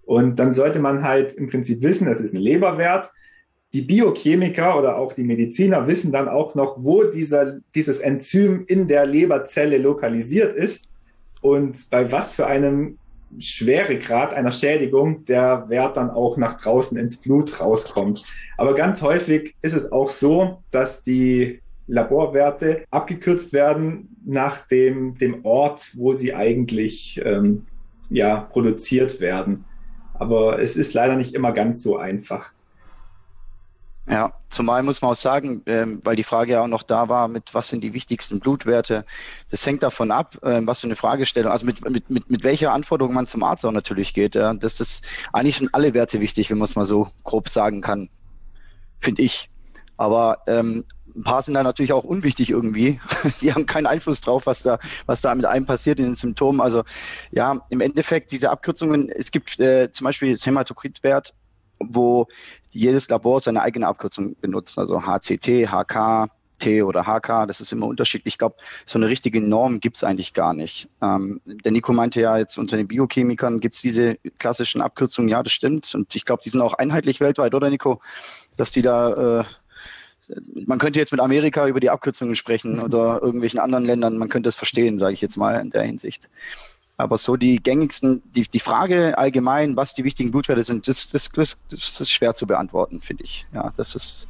Und 0.05 0.39
dann 0.39 0.53
sollte 0.53 0.79
man 0.79 1.03
halt 1.03 1.33
im 1.35 1.49
Prinzip 1.49 1.81
wissen, 1.81 2.07
es 2.07 2.21
ist 2.21 2.33
ein 2.33 2.41
Leberwert 2.41 3.09
die 3.73 3.81
Biochemiker 3.81 4.77
oder 4.77 4.97
auch 4.97 5.13
die 5.13 5.23
Mediziner 5.23 5.87
wissen 5.87 6.11
dann 6.11 6.29
auch 6.29 6.55
noch, 6.55 6.77
wo 6.79 7.03
dieser, 7.03 7.59
dieses 7.75 7.99
Enzym 7.99 8.63
in 8.67 8.87
der 8.87 9.05
Leberzelle 9.05 9.77
lokalisiert 9.77 10.53
ist 10.53 10.91
und 11.41 11.89
bei 11.89 12.11
was 12.11 12.31
für 12.31 12.47
einem 12.47 12.97
Schweregrad 13.39 14.33
einer 14.33 14.51
Schädigung 14.51 15.25
der 15.25 15.65
Wert 15.67 15.97
dann 15.97 16.09
auch 16.09 16.37
nach 16.37 16.55
draußen 16.55 16.97
ins 16.97 17.17
Blut 17.17 17.59
rauskommt. 17.59 18.23
Aber 18.57 18.73
ganz 18.73 19.01
häufig 19.01 19.53
ist 19.61 19.73
es 19.73 19.91
auch 19.91 20.09
so, 20.09 20.63
dass 20.71 21.03
die 21.03 21.59
Laborwerte 21.87 22.85
abgekürzt 22.91 23.53
werden 23.53 24.17
nach 24.25 24.67
dem, 24.67 25.17
dem 25.17 25.45
Ort, 25.45 25.91
wo 25.95 26.13
sie 26.13 26.35
eigentlich 26.35 27.21
ähm, 27.23 27.65
ja, 28.09 28.37
produziert 28.37 29.21
werden. 29.21 29.65
Aber 30.13 30.61
es 30.61 30.75
ist 30.75 30.93
leider 30.93 31.15
nicht 31.15 31.33
immer 31.33 31.53
ganz 31.53 31.81
so 31.81 31.97
einfach. 31.97 32.53
Ja, 34.09 34.31
zumal 34.47 34.83
muss 34.83 35.01
man 35.01 35.11
auch 35.11 35.15
sagen, 35.15 35.63
ähm, 35.65 35.99
weil 36.03 36.15
die 36.15 36.23
Frage 36.23 36.53
ja 36.53 36.61
auch 36.61 36.67
noch 36.67 36.83
da 36.83 37.09
war, 37.09 37.27
mit 37.27 37.53
was 37.53 37.67
sind 37.67 37.83
die 37.83 37.93
wichtigsten 37.93 38.39
Blutwerte, 38.39 39.03
das 39.51 39.65
hängt 39.65 39.83
davon 39.83 40.11
ab, 40.11 40.37
ähm, 40.43 40.65
was 40.65 40.79
für 40.79 40.87
eine 40.87 40.95
Fragestellung, 40.95 41.51
also 41.51 41.65
mit, 41.65 41.87
mit, 41.89 42.09
mit, 42.09 42.29
mit 42.29 42.43
welcher 42.45 42.71
Anforderung 42.71 43.13
man 43.13 43.27
zum 43.27 43.43
Arzt 43.43 43.65
auch 43.65 43.71
natürlich 43.71 44.13
geht. 44.13 44.35
Ja. 44.35 44.53
Das 44.53 44.79
ist 44.79 45.05
eigentlich 45.33 45.57
sind 45.57 45.75
alle 45.75 45.93
Werte 45.93 46.21
wichtig, 46.21 46.49
wenn 46.49 46.57
man 46.57 46.65
es 46.65 46.77
mal 46.77 46.85
so 46.85 47.09
grob 47.25 47.49
sagen 47.49 47.81
kann, 47.81 48.09
finde 49.01 49.23
ich. 49.23 49.49
Aber 49.97 50.37
ähm, 50.47 50.85
ein 51.17 51.23
paar 51.23 51.41
sind 51.41 51.55
da 51.55 51.63
natürlich 51.63 51.93
auch 51.93 52.03
unwichtig 52.03 52.51
irgendwie. 52.51 52.99
Die 53.41 53.51
haben 53.51 53.65
keinen 53.65 53.87
Einfluss 53.87 54.21
drauf, 54.21 54.45
was 54.45 54.63
da, 54.63 54.79
was 55.05 55.21
da 55.21 55.33
mit 55.33 55.45
einem 55.45 55.65
passiert 55.65 55.99
in 55.99 56.05
den 56.05 56.15
Symptomen. 56.15 56.61
Also 56.61 56.83
ja, 57.31 57.59
im 57.69 57.81
Endeffekt 57.81 58.31
diese 58.31 58.49
Abkürzungen, 58.49 59.09
es 59.09 59.31
gibt 59.31 59.59
äh, 59.59 59.91
zum 59.91 60.05
Beispiel 60.05 60.33
das 60.33 60.45
Hämatokritwert, 60.45 61.33
wo 61.79 62.27
jedes 62.69 63.09
Labor 63.09 63.39
seine 63.39 63.61
eigene 63.61 63.87
Abkürzung 63.87 64.35
benutzt, 64.39 64.77
also 64.77 65.01
HCT, 65.01 65.67
HK, 65.67 66.29
T 66.59 66.81
oder 66.81 67.03
HK, 67.05 67.45
das 67.45 67.61
ist 67.61 67.71
immer 67.71 67.85
unterschiedlich. 67.85 68.33
Ich 68.33 68.37
glaube, 68.37 68.55
so 68.85 68.97
eine 68.97 69.07
richtige 69.07 69.41
Norm 69.41 69.79
gibt's 69.79 70.03
eigentlich 70.03 70.33
gar 70.33 70.53
nicht. 70.53 70.89
Ähm, 71.01 71.41
der 71.45 71.71
Nico 71.71 71.93
meinte 71.93 72.21
ja, 72.21 72.37
jetzt 72.37 72.57
unter 72.57 72.77
den 72.77 72.87
Biochemikern 72.87 73.59
gibt's 73.59 73.81
diese 73.81 74.17
klassischen 74.39 74.81
Abkürzungen, 74.81 75.29
ja, 75.29 75.43
das 75.43 75.53
stimmt. 75.53 75.93
Und 75.93 76.15
ich 76.15 76.25
glaube, 76.25 76.41
die 76.43 76.49
sind 76.49 76.61
auch 76.61 76.73
einheitlich 76.73 77.19
weltweit, 77.19 77.53
oder 77.53 77.69
Nico? 77.69 78.01
Dass 78.55 78.71
die 78.71 78.81
da, 78.81 79.41
äh, 79.41 79.43
man 80.65 80.79
könnte 80.79 80.99
jetzt 80.99 81.11
mit 81.11 81.21
Amerika 81.21 81.67
über 81.67 81.79
die 81.79 81.89
Abkürzungen 81.89 82.35
sprechen 82.35 82.79
oder 82.83 83.21
irgendwelchen 83.21 83.59
anderen 83.59 83.85
Ländern, 83.85 84.17
man 84.17 84.29
könnte 84.29 84.49
es 84.49 84.55
verstehen, 84.55 84.99
sage 84.99 85.13
ich 85.13 85.21
jetzt 85.21 85.37
mal 85.37 85.59
in 85.59 85.69
der 85.69 85.83
Hinsicht. 85.83 86.29
Aber 86.99 87.17
so 87.17 87.35
die 87.35 87.57
gängigsten, 87.57 88.23
die, 88.33 88.43
die 88.43 88.59
Frage 88.59 89.17
allgemein, 89.17 89.75
was 89.75 89.93
die 89.93 90.03
wichtigen 90.03 90.31
Blutwerte 90.31 90.63
sind, 90.63 90.87
das, 90.87 91.11
das, 91.11 91.31
das, 91.31 91.63
das 91.69 92.01
ist 92.01 92.11
schwer 92.11 92.33
zu 92.33 92.47
beantworten, 92.47 93.01
finde 93.01 93.23
ich. 93.23 93.45
Ja, 93.53 93.71
das 93.77 93.93
ist. 93.93 94.27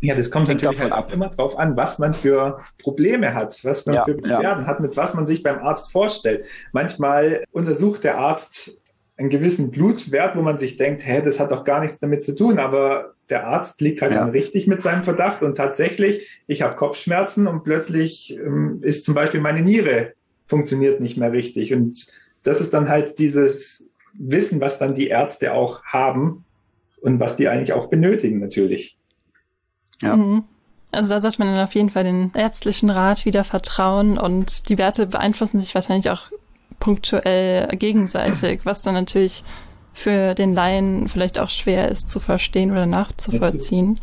Ja, 0.00 0.14
das 0.14 0.30
kommt 0.30 0.48
natürlich 0.48 0.78
halt 0.78 0.92
auch 0.92 1.08
immer 1.10 1.30
drauf 1.30 1.58
an, 1.58 1.76
was 1.76 1.98
man 1.98 2.14
für 2.14 2.60
Probleme 2.78 3.34
hat, 3.34 3.64
was 3.64 3.86
man 3.86 3.96
ja, 3.96 4.04
für 4.04 4.14
Beschwerden 4.14 4.64
ja. 4.64 4.66
hat, 4.66 4.80
mit 4.80 4.96
was 4.96 5.14
man 5.14 5.26
sich 5.26 5.42
beim 5.42 5.58
Arzt 5.58 5.90
vorstellt. 5.90 6.44
Manchmal 6.72 7.42
untersucht 7.52 8.04
der 8.04 8.18
Arzt 8.18 8.78
einen 9.16 9.30
gewissen 9.30 9.70
Blutwert, 9.70 10.36
wo 10.36 10.42
man 10.42 10.58
sich 10.58 10.76
denkt, 10.76 11.06
hä, 11.06 11.22
das 11.24 11.38
hat 11.38 11.52
doch 11.52 11.64
gar 11.64 11.80
nichts 11.80 12.00
damit 12.00 12.22
zu 12.22 12.34
tun, 12.34 12.58
aber 12.58 13.14
der 13.28 13.46
Arzt 13.46 13.80
liegt 13.80 14.02
halt 14.02 14.12
ja. 14.12 14.18
dann 14.18 14.30
richtig 14.30 14.66
mit 14.66 14.82
seinem 14.82 15.02
Verdacht 15.02 15.42
und 15.42 15.56
tatsächlich, 15.56 16.28
ich 16.46 16.62
habe 16.62 16.74
Kopfschmerzen 16.74 17.46
und 17.46 17.62
plötzlich 17.62 18.36
ähm, 18.36 18.80
ist 18.82 19.04
zum 19.04 19.14
Beispiel 19.14 19.40
meine 19.40 19.62
Niere 19.62 20.14
funktioniert 20.46 21.00
nicht 21.00 21.16
mehr 21.16 21.32
richtig 21.32 21.72
und 21.72 22.06
das 22.42 22.60
ist 22.60 22.74
dann 22.74 22.88
halt 22.88 23.18
dieses 23.18 23.88
Wissen, 24.14 24.60
was 24.60 24.78
dann 24.78 24.94
die 24.94 25.08
Ärzte 25.08 25.54
auch 25.54 25.84
haben 25.84 26.44
und 27.00 27.20
was 27.20 27.36
die 27.36 27.48
eigentlich 27.48 27.72
auch 27.72 27.86
benötigen 27.86 28.40
natürlich. 28.40 28.96
Ja. 30.00 30.16
Mhm. 30.16 30.44
Also 30.90 31.10
da 31.10 31.20
sollte 31.20 31.38
man 31.38 31.48
dann 31.48 31.64
auf 31.64 31.74
jeden 31.74 31.90
Fall 31.90 32.04
den 32.04 32.30
ärztlichen 32.34 32.90
Rat 32.90 33.24
wieder 33.24 33.44
vertrauen 33.44 34.18
und 34.18 34.68
die 34.68 34.78
Werte 34.78 35.06
beeinflussen 35.06 35.58
sich 35.58 35.74
wahrscheinlich 35.74 36.10
auch 36.10 36.30
punktuell 36.84 37.66
gegenseitig, 37.78 38.60
was 38.64 38.82
dann 38.82 38.92
natürlich 38.92 39.42
für 39.94 40.34
den 40.34 40.52
Laien 40.52 41.08
vielleicht 41.08 41.38
auch 41.38 41.48
schwer 41.48 41.88
ist 41.88 42.10
zu 42.10 42.20
verstehen 42.20 42.72
oder 42.72 42.84
nachzuvollziehen. 42.84 44.00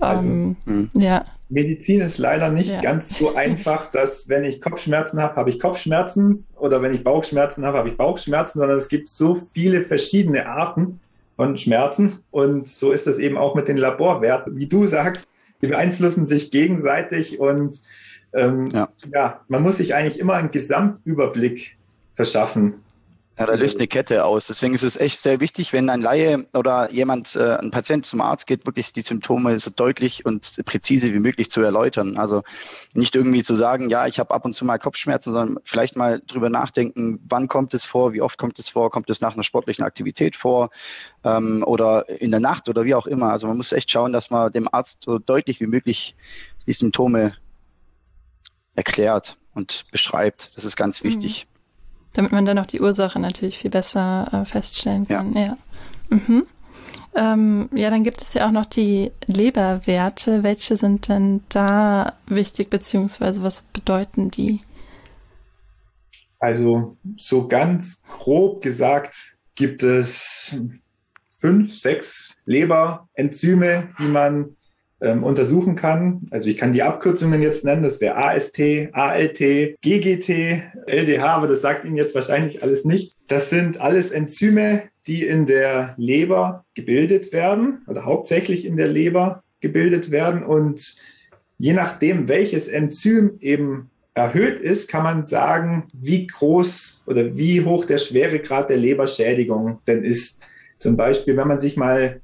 Also, 0.00 0.26
ähm, 0.26 0.56
hm. 0.64 0.90
ja. 0.94 1.26
Medizin 1.50 2.00
ist 2.00 2.16
leider 2.16 2.50
nicht 2.50 2.70
ja. 2.70 2.80
ganz 2.80 3.18
so 3.18 3.34
einfach, 3.36 3.90
dass 3.90 4.30
wenn 4.30 4.44
ich 4.44 4.62
Kopfschmerzen 4.62 5.20
habe, 5.20 5.36
habe 5.36 5.50
ich 5.50 5.60
Kopfschmerzen 5.60 6.42
oder 6.56 6.80
wenn 6.80 6.94
ich 6.94 7.04
Bauchschmerzen 7.04 7.66
habe, 7.66 7.76
habe 7.76 7.90
ich 7.90 7.98
Bauchschmerzen, 7.98 8.60
sondern 8.60 8.78
es 8.78 8.88
gibt 8.88 9.08
so 9.08 9.34
viele 9.34 9.82
verschiedene 9.82 10.46
Arten 10.46 11.00
von 11.36 11.58
Schmerzen 11.58 12.20
und 12.30 12.66
so 12.66 12.92
ist 12.92 13.06
das 13.06 13.18
eben 13.18 13.36
auch 13.36 13.54
mit 13.54 13.68
den 13.68 13.76
Laborwerten. 13.76 14.56
Wie 14.56 14.68
du 14.68 14.86
sagst, 14.86 15.28
die 15.60 15.66
beeinflussen 15.66 16.24
sich 16.24 16.50
gegenseitig 16.50 17.38
und 17.38 17.78
ähm, 18.32 18.70
ja. 18.72 18.88
ja, 19.12 19.40
man 19.48 19.62
muss 19.62 19.76
sich 19.76 19.94
eigentlich 19.94 20.18
immer 20.18 20.34
einen 20.34 20.50
Gesamtüberblick 20.50 21.76
verschaffen. 22.12 22.82
Ja, 23.38 23.46
da 23.46 23.54
löst 23.54 23.78
eine 23.78 23.88
Kette 23.88 24.26
aus. 24.26 24.46
Deswegen 24.46 24.74
ist 24.74 24.82
es 24.82 24.98
echt 24.98 25.18
sehr 25.18 25.40
wichtig, 25.40 25.72
wenn 25.72 25.88
ein 25.88 26.02
Laie 26.02 26.46
oder 26.52 26.92
jemand, 26.92 27.34
äh, 27.34 27.56
ein 27.56 27.70
Patient 27.70 28.04
zum 28.04 28.20
Arzt 28.20 28.46
geht, 28.46 28.66
wirklich 28.66 28.92
die 28.92 29.00
Symptome 29.00 29.58
so 29.58 29.70
deutlich 29.70 30.26
und 30.26 30.62
präzise 30.66 31.14
wie 31.14 31.18
möglich 31.18 31.50
zu 31.50 31.62
erläutern. 31.62 32.18
Also 32.18 32.42
nicht 32.92 33.14
irgendwie 33.14 33.42
zu 33.42 33.54
sagen, 33.54 33.88
ja, 33.88 34.06
ich 34.06 34.20
habe 34.20 34.34
ab 34.34 34.44
und 34.44 34.52
zu 34.52 34.66
mal 34.66 34.78
Kopfschmerzen, 34.78 35.32
sondern 35.32 35.58
vielleicht 35.64 35.96
mal 35.96 36.20
drüber 36.26 36.50
nachdenken, 36.50 37.20
wann 37.26 37.48
kommt 37.48 37.72
es 37.72 37.86
vor, 37.86 38.12
wie 38.12 38.20
oft 38.20 38.36
kommt 38.36 38.58
es 38.58 38.68
vor, 38.68 38.90
kommt 38.90 39.08
es 39.08 39.22
nach 39.22 39.32
einer 39.32 39.44
sportlichen 39.44 39.84
Aktivität 39.84 40.36
vor 40.36 40.68
ähm, 41.24 41.64
oder 41.66 42.06
in 42.20 42.30
der 42.30 42.40
Nacht 42.40 42.68
oder 42.68 42.84
wie 42.84 42.94
auch 42.94 43.06
immer. 43.06 43.32
Also 43.32 43.46
man 43.46 43.56
muss 43.56 43.72
echt 43.72 43.90
schauen, 43.90 44.12
dass 44.12 44.28
man 44.28 44.52
dem 44.52 44.68
Arzt 44.72 45.04
so 45.04 45.18
deutlich 45.18 45.58
wie 45.58 45.66
möglich 45.66 46.16
die 46.66 46.74
Symptome 46.74 47.34
erklärt 48.74 49.38
und 49.54 49.86
beschreibt. 49.90 50.52
Das 50.54 50.66
ist 50.66 50.76
ganz 50.76 51.02
mhm. 51.02 51.08
wichtig. 51.08 51.46
Mhm. 51.46 51.51
Damit 52.14 52.32
man 52.32 52.44
dann 52.44 52.58
auch 52.58 52.66
die 52.66 52.80
Ursache 52.80 53.18
natürlich 53.18 53.58
viel 53.58 53.70
besser 53.70 54.28
äh, 54.32 54.44
feststellen 54.44 55.08
kann. 55.08 55.32
Ja. 55.34 55.40
Ja. 55.40 55.56
Mhm. 56.10 56.46
Ähm, 57.14 57.68
ja, 57.74 57.90
dann 57.90 58.04
gibt 58.04 58.22
es 58.22 58.32
ja 58.34 58.46
auch 58.46 58.52
noch 58.52 58.66
die 58.66 59.12
Leberwerte. 59.26 60.42
Welche 60.42 60.76
sind 60.76 61.08
denn 61.08 61.42
da 61.48 62.14
wichtig, 62.26 62.70
beziehungsweise 62.70 63.42
was 63.42 63.62
bedeuten 63.62 64.30
die? 64.30 64.60
Also 66.38 66.96
so 67.16 67.46
ganz 67.46 68.02
grob 68.08 68.62
gesagt 68.62 69.36
gibt 69.54 69.82
es 69.82 70.60
fünf, 71.36 71.72
sechs 71.72 72.40
Leberenzyme, 72.46 73.90
die 73.98 74.08
man 74.08 74.56
ähm, 75.02 75.24
untersuchen 75.24 75.74
kann. 75.74 76.28
Also 76.30 76.48
ich 76.48 76.56
kann 76.56 76.72
die 76.72 76.82
Abkürzungen 76.82 77.42
jetzt 77.42 77.64
nennen, 77.64 77.82
das 77.82 78.00
wäre 78.00 78.16
AST, 78.16 78.60
ALT, 78.92 79.38
GGT, 79.80 80.62
LDH, 80.86 81.26
aber 81.26 81.48
das 81.48 81.60
sagt 81.60 81.84
Ihnen 81.84 81.96
jetzt 81.96 82.14
wahrscheinlich 82.14 82.62
alles 82.62 82.84
nichts. 82.84 83.14
Das 83.26 83.50
sind 83.50 83.80
alles 83.80 84.10
Enzyme, 84.10 84.84
die 85.06 85.24
in 85.26 85.46
der 85.46 85.94
Leber 85.96 86.64
gebildet 86.74 87.32
werden 87.32 87.82
oder 87.88 88.04
hauptsächlich 88.04 88.64
in 88.64 88.76
der 88.76 88.88
Leber 88.88 89.42
gebildet 89.60 90.10
werden 90.10 90.44
und 90.44 90.96
je 91.58 91.72
nachdem, 91.72 92.28
welches 92.28 92.68
Enzym 92.68 93.38
eben 93.40 93.90
erhöht 94.14 94.60
ist, 94.60 94.88
kann 94.88 95.04
man 95.04 95.24
sagen, 95.24 95.88
wie 95.92 96.26
groß 96.26 97.04
oder 97.06 97.36
wie 97.36 97.64
hoch 97.64 97.84
der 97.84 97.98
Schweregrad 97.98 98.68
der 98.68 98.76
Leberschädigung 98.76 99.78
denn 99.86 100.04
ist. 100.04 100.40
Zum 100.78 100.96
Beispiel, 100.96 101.36
wenn 101.36 101.48
man 101.48 101.60
sich 101.60 101.76
mal 101.76 102.20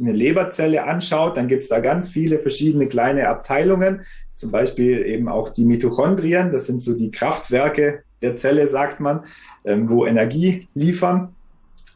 eine 0.00 0.12
Leberzelle 0.12 0.84
anschaut, 0.84 1.36
dann 1.36 1.48
gibt 1.48 1.62
es 1.62 1.68
da 1.68 1.80
ganz 1.80 2.08
viele 2.08 2.38
verschiedene 2.38 2.88
kleine 2.88 3.28
Abteilungen, 3.28 4.02
zum 4.36 4.50
Beispiel 4.50 5.04
eben 5.06 5.28
auch 5.28 5.50
die 5.50 5.64
Mitochondrien, 5.64 6.52
das 6.52 6.66
sind 6.66 6.82
so 6.82 6.94
die 6.94 7.10
Kraftwerke 7.10 8.02
der 8.22 8.36
Zelle, 8.36 8.66
sagt 8.68 9.00
man, 9.00 9.24
ähm, 9.64 9.88
wo 9.88 10.06
Energie 10.06 10.68
liefern. 10.74 11.34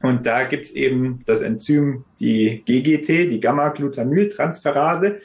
Und 0.03 0.27
da 0.27 0.45
gibt 0.45 0.67
es 0.67 0.71
eben 0.73 1.23
das 1.27 1.41
Enzym, 1.41 2.05
die 2.21 2.63
GGT, 2.67 3.31
die 3.31 3.41
Gamma-Glutamyltransferase. 3.41 5.21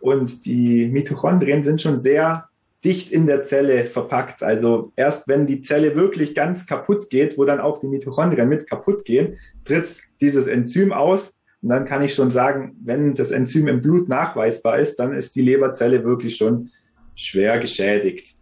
Und 0.00 0.46
die 0.46 0.86
Mitochondrien 0.86 1.62
sind 1.62 1.82
schon 1.82 1.98
sehr 1.98 2.48
dicht 2.84 3.12
in 3.12 3.26
der 3.26 3.42
Zelle 3.42 3.84
verpackt. 3.84 4.42
Also 4.42 4.92
erst 4.96 5.28
wenn 5.28 5.46
die 5.46 5.60
Zelle 5.60 5.94
wirklich 5.94 6.34
ganz 6.34 6.66
kaputt 6.66 7.10
geht, 7.10 7.38
wo 7.38 7.44
dann 7.44 7.60
auch 7.60 7.78
die 7.78 7.86
Mitochondrien 7.86 8.48
mit 8.48 8.68
kaputt 8.68 9.04
gehen, 9.04 9.38
tritt 9.64 10.00
dieses 10.20 10.46
Enzym 10.46 10.92
aus 10.92 11.41
und 11.62 11.68
dann 11.68 11.84
kann 11.84 12.02
ich 12.02 12.14
schon 12.14 12.30
sagen, 12.30 12.76
wenn 12.84 13.14
das 13.14 13.30
Enzym 13.30 13.68
im 13.68 13.80
Blut 13.80 14.08
nachweisbar 14.08 14.78
ist, 14.80 14.96
dann 14.96 15.12
ist 15.12 15.36
die 15.36 15.42
Leberzelle 15.42 16.04
wirklich 16.04 16.36
schon 16.36 16.70
schwer 17.14 17.58
geschädigt. 17.60 18.34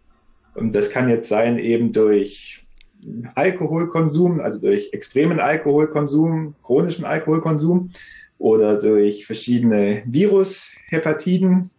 Und 0.55 0.75
das 0.75 0.89
kann 0.89 1.07
jetzt 1.07 1.29
sein 1.29 1.57
eben 1.57 1.91
durch 1.93 2.63
Alkoholkonsum, 3.35 4.39
also 4.39 4.59
durch 4.59 4.91
extremen 4.91 5.39
Alkoholkonsum, 5.39 6.55
chronischen 6.63 7.05
Alkoholkonsum 7.05 7.91
oder 8.39 8.77
durch 8.77 9.25
verschiedene 9.25 10.01
Virushepatiden. 10.05 11.69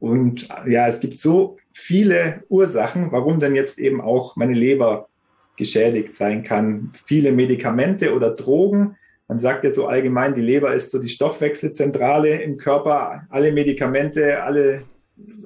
Und 0.00 0.48
ja, 0.66 0.88
es 0.88 0.98
gibt 0.98 1.18
so 1.18 1.56
viele 1.72 2.42
Ursachen, 2.48 3.12
warum 3.12 3.38
denn 3.38 3.54
jetzt 3.54 3.78
eben 3.78 4.00
auch 4.00 4.34
meine 4.34 4.54
Leber 4.54 5.08
geschädigt 5.56 6.14
sein 6.14 6.42
kann. 6.42 6.90
Viele 7.06 7.30
Medikamente 7.30 8.12
oder 8.12 8.30
Drogen, 8.30 8.96
man 9.28 9.38
sagt 9.38 9.64
ja 9.64 9.70
so 9.70 9.86
allgemein, 9.86 10.34
die 10.34 10.42
Leber 10.42 10.74
ist 10.74 10.90
so 10.90 10.98
die 10.98 11.08
Stoffwechselzentrale 11.08 12.42
im 12.42 12.56
Körper. 12.56 13.22
Alle 13.30 13.52
Medikamente, 13.52 14.42
alle, 14.42 14.82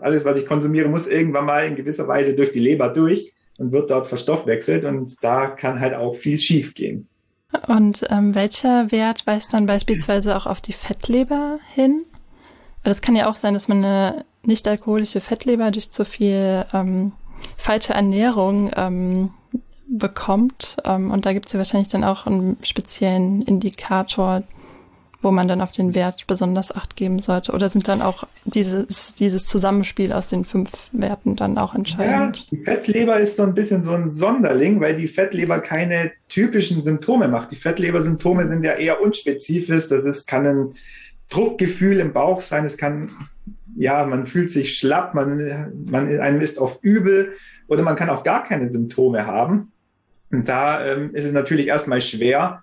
alles, 0.00 0.24
was 0.24 0.38
ich 0.38 0.46
konsumiere, 0.46 0.88
muss 0.88 1.06
irgendwann 1.06 1.46
mal 1.46 1.66
in 1.66 1.76
gewisser 1.76 2.08
Weise 2.08 2.34
durch 2.34 2.52
die 2.52 2.58
Leber 2.58 2.88
durch 2.88 3.32
und 3.58 3.72
wird 3.72 3.90
dort 3.90 4.08
verstoffwechselt. 4.08 4.84
Und 4.84 5.16
da 5.22 5.48
kann 5.48 5.80
halt 5.80 5.94
auch 5.94 6.14
viel 6.14 6.38
schief 6.38 6.74
gehen. 6.74 7.08
Und 7.66 8.04
ähm, 8.10 8.34
welcher 8.34 8.90
Wert 8.90 9.26
weist 9.26 9.54
dann 9.54 9.66
beispielsweise 9.66 10.36
auch 10.36 10.46
auf 10.46 10.60
die 10.60 10.72
Fettleber 10.72 11.60
hin? 11.74 12.04
Das 12.84 13.00
kann 13.00 13.16
ja 13.16 13.28
auch 13.28 13.36
sein, 13.36 13.54
dass 13.54 13.68
man 13.68 13.84
eine 13.84 14.24
nicht 14.44 14.66
alkoholische 14.66 15.20
Fettleber 15.20 15.70
durch 15.70 15.90
zu 15.90 16.04
viel 16.04 16.64
ähm, 16.72 17.12
falsche 17.56 17.94
Ernährung 17.94 18.70
ähm, 18.76 19.30
bekommt. 19.88 20.76
Ähm, 20.84 21.10
und 21.10 21.26
da 21.26 21.32
gibt 21.32 21.46
es 21.46 21.52
ja 21.52 21.58
wahrscheinlich 21.58 21.88
dann 21.88 22.04
auch 22.04 22.26
einen 22.26 22.56
speziellen 22.62 23.42
Indikator, 23.42 24.42
wo 25.20 25.32
man 25.32 25.48
dann 25.48 25.60
auf 25.60 25.72
den 25.72 25.94
Wert 25.94 26.26
besonders 26.26 26.74
Acht 26.74 26.94
geben 26.94 27.18
sollte. 27.18 27.52
Oder 27.52 27.68
sind 27.68 27.88
dann 27.88 28.02
auch 28.02 28.24
dieses, 28.44 29.14
dieses 29.14 29.46
Zusammenspiel 29.46 30.12
aus 30.12 30.28
den 30.28 30.44
fünf 30.44 30.70
Werten 30.92 31.34
dann 31.34 31.58
auch 31.58 31.74
entscheidend? 31.74 32.36
Ja, 32.36 32.44
die 32.52 32.58
Fettleber 32.58 33.18
ist 33.18 33.36
so 33.36 33.42
ein 33.42 33.54
bisschen 33.54 33.82
so 33.82 33.92
ein 33.92 34.08
Sonderling, 34.08 34.80
weil 34.80 34.94
die 34.94 35.08
Fettleber 35.08 35.58
keine 35.58 36.12
typischen 36.28 36.82
Symptome 36.82 37.28
macht. 37.28 37.50
Die 37.50 37.56
Fettlebersymptome 37.56 38.46
sind 38.46 38.62
ja 38.62 38.74
eher 38.74 39.00
unspezifisch. 39.00 39.88
Das 39.88 40.04
ist, 40.04 40.26
kann 40.26 40.46
ein 40.46 40.74
Druckgefühl 41.30 41.98
im 41.98 42.12
Bauch 42.12 42.40
sein. 42.40 42.64
Es 42.64 42.76
kann, 42.76 43.10
ja, 43.76 44.04
man 44.06 44.24
fühlt 44.24 44.50
sich 44.50 44.78
schlapp, 44.78 45.14
man, 45.14 45.72
man, 45.86 46.20
einem 46.20 46.40
ist 46.40 46.58
oft 46.58 46.82
übel 46.82 47.32
oder 47.66 47.82
man 47.82 47.96
kann 47.96 48.08
auch 48.08 48.22
gar 48.22 48.44
keine 48.44 48.68
Symptome 48.68 49.26
haben. 49.26 49.72
Und 50.30 50.48
da 50.48 50.84
ähm, 50.84 51.14
ist 51.14 51.24
es 51.24 51.32
natürlich 51.32 51.68
erstmal 51.68 52.00
schwer, 52.00 52.62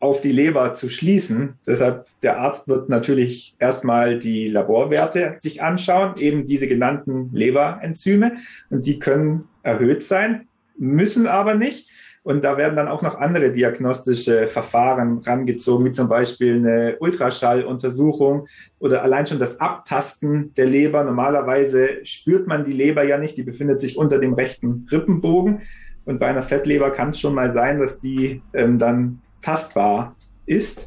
auf 0.00 0.22
die 0.22 0.32
Leber 0.32 0.72
zu 0.72 0.88
schließen. 0.88 1.58
Deshalb 1.66 2.06
der 2.22 2.38
Arzt 2.40 2.68
wird 2.68 2.88
natürlich 2.88 3.54
erstmal 3.58 4.18
die 4.18 4.48
Laborwerte 4.48 5.36
sich 5.38 5.62
anschauen, 5.62 6.14
eben 6.16 6.46
diese 6.46 6.66
genannten 6.66 7.30
Leberenzyme. 7.32 8.36
Und 8.70 8.86
die 8.86 8.98
können 8.98 9.48
erhöht 9.62 10.02
sein, 10.02 10.48
müssen 10.78 11.26
aber 11.26 11.54
nicht. 11.54 11.90
Und 12.22 12.44
da 12.44 12.58
werden 12.58 12.76
dann 12.76 12.88
auch 12.88 13.00
noch 13.00 13.18
andere 13.18 13.50
diagnostische 13.52 14.46
Verfahren 14.46 15.18
rangezogen, 15.18 15.86
wie 15.86 15.92
zum 15.92 16.08
Beispiel 16.08 16.56
eine 16.56 16.96
Ultraschalluntersuchung 17.00 18.46
oder 18.78 19.02
allein 19.02 19.26
schon 19.26 19.38
das 19.38 19.58
Abtasten 19.58 20.52
der 20.54 20.66
Leber. 20.66 21.02
Normalerweise 21.04 22.04
spürt 22.04 22.46
man 22.46 22.64
die 22.64 22.74
Leber 22.74 23.04
ja 23.04 23.16
nicht, 23.16 23.38
die 23.38 23.42
befindet 23.42 23.80
sich 23.80 23.96
unter 23.96 24.18
dem 24.18 24.34
rechten 24.34 24.86
Rippenbogen. 24.90 25.62
Und 26.04 26.18
bei 26.18 26.26
einer 26.26 26.42
Fettleber 26.42 26.90
kann 26.90 27.10
es 27.10 27.20
schon 27.20 27.34
mal 27.34 27.50
sein, 27.50 27.78
dass 27.78 27.98
die 27.98 28.42
ähm, 28.54 28.78
dann 28.78 29.20
tastbar 29.42 30.16
ist. 30.46 30.86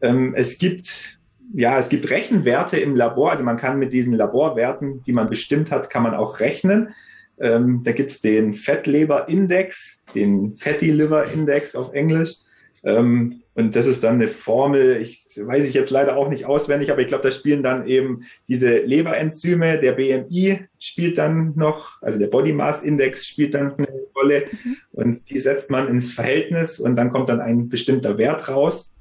Ähm, 0.00 0.34
es 0.34 0.58
gibt 0.58 1.16
ja, 1.54 1.78
es 1.78 1.88
gibt 1.88 2.10
Rechenwerte 2.10 2.78
im 2.78 2.96
Labor. 2.96 3.30
Also 3.30 3.44
man 3.44 3.56
kann 3.56 3.78
mit 3.78 3.92
diesen 3.92 4.14
Laborwerten, 4.14 5.02
die 5.02 5.12
man 5.12 5.28
bestimmt 5.28 5.70
hat, 5.70 5.90
kann 5.90 6.02
man 6.02 6.14
auch 6.14 6.40
rechnen. 6.40 6.94
Ähm, 7.38 7.82
da 7.84 7.92
gibt's 7.92 8.20
den 8.20 8.54
Fettleber-Index, 8.54 10.02
den 10.14 10.54
Fatty 10.54 10.90
Liver 10.90 11.30
Index 11.32 11.74
auf 11.74 11.92
Englisch. 11.92 12.36
Ähm, 12.84 13.42
und 13.54 13.74
das 13.74 13.86
ist 13.86 14.04
dann 14.04 14.16
eine 14.16 14.28
Formel, 14.28 15.00
ich 15.00 15.24
weiß 15.42 15.64
ich 15.64 15.72
jetzt 15.72 15.90
leider 15.90 16.16
auch 16.16 16.28
nicht 16.28 16.44
auswendig, 16.44 16.90
aber 16.90 17.00
ich 17.00 17.08
glaube, 17.08 17.22
da 17.22 17.30
spielen 17.30 17.62
dann 17.62 17.86
eben 17.86 18.24
diese 18.48 18.80
Leberenzyme, 18.80 19.78
der 19.78 19.92
BMI 19.92 20.60
spielt 20.78 21.16
dann 21.16 21.54
noch, 21.56 22.02
also 22.02 22.18
der 22.18 22.26
Body 22.26 22.52
Mass 22.52 22.82
Index 22.82 23.26
spielt 23.26 23.54
dann 23.54 23.72
eine 23.74 23.88
Rolle 24.14 24.44
mhm. 24.50 24.76
und 24.92 25.30
die 25.30 25.40
setzt 25.40 25.70
man 25.70 25.88
ins 25.88 26.12
Verhältnis 26.12 26.78
und 26.78 26.96
dann 26.96 27.10
kommt 27.10 27.30
dann 27.30 27.40
ein 27.40 27.70
bestimmter 27.70 28.18
Wert 28.18 28.48
raus. 28.48 28.92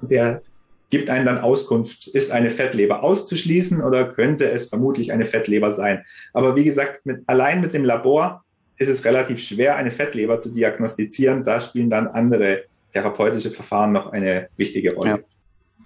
Der 0.00 0.42
gibt 0.90 1.10
einen 1.10 1.26
dann 1.26 1.38
Auskunft, 1.38 2.06
ist 2.06 2.30
eine 2.30 2.50
Fettleber 2.50 3.02
auszuschließen 3.02 3.82
oder 3.82 4.04
könnte 4.04 4.50
es 4.50 4.66
vermutlich 4.66 5.10
eine 5.10 5.24
Fettleber 5.24 5.70
sein. 5.70 6.04
Aber 6.34 6.54
wie 6.54 6.64
gesagt, 6.64 7.04
mit, 7.04 7.22
allein 7.26 7.60
mit 7.62 7.74
dem 7.74 7.84
Labor 7.84 8.44
ist 8.76 8.88
es 8.88 9.04
relativ 9.04 9.40
schwer, 9.40 9.76
eine 9.76 9.90
Fettleber 9.90 10.38
zu 10.38 10.50
diagnostizieren. 10.50 11.44
Da 11.44 11.60
spielen 11.60 11.88
dann 11.90 12.08
andere 12.08 12.64
therapeutische 12.92 13.50
Verfahren 13.50 13.92
noch 13.92 14.12
eine 14.12 14.48
wichtige 14.56 14.94
Rolle. 14.94 15.10
Ja. 15.10 15.18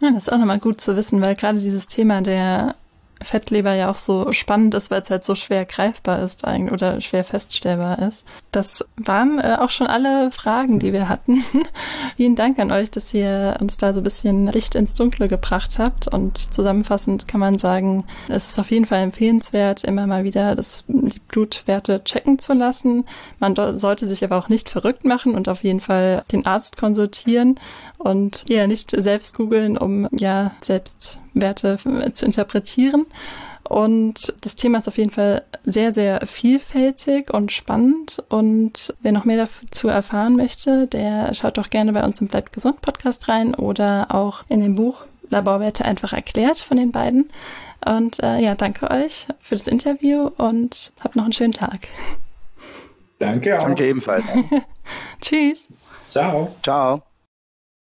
Ja, 0.01 0.13
das 0.13 0.25
ist 0.25 0.33
auch 0.33 0.39
nochmal 0.39 0.59
gut 0.59 0.81
zu 0.81 0.95
wissen, 0.95 1.23
weil 1.23 1.35
gerade 1.37 1.59
dieses 1.59 1.87
Thema 1.87 2.21
der 2.21 2.75
Fettleber 3.23 3.75
ja 3.75 3.91
auch 3.91 3.97
so 3.97 4.33
spannend 4.33 4.75
ist, 4.75 4.91
weil 4.91 5.03
es 5.03 5.11
halt 5.11 5.25
so 5.25 5.35
schwer 5.35 5.65
greifbar 5.65 6.23
ist 6.23 6.47
oder 6.47 7.01
schwer 7.01 7.25
feststellbar 7.25 7.99
ist. 8.01 8.27
Das 8.53 8.85
waren 8.97 9.39
äh, 9.39 9.57
auch 9.61 9.71
schon 9.71 9.87
alle 9.87 10.31
Fragen, 10.31 10.79
die 10.79 10.93
wir 10.93 11.09
hatten. 11.09 11.45
Vielen 12.17 12.37
Dank 12.37 12.59
an 12.59 12.71
euch, 12.71 12.91
dass 12.91 13.13
ihr 13.15 13.57
uns 13.61 13.77
da 13.77 13.93
so 13.93 14.01
ein 14.01 14.05
bisschen 14.05 14.47
Licht 14.49 14.75
ins 14.75 14.95
Dunkle 14.95 15.29
gebracht 15.29 15.79
habt. 15.79 16.09
Und 16.09 16.39
zusammenfassend 16.55 17.27
kann 17.27 17.41
man 17.41 17.59
sagen, 17.59 18.05
es 18.29 18.51
ist 18.51 18.59
auf 18.59 18.71
jeden 18.71 18.87
Fall 18.87 19.03
empfehlenswert, 19.03 19.85
immer 19.85 20.07
mal 20.07 20.25
wieder 20.25 20.55
das, 20.55 20.85
die 20.89 21.21
Blutwerte 21.21 22.05
checken 22.05 22.39
zu 22.39 22.55
lassen. 22.55 23.05
Man 23.39 23.57
sollte 23.79 24.07
sich 24.07 24.25
aber 24.25 24.37
auch 24.37 24.49
nicht 24.49 24.69
verrückt 24.69 25.05
machen 25.05 25.35
und 25.35 25.49
auf 25.49 25.65
jeden 25.65 25.81
Fall 25.81 26.23
den 26.33 26.47
Arzt 26.47 26.77
konsultieren 26.77 27.59
und 27.99 28.45
ja 28.49 28.67
nicht 28.67 28.91
selbst 28.91 29.37
googeln, 29.37 29.77
um 29.79 30.09
ja 30.13 30.53
selbst 30.61 31.21
Werte 31.35 31.79
zu 32.13 32.27
interpretieren. 32.27 33.07
Und 33.69 34.35
das 34.43 34.55
Thema 34.55 34.79
ist 34.79 34.89
auf 34.89 34.99
jeden 34.99 35.11
Fall 35.11 35.43
sehr, 35.65 35.93
sehr 35.93 36.25
vielfältig 36.27 37.33
und 37.33 37.51
spannend. 37.53 38.23
Und 38.29 38.95
wer 39.01 39.13
noch 39.13 39.25
mehr 39.25 39.49
dazu 39.49 39.89
erfahren 39.89 40.37
möchte, 40.37 40.87
der 40.87 41.35
schaut 41.35 41.59
doch 41.59 41.71
gerne 41.71 41.93
bei 41.93 42.05
uns 42.05 42.21
im 42.21 42.29
Bleibt 42.29 42.53
gesund 42.53 42.81
Podcast 42.81 43.29
rein 43.29 43.55
oder 43.55 44.15
auch 44.15 44.45
in 44.49 44.61
dem 44.61 44.77
Buch 44.77 45.05
Laborwerte 45.29 45.85
einfach 45.85 46.13
erklärt 46.13 46.59
von 46.59 46.77
den 46.77 46.93
beiden. 46.93 47.31
Und 47.85 48.23
äh, 48.23 48.39
ja, 48.39 48.55
danke 48.55 48.91
euch 48.91 49.27
für 49.41 49.57
das 49.57 49.67
Interview 49.67 50.31
und 50.37 50.93
habt 51.01 51.17
noch 51.17 51.25
einen 51.25 51.33
schönen 51.33 51.53
Tag. 51.53 51.89
Danke 53.19 53.59
auch. 53.59 53.63
Danke 53.63 53.89
ebenfalls. 53.89 54.31
Tschüss. 55.21 55.67
Ciao. 56.11 56.55
Ciao. 56.63 57.03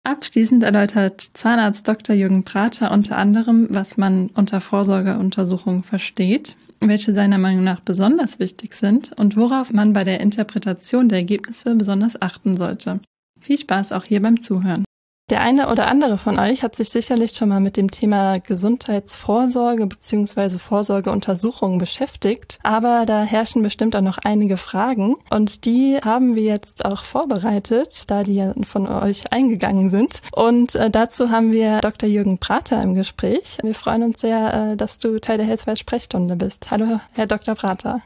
Abschließend 0.07 0.63
erläutert 0.63 1.19
Zahnarzt 1.19 1.85
Dr. 1.85 2.15
Jürgen 2.15 2.45
Prater 2.45 2.91
unter 2.91 3.17
anderem, 3.17 3.67
was 3.69 3.97
man 3.97 4.29
unter 4.35 4.61
Vorsorgeuntersuchung 4.61 5.83
versteht, 5.83 6.55
welche 6.79 7.13
seiner 7.13 7.37
Meinung 7.37 7.65
nach 7.65 7.81
besonders 7.81 8.39
wichtig 8.39 8.73
sind 8.75 9.11
und 9.17 9.35
worauf 9.35 9.73
man 9.73 9.91
bei 9.91 10.05
der 10.05 10.21
Interpretation 10.21 11.09
der 11.09 11.17
Ergebnisse 11.17 11.75
besonders 11.75 12.21
achten 12.21 12.55
sollte. 12.55 13.01
Viel 13.41 13.57
Spaß 13.57 13.91
auch 13.91 14.05
hier 14.05 14.21
beim 14.21 14.39
Zuhören. 14.39 14.85
Der 15.29 15.41
eine 15.41 15.69
oder 15.69 15.89
andere 15.89 16.17
von 16.17 16.39
euch 16.39 16.63
hat 16.63 16.77
sich 16.77 16.87
sicherlich 16.87 17.33
schon 17.33 17.49
mal 17.49 17.59
mit 17.59 17.75
dem 17.75 17.91
Thema 17.91 18.39
Gesundheitsvorsorge 18.39 19.85
bzw. 19.85 20.57
Vorsorgeuntersuchungen 20.57 21.79
beschäftigt, 21.79 22.59
aber 22.63 23.05
da 23.05 23.23
herrschen 23.23 23.61
bestimmt 23.61 23.93
auch 23.97 24.01
noch 24.01 24.19
einige 24.19 24.55
Fragen 24.55 25.17
und 25.29 25.65
die 25.65 25.97
haben 26.01 26.35
wir 26.35 26.43
jetzt 26.43 26.85
auch 26.85 27.03
vorbereitet, 27.03 28.09
da 28.09 28.23
die 28.23 28.35
ja 28.35 28.53
von 28.63 28.87
euch 28.87 29.33
eingegangen 29.33 29.89
sind. 29.89 30.21
Und 30.31 30.75
äh, 30.75 30.89
dazu 30.89 31.29
haben 31.29 31.51
wir 31.51 31.81
Dr. 31.81 32.07
Jürgen 32.07 32.37
Prater 32.37 32.81
im 32.81 32.95
Gespräch. 32.95 33.57
Wir 33.61 33.75
freuen 33.75 34.03
uns 34.03 34.21
sehr, 34.21 34.53
äh, 34.53 34.77
dass 34.77 34.97
du 34.97 35.19
Teil 35.19 35.39
der 35.39 35.45
Healthwise 35.45 35.75
Sprechstunde 35.75 36.37
bist. 36.37 36.71
Hallo, 36.71 37.01
Herr 37.11 37.27
Dr. 37.27 37.55
Prater. 37.55 38.01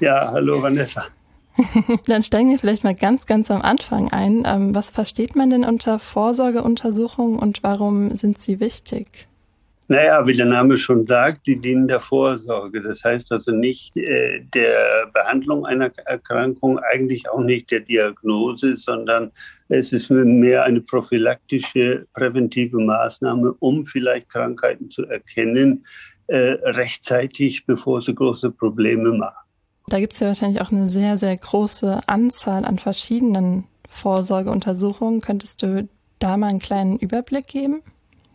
Ja, 0.00 0.32
hallo 0.32 0.60
Vanessa. 0.60 1.04
Dann 2.06 2.22
steigen 2.22 2.50
wir 2.50 2.58
vielleicht 2.58 2.84
mal 2.84 2.94
ganz, 2.94 3.26
ganz 3.26 3.50
am 3.50 3.62
Anfang 3.62 4.12
ein. 4.12 4.44
Ähm, 4.46 4.74
was 4.74 4.90
versteht 4.90 5.34
man 5.36 5.50
denn 5.50 5.64
unter 5.64 5.98
Vorsorgeuntersuchungen 5.98 7.38
und 7.38 7.62
warum 7.62 8.14
sind 8.14 8.40
sie 8.40 8.60
wichtig? 8.60 9.26
Naja, 9.90 10.26
wie 10.26 10.36
der 10.36 10.44
Name 10.44 10.76
schon 10.76 11.06
sagt, 11.06 11.46
die 11.46 11.56
dienen 11.56 11.88
der 11.88 12.00
Vorsorge. 12.00 12.82
Das 12.82 13.02
heißt 13.02 13.32
also 13.32 13.52
nicht 13.52 13.96
äh, 13.96 14.40
der 14.52 15.06
Behandlung 15.14 15.64
einer 15.64 15.90
Erkrankung, 16.04 16.78
eigentlich 16.78 17.28
auch 17.30 17.40
nicht 17.40 17.70
der 17.70 17.80
Diagnose, 17.80 18.76
sondern 18.76 19.32
es 19.70 19.94
ist 19.94 20.10
mehr 20.10 20.64
eine 20.64 20.82
prophylaktische, 20.82 22.06
präventive 22.12 22.78
Maßnahme, 22.78 23.54
um 23.60 23.86
vielleicht 23.86 24.28
Krankheiten 24.28 24.90
zu 24.90 25.06
erkennen, 25.06 25.86
äh, 26.26 26.58
rechtzeitig, 26.64 27.64
bevor 27.64 28.02
sie 28.02 28.14
große 28.14 28.50
Probleme 28.50 29.12
machen. 29.12 29.47
Da 29.88 30.00
gibt 30.00 30.14
es 30.14 30.20
ja 30.20 30.28
wahrscheinlich 30.28 30.60
auch 30.60 30.70
eine 30.70 30.88
sehr, 30.88 31.16
sehr 31.16 31.36
große 31.36 32.00
Anzahl 32.06 32.64
an 32.64 32.78
verschiedenen 32.78 33.64
Vorsorgeuntersuchungen. 33.88 35.20
Könntest 35.20 35.62
du 35.62 35.88
da 36.18 36.36
mal 36.36 36.48
einen 36.48 36.58
kleinen 36.58 36.98
Überblick 36.98 37.46
geben? 37.46 37.82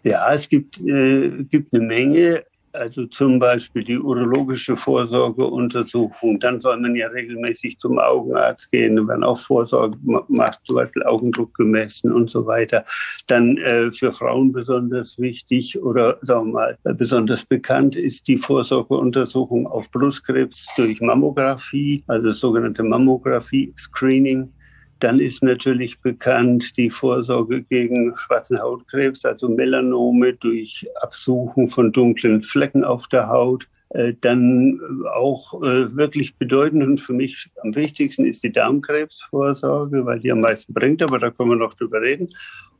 Ja, 0.04 0.34
es 0.34 0.50
gibt, 0.50 0.80
äh, 0.82 1.44
gibt 1.44 1.74
eine 1.74 1.84
Menge. 1.84 2.44
Also 2.74 3.06
zum 3.06 3.38
Beispiel 3.38 3.84
die 3.84 4.00
urologische 4.00 4.76
Vorsorgeuntersuchung. 4.76 6.40
Dann 6.40 6.60
soll 6.60 6.80
man 6.80 6.96
ja 6.96 7.08
regelmäßig 7.08 7.78
zum 7.78 8.00
Augenarzt 8.00 8.72
gehen. 8.72 9.08
werden 9.08 9.24
auch 9.24 9.38
Vorsorge 9.38 9.96
macht, 10.28 10.60
zum 10.66 10.78
Beispiel 10.78 11.04
Augendruck 11.04 11.54
gemessen 11.54 12.12
und 12.12 12.32
so 12.32 12.48
weiter. 12.48 12.84
Dann 13.28 13.58
äh, 13.60 13.92
für 13.92 14.12
Frauen 14.12 14.52
besonders 14.52 15.20
wichtig 15.20 15.80
oder 15.84 16.18
sagen 16.24 16.48
wir 16.48 16.54
mal 16.54 16.78
besonders 16.96 17.46
bekannt 17.46 17.96
ist 17.96 18.28
die 18.28 18.40
Vorsorgeuntersuchung 18.40 19.68
auf 19.68 19.92
Brustkrebs 19.92 20.68
durch 20.76 21.00
Mammographie, 21.00 22.04
also 22.08 22.28
das 22.28 22.40
sogenannte 22.40 22.82
Mammographie-Screening. 22.82 24.52
Dann 25.00 25.20
ist 25.20 25.44
natürlich 25.44 26.00
bekannt 26.00 26.78
die 26.78 26.90
Vorsorge 26.90 27.64
gegen 27.64 28.16
schwarzen 28.18 28.62
Hautkrebs, 28.62 29.26
also 29.26 29.50
Melanome 29.50 30.34
durch 30.34 30.88
Absuchen 31.02 31.68
von 31.68 31.92
dunklen 31.92 32.42
Flecken 32.42 32.84
auf 32.84 33.08
der 33.08 33.28
Haut. 33.28 33.68
Äh, 33.94 34.14
dann 34.22 34.80
auch 35.14 35.62
äh, 35.62 35.96
wirklich 35.96 36.36
bedeutend 36.38 36.84
und 36.84 37.00
für 37.00 37.14
mich 37.14 37.52
am 37.62 37.76
wichtigsten 37.76 38.26
ist 38.26 38.44
die 38.44 38.52
Darmkrebsvorsorge, 38.52 40.04
weil 40.06 40.20
die 40.20 40.32
am 40.32 40.40
meisten 40.40 40.74
bringt, 40.74 41.04
aber 41.04 41.20
da 41.20 41.30
können 41.30 41.50
wir 41.50 41.58
noch 41.58 41.76
drüber 41.76 42.02
reden. 42.02 42.30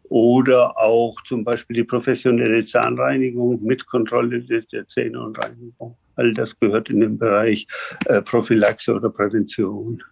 Oder 0.10 0.78
auch 0.78 1.22
zum 1.24 1.44
Beispiel 1.44 1.76
die 1.76 1.84
professionelle 1.84 2.66
Zahnreinigung 2.66 3.64
mit 3.64 3.86
Kontrolle 3.86 4.42
der 4.42 4.88
Zähne 4.88 5.22
und 5.22 5.38
Reinigung. 5.38 5.96
All 6.16 6.34
das 6.34 6.60
gehört 6.60 6.90
in 6.90 7.00
den 7.00 7.18
Bereich 7.18 7.68
äh, 8.06 8.22
Prophylaxe 8.22 8.94
oder 8.94 9.10
Prävention. 9.10 10.04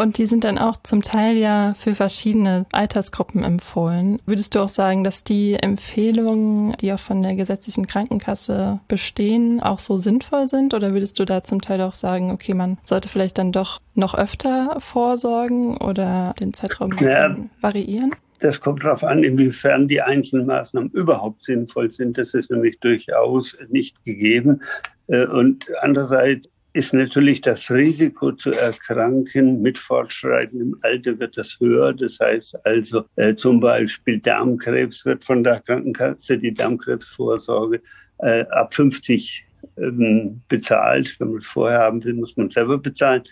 Und 0.00 0.18
die 0.18 0.26
sind 0.26 0.44
dann 0.44 0.58
auch 0.58 0.76
zum 0.82 1.02
Teil 1.02 1.36
ja 1.36 1.74
für 1.74 1.94
verschiedene 1.94 2.66
Altersgruppen 2.72 3.44
empfohlen. 3.44 4.20
Würdest 4.26 4.54
du 4.54 4.60
auch 4.60 4.68
sagen, 4.68 5.04
dass 5.04 5.24
die 5.24 5.54
Empfehlungen, 5.54 6.76
die 6.80 6.92
auch 6.92 6.98
von 6.98 7.22
der 7.22 7.34
gesetzlichen 7.34 7.86
Krankenkasse 7.86 8.80
bestehen, 8.88 9.60
auch 9.60 9.78
so 9.78 9.96
sinnvoll 9.96 10.46
sind? 10.46 10.74
Oder 10.74 10.92
würdest 10.92 11.18
du 11.18 11.24
da 11.24 11.44
zum 11.44 11.60
Teil 11.60 11.80
auch 11.80 11.94
sagen, 11.94 12.30
okay, 12.30 12.54
man 12.54 12.78
sollte 12.84 13.08
vielleicht 13.08 13.38
dann 13.38 13.52
doch 13.52 13.80
noch 13.94 14.14
öfter 14.14 14.76
vorsorgen 14.80 15.76
oder 15.76 16.34
den 16.38 16.52
Zeitraum 16.52 16.94
ja, 17.00 17.36
variieren? 17.60 18.12
Das 18.40 18.60
kommt 18.60 18.84
darauf 18.84 19.02
an, 19.02 19.22
inwiefern 19.24 19.88
die 19.88 20.02
einzelnen 20.02 20.46
Maßnahmen 20.46 20.90
überhaupt 20.90 21.44
sinnvoll 21.44 21.90
sind. 21.90 22.18
Das 22.18 22.34
ist 22.34 22.50
nämlich 22.50 22.78
durchaus 22.80 23.56
nicht 23.70 24.04
gegeben. 24.04 24.62
Äh, 25.08 25.26
und 25.26 25.66
andererseits 25.80 26.48
ist 26.76 26.92
natürlich 26.92 27.40
das 27.40 27.70
Risiko 27.70 28.32
zu 28.32 28.52
erkranken 28.52 29.62
mit 29.62 29.78
fortschreitendem 29.78 30.76
Alter 30.82 31.18
wird 31.18 31.38
das 31.38 31.58
höher. 31.58 31.94
Das 31.94 32.20
heißt 32.20 32.54
also 32.66 33.04
äh, 33.16 33.34
zum 33.34 33.60
Beispiel 33.60 34.18
Darmkrebs 34.20 35.06
wird 35.06 35.24
von 35.24 35.42
der 35.42 35.60
Krankenkasse 35.60 36.36
die 36.36 36.52
Darmkrebsvorsorge 36.52 37.80
äh, 38.18 38.44
ab 38.50 38.74
50 38.74 39.46
ähm, 39.78 40.42
bezahlt. 40.48 41.18
Wenn 41.18 41.28
man 41.28 41.38
es 41.38 41.46
vorher 41.46 41.78
haben 41.78 42.04
will, 42.04 42.12
muss 42.12 42.36
man 42.36 42.50
selber 42.50 42.76
bezahlen. 42.76 43.24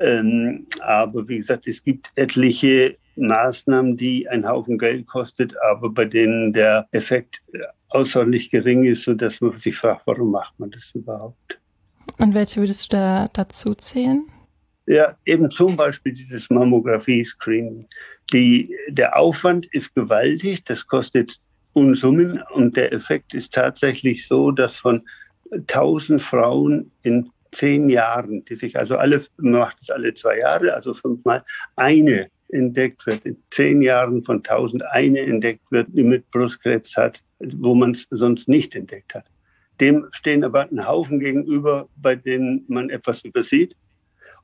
Ähm, 0.00 0.66
aber 0.80 1.28
wie 1.28 1.36
gesagt, 1.36 1.66
es 1.66 1.84
gibt 1.84 2.10
etliche 2.16 2.96
Maßnahmen, 3.16 3.98
die 3.98 4.26
einen 4.30 4.48
Haufen 4.48 4.78
Geld 4.78 5.06
kostet, 5.06 5.54
aber 5.70 5.90
bei 5.90 6.06
denen 6.06 6.54
der 6.54 6.88
Effekt 6.92 7.42
außerordentlich 7.90 8.50
gering 8.50 8.84
ist, 8.84 9.04
sodass 9.04 9.42
man 9.42 9.58
sich 9.58 9.76
fragt, 9.76 10.06
warum 10.06 10.30
macht 10.30 10.58
man 10.58 10.70
das 10.70 10.90
überhaupt? 10.94 11.61
Und 12.22 12.36
welche 12.36 12.60
würdest 12.60 12.92
du 12.92 12.96
da 12.98 13.26
dazu 13.32 13.74
zählen? 13.74 14.24
Ja, 14.86 15.16
eben 15.26 15.50
zum 15.50 15.76
Beispiel 15.76 16.12
dieses 16.12 16.50
Mammographie-Screening. 16.50 17.88
Die, 18.32 18.72
der 18.86 19.16
Aufwand 19.16 19.66
ist 19.72 19.92
gewaltig. 19.96 20.64
Das 20.64 20.86
kostet 20.86 21.40
Unsummen. 21.72 22.40
Und 22.54 22.76
der 22.76 22.92
Effekt 22.92 23.34
ist 23.34 23.52
tatsächlich 23.52 24.28
so, 24.28 24.52
dass 24.52 24.76
von 24.76 25.02
1000 25.50 26.22
Frauen 26.22 26.92
in 27.02 27.28
zehn 27.50 27.88
Jahren, 27.88 28.44
die 28.44 28.54
sich 28.54 28.78
also 28.78 28.98
alle, 28.98 29.20
man 29.38 29.54
macht 29.54 29.78
es 29.82 29.90
alle 29.90 30.14
zwei 30.14 30.38
Jahre, 30.38 30.74
also 30.74 30.94
fünfmal, 30.94 31.44
eine 31.74 32.28
entdeckt 32.50 33.04
wird, 33.04 33.26
in 33.26 33.36
zehn 33.50 33.82
Jahren 33.82 34.22
von 34.22 34.36
1000 34.36 34.84
eine 34.92 35.18
entdeckt 35.18 35.72
wird, 35.72 35.88
die 35.90 36.04
mit 36.04 36.30
Brustkrebs 36.30 36.96
hat, 36.96 37.20
wo 37.40 37.74
man 37.74 37.90
es 37.90 38.06
sonst 38.10 38.46
nicht 38.48 38.76
entdeckt 38.76 39.12
hat. 39.16 39.24
Dem 39.82 40.06
stehen 40.12 40.44
aber 40.44 40.70
ein 40.70 40.86
Haufen 40.86 41.18
gegenüber, 41.18 41.88
bei 41.96 42.14
denen 42.14 42.64
man 42.68 42.88
etwas 42.88 43.24
übersieht 43.24 43.74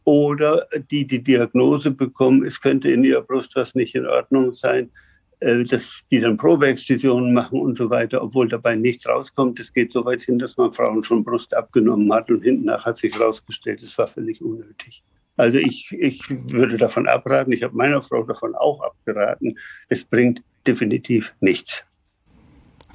oder 0.02 0.66
die 0.90 1.06
die 1.06 1.22
Diagnose 1.22 1.92
bekommen, 1.92 2.44
es 2.44 2.60
könnte 2.60 2.90
in 2.90 3.04
ihrer 3.04 3.22
Brust 3.22 3.54
was 3.54 3.76
nicht 3.76 3.94
in 3.94 4.04
Ordnung 4.04 4.52
sein, 4.52 4.90
äh, 5.38 5.62
dass 5.62 6.02
die 6.10 6.18
dann 6.18 6.36
Probeexzisionen 6.36 7.32
machen 7.32 7.60
und 7.60 7.78
so 7.78 7.88
weiter, 7.88 8.20
obwohl 8.20 8.48
dabei 8.48 8.74
nichts 8.74 9.06
rauskommt. 9.06 9.60
Es 9.60 9.72
geht 9.72 9.92
so 9.92 10.04
weit 10.04 10.24
hin, 10.24 10.40
dass 10.40 10.56
man 10.56 10.72
Frauen 10.72 11.04
schon 11.04 11.22
Brust 11.22 11.54
abgenommen 11.54 12.12
hat 12.12 12.30
und 12.30 12.42
hinten 12.42 12.64
nach 12.64 12.84
hat 12.84 12.98
sich 12.98 13.16
herausgestellt, 13.16 13.80
es 13.80 13.96
war 13.96 14.08
völlig 14.08 14.42
unnötig. 14.42 15.04
Also 15.36 15.58
ich, 15.58 15.92
ich 15.92 16.20
würde 16.28 16.78
davon 16.78 17.06
abraten, 17.06 17.52
ich 17.52 17.62
habe 17.62 17.76
meiner 17.76 18.02
Frau 18.02 18.24
davon 18.24 18.56
auch 18.56 18.80
abgeraten, 18.80 19.56
es 19.88 20.02
bringt 20.02 20.42
definitiv 20.66 21.32
nichts. 21.38 21.84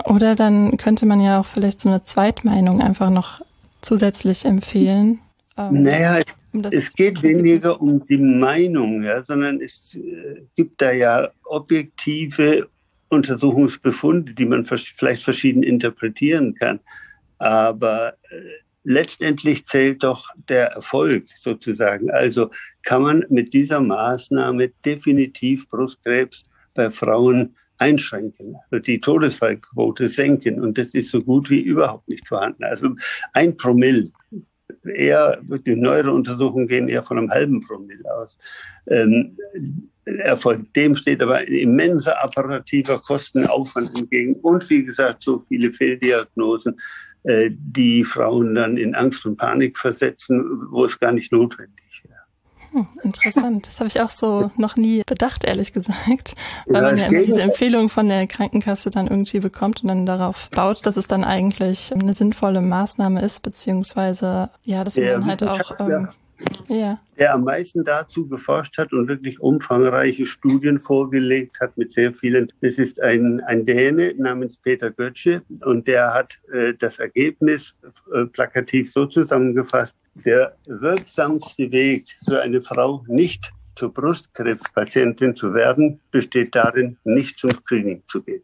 Oder 0.06 0.36
dann 0.36 0.78
könnte 0.78 1.06
man 1.06 1.22
ja 1.22 1.40
auch 1.40 1.46
vielleicht 1.46 1.82
so 1.82 1.90
eine 1.90 2.04
Zweitmeinung 2.04 2.82
einfach 2.82 3.10
noch 3.10 3.42
zusätzlich 3.82 4.46
empfehlen. 4.46 5.20
Ähm, 5.58 5.84
naja, 5.84 6.18
es, 6.18 6.36
um 6.52 6.64
es 6.72 6.94
geht 6.94 7.22
weniger 7.22 7.80
um 7.82 8.06
die 8.06 8.18
Meinung, 8.18 9.04
ja, 9.04 9.22
sondern 9.24 9.62
es 9.62 9.96
äh, 9.96 10.42
gibt 10.56 10.82
da 10.82 10.92
ja 10.92 11.30
objektive 11.46 12.68
Untersuchungsbefunde, 13.10 14.34
die 14.34 14.46
man 14.46 14.66
vielleicht 14.66 15.24
verschieden 15.24 15.64
interpretieren 15.64 16.56
kann. 16.56 16.80
Aber 17.38 18.14
äh, 18.30 18.36
letztendlich 18.84 19.66
zählt 19.66 20.04
doch 20.04 20.30
der 20.50 20.68
Erfolg 20.72 21.26
sozusagen. 21.36 22.12
Also 22.12 22.50
kann 22.84 23.04
man 23.04 23.26
mit 23.30 23.54
dieser 23.54 23.80
Maßnahme 23.80 24.70
definitiv 24.86 25.70
Brustkrebs 25.70 26.44
bei 26.74 26.90
Frauen 26.92 27.56
einschränken, 27.84 28.56
die 28.86 29.00
Todesfallquote 29.00 30.08
senken. 30.10 30.62
Und 30.62 30.78
das 30.78 30.94
ist 30.94 31.10
so 31.10 31.20
gut 31.22 31.50
wie 31.50 31.62
überhaupt 31.62 32.08
nicht 32.08 32.28
vorhanden. 32.28 32.64
Also 32.64 32.96
ein 33.34 33.58
Promille, 33.58 34.12
eher, 34.96 35.42
die 35.66 35.76
neuere 35.76 36.12
Untersuchungen 36.12 36.68
gehen 36.68 36.88
eher 36.88 37.04
von 37.04 37.18
einem 37.18 37.30
halben 37.30 37.62
Promille 37.62 38.06
aus. 38.16 38.38
Ähm, 38.88 39.38
Erfolg. 40.06 40.74
Dem 40.74 40.96
steht 40.96 41.22
aber 41.22 41.38
ein 41.38 41.48
immenser 41.48 42.22
apparativer 42.22 43.00
Kostenaufwand 43.00 43.98
entgegen 43.98 44.36
und 44.42 44.70
wie 44.70 44.84
gesagt 44.84 45.24
so 45.24 45.40
viele 45.40 45.72
Fehldiagnosen, 45.72 46.80
äh, 47.24 47.50
die 47.52 48.04
Frauen 48.04 48.56
dann 48.56 48.76
in 48.76 48.96
Angst 48.96 49.26
und 49.26 49.38
Panik 49.38 49.78
versetzen, 49.78 50.62
wo 50.72 50.84
es 50.86 51.00
gar 51.00 51.14
nicht 51.14 51.32
notwendig 51.32 51.83
hm, 52.74 52.88
interessant. 53.04 53.68
Das 53.68 53.80
habe 53.80 53.88
ich 53.88 54.02
auch 54.02 54.10
so 54.10 54.50
noch 54.58 54.76
nie 54.76 55.04
bedacht, 55.06 55.44
ehrlich 55.44 55.74
gesagt. 55.74 56.36
Weil 56.66 56.76
ja, 56.76 56.82
man 56.82 56.98
ja 56.98 57.06
immer 57.06 57.22
diese 57.22 57.42
Empfehlung 57.42 57.90
von 57.90 58.10
der 58.10 58.26
Krankenkasse 58.26 58.90
dann 58.90 59.08
irgendwie 59.08 59.40
bekommt 59.40 59.84
und 59.84 59.90
dann 59.90 60.06
darauf 60.06 60.50
baut, 60.50 60.86
dass 60.86 60.98
es 60.98 61.08
dann 61.08 61.24
eigentlich 61.24 61.94
eine 61.94 62.14
sinnvolle 62.14 62.62
Maßnahme 62.62 63.22
ist, 63.22 63.44
beziehungsweise 63.44 64.50
ja, 64.64 64.84
dass 64.84 64.96
man 64.98 65.06
ja, 65.06 65.26
halt 65.26 65.44
auch 65.44 65.72
ähm, 65.80 66.10
ja. 66.68 67.00
der 67.18 67.34
am 67.34 67.44
meisten 67.44 67.84
dazu 67.84 68.28
geforscht 68.28 68.78
hat 68.78 68.92
und 68.94 69.08
wirklich 69.08 69.40
umfangreiche 69.40 70.26
Studien 70.26 70.80
vorgelegt 70.80 71.60
hat 71.60 71.78
mit 71.78 71.94
sehr 71.94 72.14
vielen. 72.14 72.52
Es 72.62 72.78
ist 72.78 73.02
ein, 73.02 73.42
ein 73.42 73.66
Däne 73.66 74.14
namens 74.18 74.58
Peter 74.58 74.92
Götzsche 74.92 75.42
und 75.62 75.88
der 75.88 76.14
hat 76.14 76.40
äh, 76.52 76.74
das 76.74 77.00
Ergebnis 77.00 77.76
äh, 78.14 78.26
plakativ 78.26 78.92
so 78.92 79.06
zusammengefasst. 79.06 79.98
Der 80.26 80.56
wirksamste 80.66 81.72
Weg 81.72 82.08
für 82.28 82.42
eine 82.42 82.62
Frau 82.62 83.04
nicht 83.08 83.52
zur 83.76 83.94
Brustkrebspatientin 83.94 85.36
zu 85.36 85.54
werden, 85.54 86.00
besteht 86.12 86.54
darin, 86.54 86.98
nicht 87.04 87.38
zum 87.38 87.50
Screening 87.52 88.04
zu 88.08 88.22
gehen. 88.22 88.44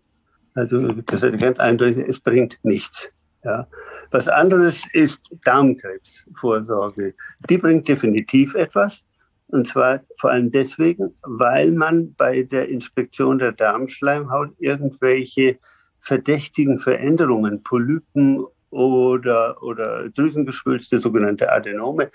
Also 0.55 0.93
das 0.93 1.23
ist 1.23 1.39
ganz 1.39 1.59
eindeutig, 1.59 2.05
es 2.07 2.19
bringt 2.19 2.57
nichts. 2.63 3.09
Ja. 3.43 3.67
Was 4.11 4.27
anderes 4.27 4.85
ist 4.93 5.29
Darmkrebsvorsorge. 5.45 7.13
Die 7.49 7.57
bringt 7.57 7.87
definitiv 7.87 8.53
etwas. 8.55 9.03
Und 9.47 9.65
zwar 9.65 10.01
vor 10.17 10.31
allem 10.31 10.51
deswegen, 10.51 11.15
weil 11.23 11.71
man 11.71 12.13
bei 12.13 12.43
der 12.43 12.69
Inspektion 12.69 13.39
der 13.39 13.51
Darmschleimhaut 13.51 14.53
irgendwelche 14.59 15.57
verdächtigen 15.99 16.77
Veränderungen, 16.79 17.63
Polypen 17.63 18.45
oder, 18.69 19.61
oder 19.63 20.09
Drüsengeschwülste, 20.09 20.99
sogenannte 20.99 21.51
Adenome, 21.51 22.11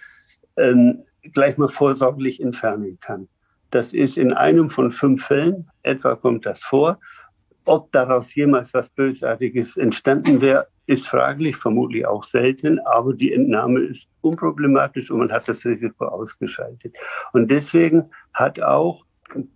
ähm, 0.57 1.03
gleich 1.33 1.57
mal 1.59 1.69
vorsorglich 1.69 2.41
entfernen 2.41 2.99
kann. 3.01 3.29
Das 3.71 3.93
ist 3.93 4.17
in 4.17 4.33
einem 4.33 4.71
von 4.71 4.93
fünf 4.93 5.27
Fällen, 5.27 5.69
etwa 5.83 6.15
kommt 6.15 6.47
das 6.47 6.63
vor. 6.63 7.01
Ob 7.65 7.91
daraus 7.91 8.35
jemals 8.35 8.73
was 8.75 8.91
Bösartiges 8.91 9.77
entstanden 9.77 10.41
wäre, 10.41 10.69
ist 10.87 11.07
fraglich, 11.07 11.57
vermutlich 11.57 12.07
auch 12.07 12.25
selten, 12.25 12.79
aber 12.81 13.15
die 13.15 13.33
Entnahme 13.33 13.81
ist 13.81 14.09
unproblematisch 14.21 15.11
und 15.11 15.19
man 15.19 15.33
hat 15.33 15.49
das 15.49 15.65
Risiko 15.65 16.07
ausgeschaltet. 16.07 16.95
Und 17.33 17.51
deswegen 17.51 18.11
hat 18.35 18.61
auch 18.61 19.05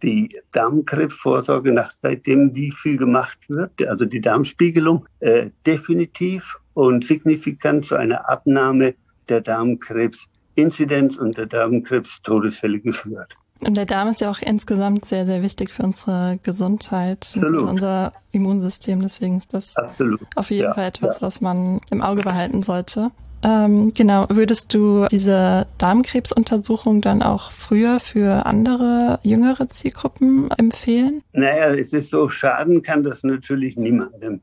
die 0.03 0.29
Darmkrebsvorsorge, 0.53 1.73
nach 1.73 1.93
seitdem 1.93 2.55
wie 2.55 2.71
viel 2.71 2.97
gemacht 2.97 3.39
wird, 3.49 3.87
also 3.87 4.05
die 4.05 4.21
Darmspiegelung, 4.21 5.07
äh, 5.21 5.51
definitiv 5.67 6.57
und 6.75 7.05
signifikant 7.05 7.85
zu 7.85 7.97
einer 7.97 8.29
Abnahme 8.29 8.95
der 9.29 9.41
Darmkrebsinzidenz 9.41 11.17
und 11.17 11.37
der 11.37 11.47
Darmkrebstodesfälle 11.47 12.81
geführt. 12.81 13.35
Und 13.61 13.77
der 13.77 13.87
Darm 13.87 14.09
ist 14.09 14.21
ja 14.21 14.31
auch 14.31 14.41
insgesamt 14.41 15.05
sehr, 15.05 15.27
sehr 15.27 15.43
wichtig 15.43 15.73
für 15.73 15.83
unsere 15.83 16.39
Gesundheit, 16.43 17.33
und 17.37 17.57
unser 17.57 18.13
Immunsystem. 18.31 19.03
Deswegen 19.03 19.39
ist 19.39 19.53
das 19.53 19.77
Absolut. 19.77 20.21
auf 20.37 20.51
jeden 20.51 20.65
ja, 20.65 20.75
Fall 20.75 20.87
etwas, 20.87 21.21
ja. 21.21 21.27
was 21.27 21.41
man 21.41 21.81
im 21.91 22.03
Auge 22.03 22.23
behalten 22.23 22.63
sollte. 22.63 23.11
Ähm, 23.43 23.95
genau, 23.95 24.27
würdest 24.31 24.75
du 24.75 25.07
diese 25.11 25.67
Darmkrebsuntersuchung 25.79 27.01
dann 27.01 27.23
auch 27.23 27.53
früher 27.53 28.01
für 28.01 28.47
andere 28.47 29.21
jüngere 29.23 29.69
Zielgruppen 29.69 30.51
empfehlen? 30.53 31.23
Naja, 31.33 31.75
es 31.75 31.93
ist 31.93 32.11
so, 32.11 32.29
schaden 32.29 32.83
kann 32.83 33.05
das 33.05 33.23
natürlich 33.23 33.77
niemandem. 33.77 34.41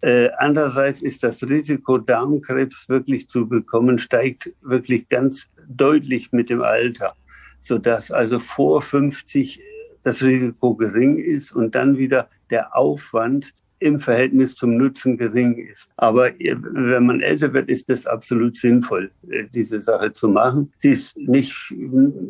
Äh, 0.00 0.30
andererseits 0.38 1.00
ist 1.02 1.22
das 1.22 1.44
Risiko, 1.44 1.98
Darmkrebs 1.98 2.88
wirklich 2.88 3.28
zu 3.28 3.46
bekommen, 3.48 4.00
steigt 4.00 4.50
wirklich 4.60 5.08
ganz 5.08 5.46
deutlich 5.68 6.32
mit 6.32 6.50
dem 6.50 6.62
Alter 6.62 7.14
sodass 7.62 8.10
also 8.10 8.40
vor 8.40 8.82
50 8.82 9.60
das 10.02 10.22
Risiko 10.22 10.74
gering 10.74 11.18
ist 11.18 11.52
und 11.52 11.76
dann 11.76 11.96
wieder 11.96 12.28
der 12.50 12.76
Aufwand 12.76 13.54
im 13.82 14.00
Verhältnis 14.00 14.54
zum 14.54 14.76
Nutzen 14.76 15.16
gering 15.16 15.58
ist. 15.58 15.90
Aber 15.96 16.30
wenn 16.38 17.06
man 17.06 17.20
älter 17.20 17.52
wird, 17.52 17.68
ist 17.68 17.90
es 17.90 18.06
absolut 18.06 18.56
sinnvoll, 18.56 19.10
äh, 19.28 19.44
diese 19.52 19.80
Sache 19.80 20.12
zu 20.12 20.28
machen. 20.28 20.72
Sie 20.76 20.92
ist 20.92 21.16
nicht 21.16 21.52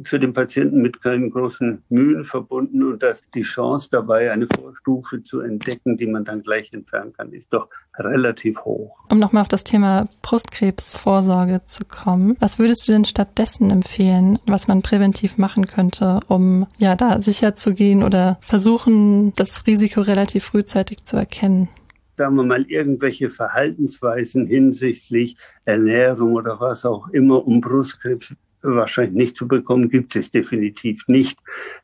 für 0.04 0.18
den 0.18 0.32
Patienten 0.32 0.82
mit 0.82 1.02
keinen 1.02 1.30
großen 1.30 1.82
Mühen 1.88 2.24
verbunden 2.24 2.82
und 2.82 3.02
dass 3.02 3.22
die 3.34 3.42
Chance 3.42 3.88
dabei, 3.90 4.32
eine 4.32 4.46
Vorstufe 4.46 5.22
zu 5.22 5.40
entdecken, 5.40 5.96
die 5.96 6.06
man 6.06 6.24
dann 6.24 6.42
gleich 6.42 6.72
entfernen 6.72 7.12
kann, 7.12 7.32
ist 7.32 7.52
doch 7.52 7.68
relativ 7.98 8.64
hoch. 8.64 8.96
Um 9.10 9.18
nochmal 9.18 9.42
auf 9.42 9.48
das 9.48 9.64
Thema 9.64 10.08
Brustkrebsvorsorge 10.22 11.62
zu 11.66 11.84
kommen, 11.84 12.36
was 12.40 12.58
würdest 12.58 12.88
du 12.88 12.92
denn 12.92 13.04
stattdessen 13.04 13.70
empfehlen, 13.70 14.38
was 14.46 14.68
man 14.68 14.82
präventiv 14.82 15.36
machen 15.38 15.66
könnte, 15.66 16.20
um 16.28 16.66
ja 16.78 16.96
da 16.96 17.20
sicher 17.20 17.54
zu 17.54 17.74
gehen 17.74 18.02
oder 18.02 18.38
versuchen, 18.40 19.34
das 19.36 19.66
Risiko 19.66 20.00
relativ 20.00 20.44
frühzeitig 20.44 21.04
zu 21.04 21.16
erkennen? 21.16 21.41
Erkennen? 21.42 21.68
Sagen 22.16 22.36
wir 22.36 22.44
mal, 22.44 22.62
irgendwelche 22.68 23.30
Verhaltensweisen 23.30 24.46
hinsichtlich 24.46 25.36
Ernährung 25.64 26.34
oder 26.34 26.60
was 26.60 26.84
auch 26.84 27.08
immer, 27.08 27.46
um 27.46 27.60
Brustkrebs 27.60 28.34
wahrscheinlich 28.62 29.14
nicht 29.14 29.36
zu 29.36 29.48
bekommen, 29.48 29.88
gibt 29.88 30.14
es 30.14 30.30
definitiv 30.30 31.08
nicht. 31.08 31.38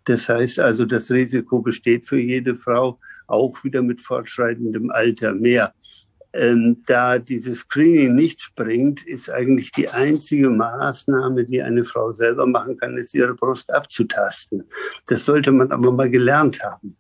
Das 0.05 0.29
heißt 0.29 0.61
also, 0.61 0.85
das 0.85 1.11
Risiko 1.11 1.61
besteht 1.61 2.07
für 2.07 2.21
jede 2.21 2.55
Frau 2.55 3.01
auch 3.27 3.65
wieder 3.65 3.83
mit 3.83 4.01
fortschreitendem 4.01 4.91
Alter 4.91 5.35
mehr. 5.35 5.75
Ähm, 6.35 6.83
da 6.87 7.19
dieses 7.19 7.61
Screening 7.61 8.15
nichts 8.15 8.51
bringt, 8.55 9.05
ist 9.07 9.31
eigentlich 9.31 9.73
die 9.73 9.89
einzige 9.89 10.51
Maßnahme, 10.51 11.45
die 11.45 11.63
eine 11.63 11.85
Frau 11.85 12.13
selber 12.13 12.47
machen 12.47 12.77
kann, 12.77 12.99
ist 12.99 13.15
ihre 13.15 13.35
Brust 13.35 13.73
abzutasten. 13.73 14.63
Das 15.07 15.25
sollte 15.25 15.51
man 15.51 15.73
aber 15.73 15.91
mal 15.91 16.11
gelernt 16.11 16.63
haben. 16.63 16.97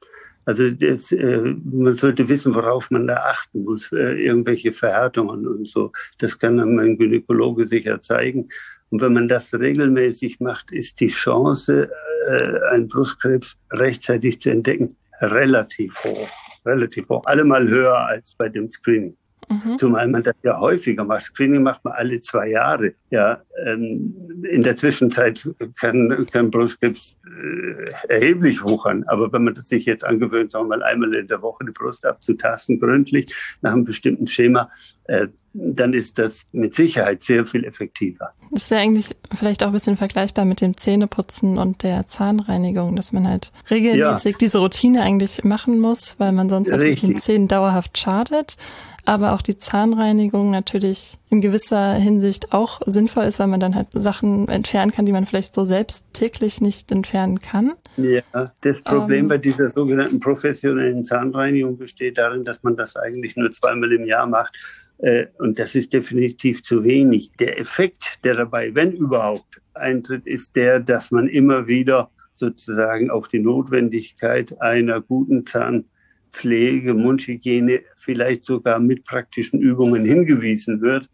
Also 0.49 0.71
das, 0.71 1.13
äh, 1.13 1.43
man 1.63 1.93
sollte 1.93 2.27
wissen, 2.27 2.55
worauf 2.55 2.91
man 2.91 3.07
da 3.07 3.17
achten 3.17 3.65
muss, 3.65 3.93
äh, 3.93 4.15
irgendwelche 4.29 4.73
Verhärtungen 4.73 5.47
und 5.47 5.69
so. 5.69 5.93
Das 6.21 6.39
kann 6.39 6.57
dann 6.57 6.75
mein 6.75 6.97
Gynäkologe 6.97 7.67
sicher 7.67 8.01
zeigen. 8.01 8.49
Und 8.89 9.03
wenn 9.03 9.13
man 9.13 9.29
das 9.29 9.53
regelmäßig 9.53 10.41
macht, 10.41 10.73
ist 10.73 11.01
die 11.01 11.09
Chance, 11.09 11.91
äh, 12.31 12.61
einen 12.71 12.89
Brustkrebs 12.89 13.59
rechtzeitig 13.73 14.41
zu 14.41 14.49
entdecken, 14.49 14.97
relativ 15.21 16.03
hoch. 16.03 16.29
relativ 16.65 17.11
hoch, 17.11 17.27
allemal 17.27 17.69
höher 17.69 17.99
als 18.07 18.35
bei 18.35 18.49
dem 18.49 18.71
Screening. 18.71 19.19
Mhm. 19.49 19.79
Zumal 19.79 20.09
man 20.09 20.23
das 20.23 20.35
ja 20.43 20.59
häufiger 20.59 21.05
macht. 21.05 21.25
Screening 21.25 21.63
macht 21.63 21.85
man 21.85 21.95
alle 21.95 22.21
zwei 22.21 22.51
Jahre. 22.51 22.93
Ja, 23.11 23.39
ähm, 23.67 24.15
in 24.43 24.63
der 24.63 24.77
Zwischenzeit 24.77 25.49
kann, 25.81 26.27
kann 26.31 26.51
Brustkrebs 26.51 27.17
äh, 27.27 28.13
erheblich 28.13 28.63
wuchern. 28.63 29.05
Aber 29.07 29.33
wenn 29.33 29.45
man 29.45 29.55
das 29.55 29.69
sich 29.69 29.87
jetzt 29.87 30.05
angewöhnt, 30.05 30.53
sagen 30.53 30.67
wir 30.67 30.77
mal 30.77 30.83
einmal 30.83 31.15
in 31.15 31.29
der 31.29 31.41
Woche 31.43 31.65
die 31.65 31.73
Brust 31.73 32.05
abzutasten, 32.05 32.79
gründlich, 32.79 33.35
nach 33.63 33.73
einem 33.73 33.85
bestimmten 33.85 34.27
Schema, 34.27 34.69
äh, 35.05 35.29
dann 35.55 35.95
ist 35.95 36.19
das 36.19 36.47
mit 36.53 36.75
Sicherheit 36.75 37.25
sehr 37.25 37.47
viel 37.47 37.65
effektiver. 37.65 38.33
Das 38.53 38.65
ist 38.65 38.71
ja 38.71 38.77
eigentlich 38.77 39.17
vielleicht 39.35 39.63
auch 39.63 39.69
ein 39.69 39.73
bisschen 39.73 39.97
vergleichbar 39.97 40.45
mit 40.45 40.61
dem 40.61 40.77
Zähneputzen 40.77 41.59
und 41.59 41.83
der 41.83 42.07
Zahnreinigung, 42.07 42.95
dass 42.95 43.13
man 43.13 43.27
halt 43.27 43.53
regelmäßig 43.71 44.33
ja. 44.33 44.39
diese 44.39 44.59
Routine 44.59 45.03
eigentlich 45.03 45.45
machen 45.45 45.79
muss, 45.81 46.21
weil 46.21 46.33
man 46.33 46.51
sonst 46.51 46.69
natürlich 46.69 47.01
den 47.01 47.19
Zähnen 47.19 47.49
dauerhaft 47.49 47.97
schadet 47.99 48.57
aber 49.09 49.33
auch 49.33 49.41
die 49.41 49.57
Zahnreinigung 49.57 50.51
natürlich 50.51 51.17
in 51.31 51.41
gewisser 51.41 51.95
Hinsicht 51.95 52.53
auch 52.53 52.83
sinnvoll 52.85 53.25
ist, 53.25 53.39
weil 53.39 53.47
man 53.47 53.59
dann 53.59 53.75
halt 53.75 53.89
Sachen 53.95 54.47
entfernen 54.49 54.93
kann, 54.93 55.07
die 55.07 55.13
man 55.13 55.25
vielleicht 55.25 55.55
so 55.55 55.65
selbst 55.65 56.13
täglich 56.13 56.61
nicht 56.61 56.93
entfernen 56.93 57.41
kann. 57.41 57.73
Ja, 57.97 58.53
das 58.61 58.83
Problem 58.83 59.25
ähm, 59.25 59.29
bei 59.29 59.39
dieser 59.39 59.71
sogenannten 59.71 60.21
professionellen 60.21 61.05
Zahnreinigung 61.05 61.79
besteht 61.79 62.19
darin, 62.19 62.45
dass 62.45 62.63
man 62.63 62.77
das 62.77 62.97
eigentlich 62.97 63.35
nur 63.35 63.51
zweimal 63.51 63.91
im 63.93 64.05
Jahr 64.05 64.27
macht. 64.27 64.55
Äh, 64.99 65.29
und 65.39 65.59
das 65.59 65.75
ist 65.75 65.95
definitiv 65.95 66.63
zu 66.63 66.85
wenig. 66.85 67.33
Der 67.41 67.59
Effekt, 67.59 68.19
der 68.25 68.35
dabei, 68.35 68.75
wenn 68.75 68.93
überhaupt, 68.93 69.63
eintritt, 69.73 70.27
ist 70.27 70.55
der, 70.55 70.81
dass 70.81 71.11
man 71.11 71.29
immer 71.29 71.67
wieder 71.67 72.11
sozusagen 72.35 73.09
auf 73.09 73.29
die 73.29 73.39
Notwendigkeit 73.39 74.61
einer 74.61 75.01
guten 75.01 75.47
Zahn 75.47 75.87
Pflege, 76.33 76.95
Mundhygiene 76.95 77.83
vielleicht 77.97 78.45
sogar 78.45 78.79
mit 78.81 79.05
praktischen 79.05 79.61
Übungen 79.61 80.05
hingewiesen 80.05 80.81
wird, 80.81 81.09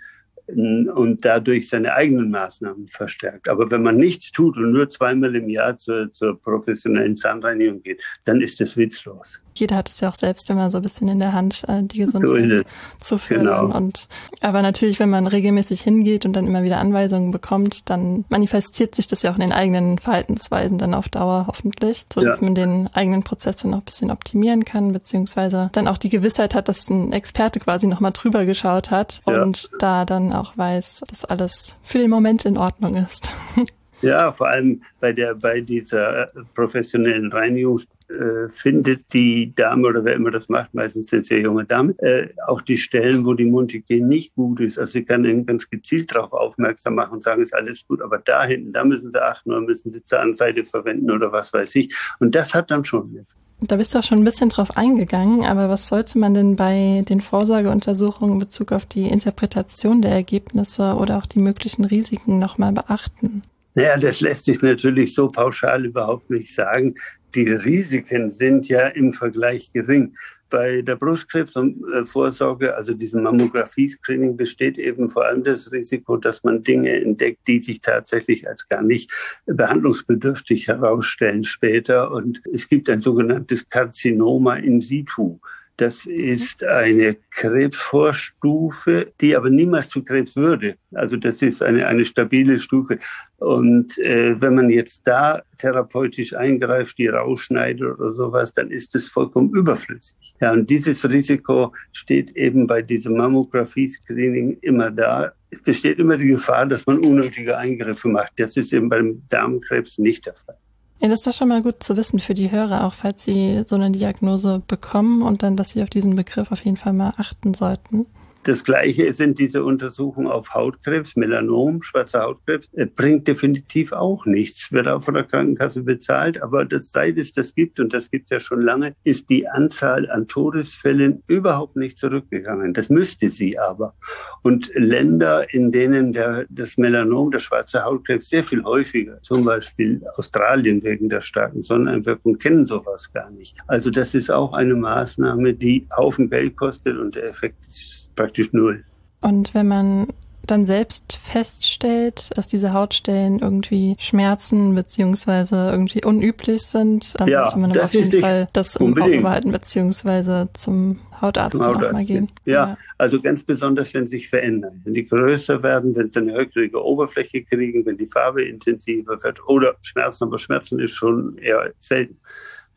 und 0.46 1.24
dadurch 1.24 1.68
seine 1.68 1.94
eigenen 1.94 2.30
Maßnahmen 2.30 2.88
verstärkt. 2.88 3.48
Aber 3.48 3.70
wenn 3.70 3.82
man 3.82 3.96
nichts 3.96 4.30
tut 4.30 4.56
und 4.56 4.72
nur 4.72 4.90
zweimal 4.90 5.34
im 5.34 5.48
Jahr 5.48 5.78
zur, 5.78 6.12
zur 6.12 6.40
professionellen 6.40 7.16
Zahnreinigung 7.16 7.82
geht, 7.82 8.02
dann 8.24 8.40
ist 8.40 8.60
das 8.60 8.76
witzlos. 8.76 9.40
Jeder 9.56 9.76
hat 9.76 9.88
es 9.88 10.00
ja 10.00 10.08
auch 10.08 10.14
selbst 10.14 10.50
immer 10.50 10.68
so 10.70 10.78
ein 10.78 10.82
bisschen 10.82 11.08
in 11.08 11.20
der 11.20 11.32
Hand, 11.32 11.64
äh, 11.68 11.82
die 11.82 11.98
Gesundheit 11.98 12.68
so 13.00 13.16
zu 13.16 13.18
fördern. 13.18 13.66
Genau. 13.66 13.76
Und 13.76 14.08
aber 14.40 14.62
natürlich, 14.62 14.98
wenn 14.98 15.10
man 15.10 15.26
regelmäßig 15.26 15.80
hingeht 15.80 16.26
und 16.26 16.34
dann 16.34 16.46
immer 16.46 16.64
wieder 16.64 16.78
Anweisungen 16.78 17.30
bekommt, 17.30 17.88
dann 17.88 18.24
manifestiert 18.28 18.94
sich 18.94 19.06
das 19.06 19.22
ja 19.22 19.30
auch 19.30 19.36
in 19.36 19.42
den 19.42 19.52
eigenen 19.52 19.98
Verhaltensweisen 19.98 20.76
dann 20.78 20.92
auf 20.92 21.08
Dauer 21.08 21.46
hoffentlich, 21.46 22.06
so 22.12 22.20
dass 22.20 22.40
ja. 22.40 22.44
man 22.44 22.54
den 22.54 22.90
eigenen 22.92 23.22
Prozess 23.22 23.56
dann 23.58 23.70
noch 23.70 23.78
ein 23.78 23.84
bisschen 23.84 24.10
optimieren 24.10 24.64
kann, 24.64 24.92
beziehungsweise 24.92 25.70
dann 25.72 25.88
auch 25.88 25.98
die 25.98 26.08
Gewissheit 26.08 26.54
hat, 26.54 26.68
dass 26.68 26.90
ein 26.90 27.12
Experte 27.12 27.60
quasi 27.60 27.86
nochmal 27.86 28.12
drüber 28.12 28.44
geschaut 28.44 28.90
hat 28.90 29.22
ja. 29.26 29.42
und 29.42 29.70
da 29.78 30.04
dann 30.04 30.32
auch 30.34 30.56
weiß, 30.56 31.04
dass 31.08 31.24
alles 31.24 31.76
für 31.82 31.98
den 31.98 32.10
Moment 32.10 32.44
in 32.44 32.56
Ordnung 32.56 32.96
ist. 32.96 33.32
Ja, 34.04 34.32
vor 34.32 34.48
allem 34.48 34.82
bei 35.00 35.14
der 35.14 35.34
bei 35.34 35.62
dieser 35.62 36.24
äh, 36.24 36.42
professionellen 36.52 37.32
Reinigung 37.32 37.80
äh, 38.10 38.50
findet 38.50 39.10
die 39.14 39.54
Dame 39.54 39.88
oder 39.88 40.04
wer 40.04 40.14
immer 40.14 40.30
das 40.30 40.50
macht, 40.50 40.74
meistens 40.74 41.06
sind 41.06 41.22
es 41.22 41.30
ja 41.30 41.38
junge 41.38 41.64
Damen, 41.64 41.98
äh, 42.00 42.28
auch 42.46 42.60
die 42.60 42.76
Stellen, 42.76 43.24
wo 43.24 43.32
die 43.32 43.46
Mundhygiene 43.46 44.06
nicht 44.06 44.34
gut 44.34 44.60
ist. 44.60 44.78
Also 44.78 44.92
sie 44.92 45.06
kann 45.06 45.22
dann 45.22 45.46
ganz 45.46 45.70
gezielt 45.70 46.14
darauf 46.14 46.34
aufmerksam 46.34 46.96
machen 46.96 47.14
und 47.14 47.24
sagen, 47.24 47.42
ist 47.42 47.54
alles 47.54 47.86
gut, 47.86 48.02
aber 48.02 48.18
da 48.18 48.44
hinten, 48.44 48.74
da 48.74 48.84
müssen 48.84 49.10
sie 49.10 49.22
achten 49.22 49.50
oder 49.52 49.62
müssen 49.62 49.90
sie 49.90 50.02
Zahnseide 50.02 50.66
verwenden 50.66 51.10
oder 51.10 51.32
was 51.32 51.54
weiß 51.54 51.74
ich. 51.76 51.96
Und 52.18 52.34
das 52.34 52.52
hat 52.52 52.70
dann 52.70 52.84
schon 52.84 53.16
Effekt. 53.16 53.43
Da 53.66 53.76
bist 53.76 53.94
du 53.94 53.98
auch 53.98 54.02
schon 54.02 54.18
ein 54.18 54.24
bisschen 54.24 54.50
drauf 54.50 54.76
eingegangen, 54.76 55.44
aber 55.44 55.68
was 55.68 55.88
sollte 55.88 56.18
man 56.18 56.34
denn 56.34 56.56
bei 56.56 57.02
den 57.08 57.20
Vorsorgeuntersuchungen 57.20 58.34
in 58.34 58.38
Bezug 58.38 58.72
auf 58.72 58.84
die 58.84 59.08
Interpretation 59.08 60.02
der 60.02 60.12
Ergebnisse 60.12 60.94
oder 60.94 61.18
auch 61.18 61.26
die 61.26 61.38
möglichen 61.38 61.84
Risiken 61.84 62.38
nochmal 62.38 62.72
beachten? 62.72 63.42
Naja, 63.74 63.96
das 63.96 64.20
lässt 64.20 64.44
sich 64.44 64.60
natürlich 64.62 65.14
so 65.14 65.28
pauschal 65.28 65.86
überhaupt 65.86 66.30
nicht 66.30 66.54
sagen. 66.54 66.94
Die 67.34 67.48
Risiken 67.48 68.30
sind 68.30 68.68
ja 68.68 68.88
im 68.88 69.12
Vergleich 69.12 69.72
gering. 69.72 70.14
Bei 70.54 70.82
der 70.82 70.94
Brustkrebsvorsorge, 70.94 72.76
also 72.76 72.94
diesem 72.94 73.24
Mammographie-Screening, 73.24 74.36
besteht 74.36 74.78
eben 74.78 75.08
vor 75.08 75.24
allem 75.24 75.42
das 75.42 75.72
Risiko, 75.72 76.16
dass 76.16 76.44
man 76.44 76.62
Dinge 76.62 76.92
entdeckt, 76.92 77.40
die 77.48 77.60
sich 77.60 77.80
tatsächlich 77.80 78.46
als 78.46 78.68
gar 78.68 78.82
nicht 78.82 79.10
behandlungsbedürftig 79.46 80.68
herausstellen 80.68 81.42
später. 81.42 82.12
Und 82.12 82.40
es 82.52 82.68
gibt 82.68 82.88
ein 82.88 83.00
sogenanntes 83.00 83.68
Karzinoma 83.68 84.54
in 84.54 84.80
situ. 84.80 85.40
Das 85.76 86.06
ist 86.06 86.62
eine 86.62 87.16
Krebsvorstufe, 87.30 89.12
die 89.20 89.36
aber 89.36 89.50
niemals 89.50 89.88
zu 89.88 90.04
Krebs 90.04 90.36
würde. 90.36 90.76
Also 90.92 91.16
das 91.16 91.42
ist 91.42 91.62
eine, 91.62 91.86
eine 91.88 92.04
stabile 92.04 92.60
Stufe. 92.60 92.98
Und 93.38 93.98
äh, 93.98 94.40
wenn 94.40 94.54
man 94.54 94.70
jetzt 94.70 95.02
da 95.04 95.42
therapeutisch 95.58 96.32
eingreift, 96.34 96.96
die 96.98 97.08
rausschneidet 97.08 97.98
oder 97.98 98.14
sowas, 98.14 98.54
dann 98.54 98.70
ist 98.70 98.94
das 98.94 99.08
vollkommen 99.08 99.50
überflüssig. 99.50 100.16
Ja, 100.40 100.52
und 100.52 100.70
dieses 100.70 101.08
Risiko 101.08 101.72
steht 101.92 102.36
eben 102.36 102.68
bei 102.68 102.80
diesem 102.80 103.16
Mammographie-Screening 103.16 104.58
immer 104.60 104.92
da. 104.92 105.32
Es 105.50 105.60
besteht 105.60 105.98
immer 105.98 106.16
die 106.16 106.28
Gefahr, 106.28 106.66
dass 106.66 106.86
man 106.86 106.98
unnötige 107.00 107.58
Eingriffe 107.58 108.08
macht. 108.08 108.32
Das 108.36 108.56
ist 108.56 108.72
eben 108.72 108.88
beim 108.88 109.22
Darmkrebs 109.28 109.98
nicht 109.98 110.26
der 110.26 110.34
Fall. 110.34 110.56
Ja, 111.00 111.08
das 111.08 111.20
ist 111.20 111.26
doch 111.26 111.32
schon 111.34 111.48
mal 111.48 111.62
gut 111.62 111.82
zu 111.82 111.96
wissen 111.96 112.18
für 112.20 112.34
die 112.34 112.50
Hörer, 112.50 112.84
auch 112.84 112.94
falls 112.94 113.24
sie 113.24 113.64
so 113.66 113.74
eine 113.74 113.90
Diagnose 113.90 114.62
bekommen 114.66 115.22
und 115.22 115.42
dann, 115.42 115.56
dass 115.56 115.70
sie 115.70 115.82
auf 115.82 115.90
diesen 115.90 116.16
Begriff 116.16 116.50
auf 116.50 116.64
jeden 116.64 116.76
Fall 116.76 116.92
mal 116.92 117.12
achten 117.16 117.52
sollten. 117.52 118.06
Das 118.44 118.62
Gleiche 118.62 119.10
sind 119.14 119.38
diese 119.38 119.64
Untersuchungen 119.64 120.26
auf 120.26 120.52
Hautkrebs, 120.52 121.16
Melanom, 121.16 121.80
schwarzer 121.80 122.24
Hautkrebs, 122.24 122.70
bringt 122.94 123.26
definitiv 123.26 123.92
auch 123.92 124.26
nichts, 124.26 124.70
wird 124.70 124.86
auch 124.86 125.02
von 125.02 125.14
der 125.14 125.24
Krankenkasse 125.24 125.82
bezahlt. 125.82 126.42
Aber 126.42 126.66
das, 126.66 126.92
seit 126.92 127.16
es 127.16 127.32
das 127.32 127.54
gibt, 127.54 127.80
und 127.80 127.94
das 127.94 128.10
gibt 128.10 128.24
es 128.26 128.30
ja 128.30 128.40
schon 128.40 128.60
lange, 128.60 128.94
ist 129.02 129.30
die 129.30 129.48
Anzahl 129.48 130.10
an 130.10 130.28
Todesfällen 130.28 131.22
überhaupt 131.26 131.76
nicht 131.76 131.98
zurückgegangen. 131.98 132.74
Das 132.74 132.90
müsste 132.90 133.30
sie 133.30 133.58
aber. 133.58 133.94
Und 134.42 134.70
Länder, 134.74 135.52
in 135.54 135.72
denen 135.72 136.12
der, 136.12 136.44
das 136.50 136.76
Melanom, 136.76 137.30
der 137.30 137.38
schwarze 137.38 137.82
Hautkrebs 137.82 138.28
sehr 138.28 138.44
viel 138.44 138.62
häufiger, 138.62 139.22
zum 139.22 139.46
Beispiel 139.46 140.02
Australien 140.16 140.82
wegen 140.82 141.08
der 141.08 141.22
starken 141.22 141.62
Sonneneinwirkung, 141.62 142.36
kennen 142.36 142.66
sowas 142.66 143.10
gar 143.10 143.30
nicht. 143.30 143.56
Also 143.68 143.90
das 143.90 144.14
ist 144.14 144.30
auch 144.30 144.52
eine 144.52 144.74
Maßnahme, 144.74 145.54
die 145.54 145.86
Haufen 145.96 146.28
Geld 146.28 146.58
kostet 146.58 146.98
und 146.98 147.14
der 147.14 147.24
Effekt 147.24 147.66
ist 147.66 148.03
praktisch 148.14 148.52
null. 148.52 148.84
Und 149.20 149.54
wenn 149.54 149.68
man 149.68 150.08
dann 150.46 150.66
selbst 150.66 151.18
feststellt, 151.22 152.30
dass 152.36 152.48
diese 152.48 152.72
Hautstellen 152.72 153.38
irgendwie 153.38 153.96
schmerzen 153.98 154.74
beziehungsweise 154.74 155.70
irgendwie 155.70 156.04
unüblich 156.04 156.62
sind, 156.62 157.18
dann 157.18 157.28
ja, 157.28 157.44
sollte 157.44 157.60
man 157.60 157.78
auf 157.78 157.94
jeden 157.94 158.20
Fall 158.20 158.48
das 158.52 158.76
Auge 158.76 159.20
behalten 159.20 159.52
beziehungsweise 159.52 160.48
zum 160.54 161.00
Hautarzt, 161.20 161.56
zum 161.56 161.64
Hautarzt 161.64 161.92
mal 161.92 162.04
gehen. 162.04 162.30
Ja, 162.44 162.52
ja, 162.52 162.76
also 162.98 163.20
ganz 163.20 163.42
besonders, 163.42 163.94
wenn 163.94 164.08
sie 164.08 164.18
sich 164.18 164.28
verändern. 164.28 164.82
Wenn 164.84 164.94
die 164.94 165.06
größer 165.06 165.62
werden, 165.62 165.94
wenn 165.96 166.08
sie 166.08 166.20
eine 166.20 166.34
höckrige 166.34 166.82
Oberfläche 166.82 167.44
kriegen, 167.44 167.86
wenn 167.86 167.96
die 167.96 168.06
Farbe 168.06 168.44
intensiver 168.44 169.22
wird 169.22 169.48
oder 169.48 169.76
Schmerzen, 169.82 170.24
aber 170.24 170.38
Schmerzen 170.38 170.78
ist 170.78 170.92
schon 170.92 171.38
eher 171.38 171.72
selten 171.78 172.18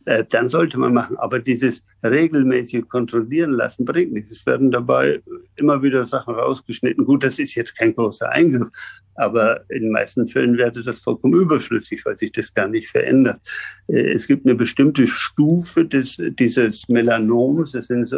äh, 0.07 0.23
dann 0.29 0.47
sollte 0.47 0.79
man 0.79 0.93
machen. 0.93 1.17
Aber 1.17 1.37
dieses 1.39 1.83
regelmäßige 2.01 2.87
Kontrollieren 2.87 3.51
lassen 3.51 3.83
bringt 3.83 4.13
nichts. 4.13 4.31
Es 4.31 4.45
werden 4.45 4.71
dabei 4.71 5.21
immer 5.57 5.83
wieder 5.83 6.07
Sachen 6.07 6.33
rausgeschnitten. 6.33 7.03
Gut, 7.03 7.25
das 7.25 7.39
ist 7.39 7.55
jetzt 7.55 7.77
kein 7.77 7.93
großer 7.93 8.31
Eingriff, 8.31 8.69
aber 9.15 9.69
in 9.69 9.83
den 9.83 9.91
meisten 9.91 10.25
Fällen 10.25 10.57
wäre 10.57 10.81
das 10.81 10.99
vollkommen 10.99 11.33
überflüssig, 11.33 12.05
weil 12.05 12.17
sich 12.17 12.31
das 12.31 12.53
gar 12.53 12.69
nicht 12.69 12.87
verändert. 12.87 13.41
Äh, 13.87 14.13
es 14.13 14.27
gibt 14.27 14.45
eine 14.45 14.55
bestimmte 14.55 15.07
Stufe 15.07 15.83
des, 15.83 16.15
dieses 16.39 16.87
Melanoms. 16.87 17.73
Das 17.73 17.87
sind 17.87 18.07
so, 18.07 18.17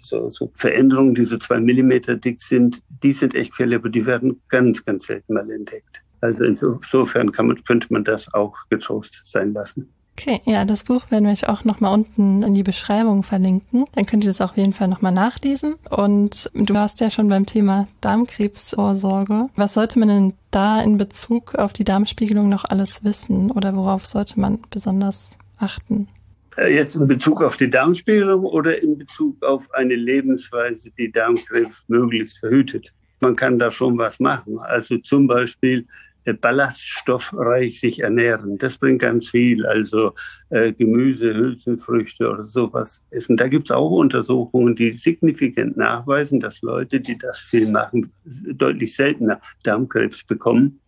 so, 0.00 0.30
so 0.30 0.50
Veränderungen, 0.54 1.14
die 1.14 1.24
so 1.24 1.36
zwei 1.36 1.60
Millimeter 1.60 2.16
dick 2.16 2.40
sind. 2.40 2.80
Die 3.02 3.12
sind 3.12 3.34
echt 3.34 3.50
gefährlich, 3.50 3.76
aber 3.76 3.90
die 3.90 4.06
werden 4.06 4.40
ganz, 4.48 4.82
ganz 4.86 5.06
selten 5.06 5.34
mal 5.34 5.50
entdeckt. 5.50 6.02
Also 6.22 6.44
insofern 6.44 7.30
man, 7.36 7.62
könnte 7.64 7.88
man 7.90 8.04
das 8.04 8.32
auch 8.32 8.56
getrost 8.70 9.20
sein 9.24 9.52
lassen. 9.52 9.92
Okay, 10.18 10.40
ja, 10.46 10.64
das 10.64 10.84
Buch 10.84 11.10
werden 11.10 11.26
wir 11.26 11.32
euch 11.32 11.46
auch 11.46 11.64
nochmal 11.64 11.92
unten 11.92 12.42
in 12.42 12.54
die 12.54 12.62
Beschreibung 12.62 13.22
verlinken. 13.22 13.84
Dann 13.92 14.06
könnt 14.06 14.24
ihr 14.24 14.30
das 14.30 14.40
auf 14.40 14.56
jeden 14.56 14.72
Fall 14.72 14.88
nochmal 14.88 15.12
nachlesen. 15.12 15.74
Und 15.90 16.50
du 16.54 16.74
hast 16.74 17.00
ja 17.00 17.10
schon 17.10 17.28
beim 17.28 17.44
Thema 17.44 17.86
Darmkrebsvorsorge. 18.00 19.50
Was 19.56 19.74
sollte 19.74 19.98
man 19.98 20.08
denn 20.08 20.34
da 20.50 20.80
in 20.80 20.96
Bezug 20.96 21.54
auf 21.54 21.74
die 21.74 21.84
Darmspiegelung 21.84 22.48
noch 22.48 22.64
alles 22.64 23.04
wissen 23.04 23.50
oder 23.50 23.76
worauf 23.76 24.06
sollte 24.06 24.40
man 24.40 24.60
besonders 24.70 25.36
achten? 25.58 26.08
Äh, 26.56 26.74
jetzt 26.74 26.96
in 26.96 27.06
Bezug 27.06 27.42
auf 27.42 27.58
die 27.58 27.70
Darmspiegelung 27.70 28.42
oder 28.46 28.82
in 28.82 28.96
Bezug 28.96 29.42
auf 29.44 29.70
eine 29.74 29.96
Lebensweise, 29.96 30.90
die 30.96 31.12
Darmkrebs 31.12 31.84
möglichst 31.88 32.38
verhütet? 32.38 32.90
Man 33.20 33.36
kann 33.36 33.58
da 33.58 33.70
schon 33.70 33.98
was 33.98 34.18
machen. 34.18 34.58
Also 34.60 34.96
zum 34.96 35.26
Beispiel 35.26 35.86
ballaststoffreich 36.34 37.80
sich 37.80 38.00
ernähren. 38.00 38.58
Das 38.58 38.76
bringt 38.76 39.02
ganz 39.02 39.28
viel, 39.28 39.64
also 39.66 40.14
äh, 40.50 40.72
Gemüse, 40.72 41.34
Hülsenfrüchte 41.34 42.28
oder 42.28 42.46
sowas 42.46 43.02
essen. 43.10 43.36
Da 43.36 43.48
gibt 43.48 43.70
es 43.70 43.76
auch 43.76 43.90
Untersuchungen, 43.90 44.76
die 44.76 44.96
signifikant 44.96 45.76
nachweisen, 45.76 46.40
dass 46.40 46.62
Leute, 46.62 47.00
die 47.00 47.16
das 47.18 47.38
viel 47.38 47.68
machen, 47.68 48.12
deutlich 48.24 48.94
seltener 48.94 49.40
Darmkrebs 49.62 50.24
bekommen. 50.24 50.80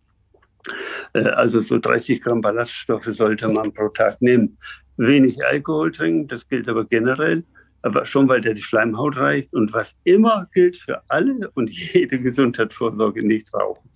Äh, 1.13 1.23
also 1.23 1.61
so 1.61 1.79
30 1.79 2.21
Gramm 2.21 2.41
Ballaststoffe 2.41 3.09
sollte 3.11 3.47
man 3.47 3.73
pro 3.73 3.89
Tag 3.89 4.21
nehmen. 4.21 4.57
Wenig 4.97 5.43
Alkohol 5.45 5.91
trinken, 5.91 6.27
das 6.27 6.47
gilt 6.47 6.67
aber 6.67 6.85
generell 6.85 7.43
aber 7.81 8.05
schon 8.05 8.27
weil 8.27 8.41
der 8.41 8.53
die 8.53 8.61
Schleimhaut 8.61 9.17
reicht. 9.17 9.53
Und 9.53 9.73
was 9.73 9.95
immer 10.03 10.47
gilt 10.53 10.77
für 10.77 11.01
alle 11.07 11.49
und 11.51 11.69
jede 11.93 12.19
Gesundheitsvorsorge, 12.19 13.25
nicht 13.25 13.53
rauchen. 13.53 13.88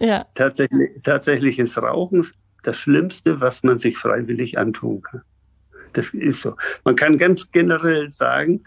Ja. 0.00 0.26
Tatsächlich, 0.34 0.90
tatsächlich 1.02 1.58
ist 1.58 1.78
Rauchen 1.78 2.26
das 2.62 2.78
Schlimmste, 2.78 3.40
was 3.40 3.62
man 3.62 3.78
sich 3.78 3.98
freiwillig 3.98 4.58
antun 4.58 5.02
kann. 5.02 5.22
Das 5.92 6.10
ist 6.14 6.42
so. 6.42 6.54
Man 6.84 6.96
kann 6.96 7.18
ganz 7.18 7.50
generell 7.50 8.10
sagen, 8.12 8.62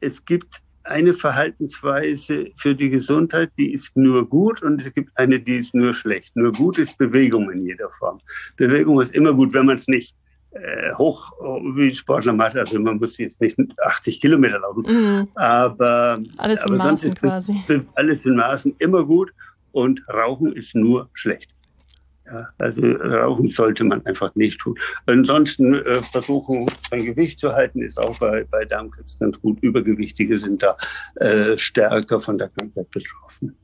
es 0.00 0.24
gibt 0.24 0.62
eine 0.84 1.14
Verhaltensweise 1.14 2.50
für 2.56 2.74
die 2.74 2.90
Gesundheit, 2.90 3.50
die 3.56 3.72
ist 3.72 3.96
nur 3.96 4.28
gut 4.28 4.62
und 4.62 4.80
es 4.80 4.92
gibt 4.92 5.16
eine, 5.16 5.38
die 5.38 5.58
ist 5.58 5.74
nur 5.74 5.94
schlecht. 5.94 6.34
Nur 6.34 6.52
gut 6.52 6.78
ist 6.78 6.98
Bewegung 6.98 7.50
in 7.50 7.64
jeder 7.64 7.90
Form. 7.90 8.18
Bewegung 8.56 9.00
ist 9.00 9.14
immer 9.14 9.32
gut, 9.32 9.52
wenn 9.52 9.66
man 9.66 9.76
es 9.76 9.86
nicht 9.86 10.16
äh, 10.52 10.92
hoch 10.94 11.32
wie 11.76 11.94
Sportler 11.94 12.32
macht. 12.32 12.56
Also 12.56 12.78
man 12.80 12.96
muss 12.96 13.16
jetzt 13.18 13.40
nicht 13.40 13.56
80 13.80 14.20
Kilometer 14.20 14.58
laufen, 14.58 14.84
mhm. 14.88 15.28
aber 15.34 16.20
alles 16.36 16.64
in 16.64 16.74
aber 16.74 16.76
Maßen 16.76 17.14
quasi. 17.14 17.84
Alles 17.94 18.26
in 18.26 18.36
Maßen 18.36 18.74
immer 18.78 19.04
gut 19.04 19.32
und 19.72 20.02
Rauchen 20.08 20.52
ist 20.52 20.74
nur 20.74 21.10
schlecht. 21.14 21.48
Ja, 22.26 22.48
also 22.58 22.82
Rauchen 22.82 23.50
sollte 23.50 23.84
man 23.84 24.04
einfach 24.06 24.34
nicht 24.36 24.60
tun. 24.60 24.78
Ansonsten 25.06 25.74
äh, 25.74 26.02
versuchen, 26.02 26.66
sein 26.88 27.04
Gewicht 27.04 27.38
zu 27.38 27.52
halten, 27.52 27.82
ist 27.82 27.98
auch 27.98 28.18
bei, 28.18 28.44
bei 28.44 28.64
Darmkrebs 28.64 29.18
ganz 29.18 29.40
gut. 29.40 29.58
Übergewichtige 29.60 30.38
sind 30.38 30.62
da 30.62 30.76
äh, 31.16 31.58
stärker 31.58 32.20
von 32.20 32.38
der 32.38 32.48
Krankheit 32.50 32.90
betroffen. 32.90 33.56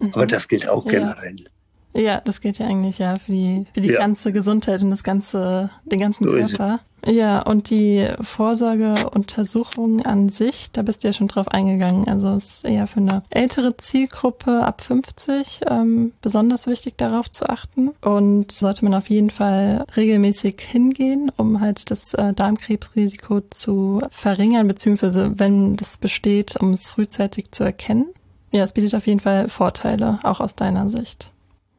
Mhm. 0.00 0.14
Aber 0.14 0.26
das 0.26 0.48
gilt 0.48 0.68
auch 0.68 0.86
generell. 0.86 1.36
Ja. 1.36 1.50
Ja, 1.96 2.20
das 2.20 2.42
geht 2.42 2.58
ja 2.58 2.66
eigentlich 2.66 2.98
ja 2.98 3.16
für 3.16 3.32
die, 3.32 3.66
für 3.72 3.80
die 3.80 3.88
ja. 3.88 3.98
ganze 3.98 4.30
Gesundheit 4.30 4.82
und 4.82 4.90
das 4.90 5.02
ganze, 5.02 5.70
den 5.86 5.98
ganzen 5.98 6.24
so 6.24 6.30
Körper. 6.30 6.80
Ja, 7.06 7.40
und 7.42 7.70
die 7.70 8.04
Vorsorgeuntersuchung 8.20 10.04
an 10.04 10.28
sich, 10.28 10.72
da 10.72 10.82
bist 10.82 11.04
du 11.04 11.08
ja 11.08 11.12
schon 11.12 11.28
drauf 11.28 11.46
eingegangen. 11.48 12.08
Also 12.08 12.30
es 12.30 12.56
ist 12.56 12.64
eher 12.64 12.88
für 12.88 12.98
eine 12.98 13.22
ältere 13.30 13.76
Zielgruppe 13.76 14.64
ab 14.64 14.80
50 14.80 15.60
ähm, 15.68 16.12
besonders 16.20 16.66
wichtig, 16.66 16.96
darauf 16.96 17.30
zu 17.30 17.48
achten. 17.48 17.90
Und 18.00 18.50
sollte 18.50 18.84
man 18.84 18.94
auf 18.94 19.08
jeden 19.08 19.30
Fall 19.30 19.84
regelmäßig 19.96 20.60
hingehen, 20.60 21.30
um 21.36 21.60
halt 21.60 21.90
das 21.92 22.12
äh, 22.14 22.32
Darmkrebsrisiko 22.32 23.42
zu 23.50 24.02
verringern, 24.10 24.66
beziehungsweise 24.66 25.38
wenn 25.38 25.76
das 25.76 25.98
besteht, 25.98 26.56
um 26.56 26.72
es 26.72 26.90
frühzeitig 26.90 27.52
zu 27.52 27.62
erkennen. 27.62 28.06
Ja, 28.50 28.64
es 28.64 28.72
bietet 28.72 28.94
auf 28.96 29.06
jeden 29.06 29.20
Fall 29.20 29.48
Vorteile, 29.48 30.18
auch 30.24 30.40
aus 30.40 30.56
deiner 30.56 30.90
Sicht. 30.90 31.30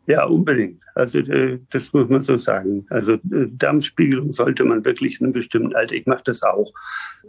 Ja, 0.05 0.25
unbedingt. 0.25 0.80
Also 0.98 1.20
äh, 1.20 1.60
das 1.70 1.93
muss 1.93 2.10
man 2.10 2.24
so 2.24 2.38
sagen. 2.38 2.88
Also 2.89 3.14
äh, 3.14 3.48
Darmspiegelung 3.52 4.34
sollte 4.34 4.64
man 4.64 4.84
wirklich 4.84 5.20
in 5.20 5.28
einem 5.28 5.34
bestimmten 5.34 5.76
Alter. 5.76 5.93
Ich 5.93 6.08
mache 6.08 6.24
das 6.26 6.41
auch. 6.41 6.72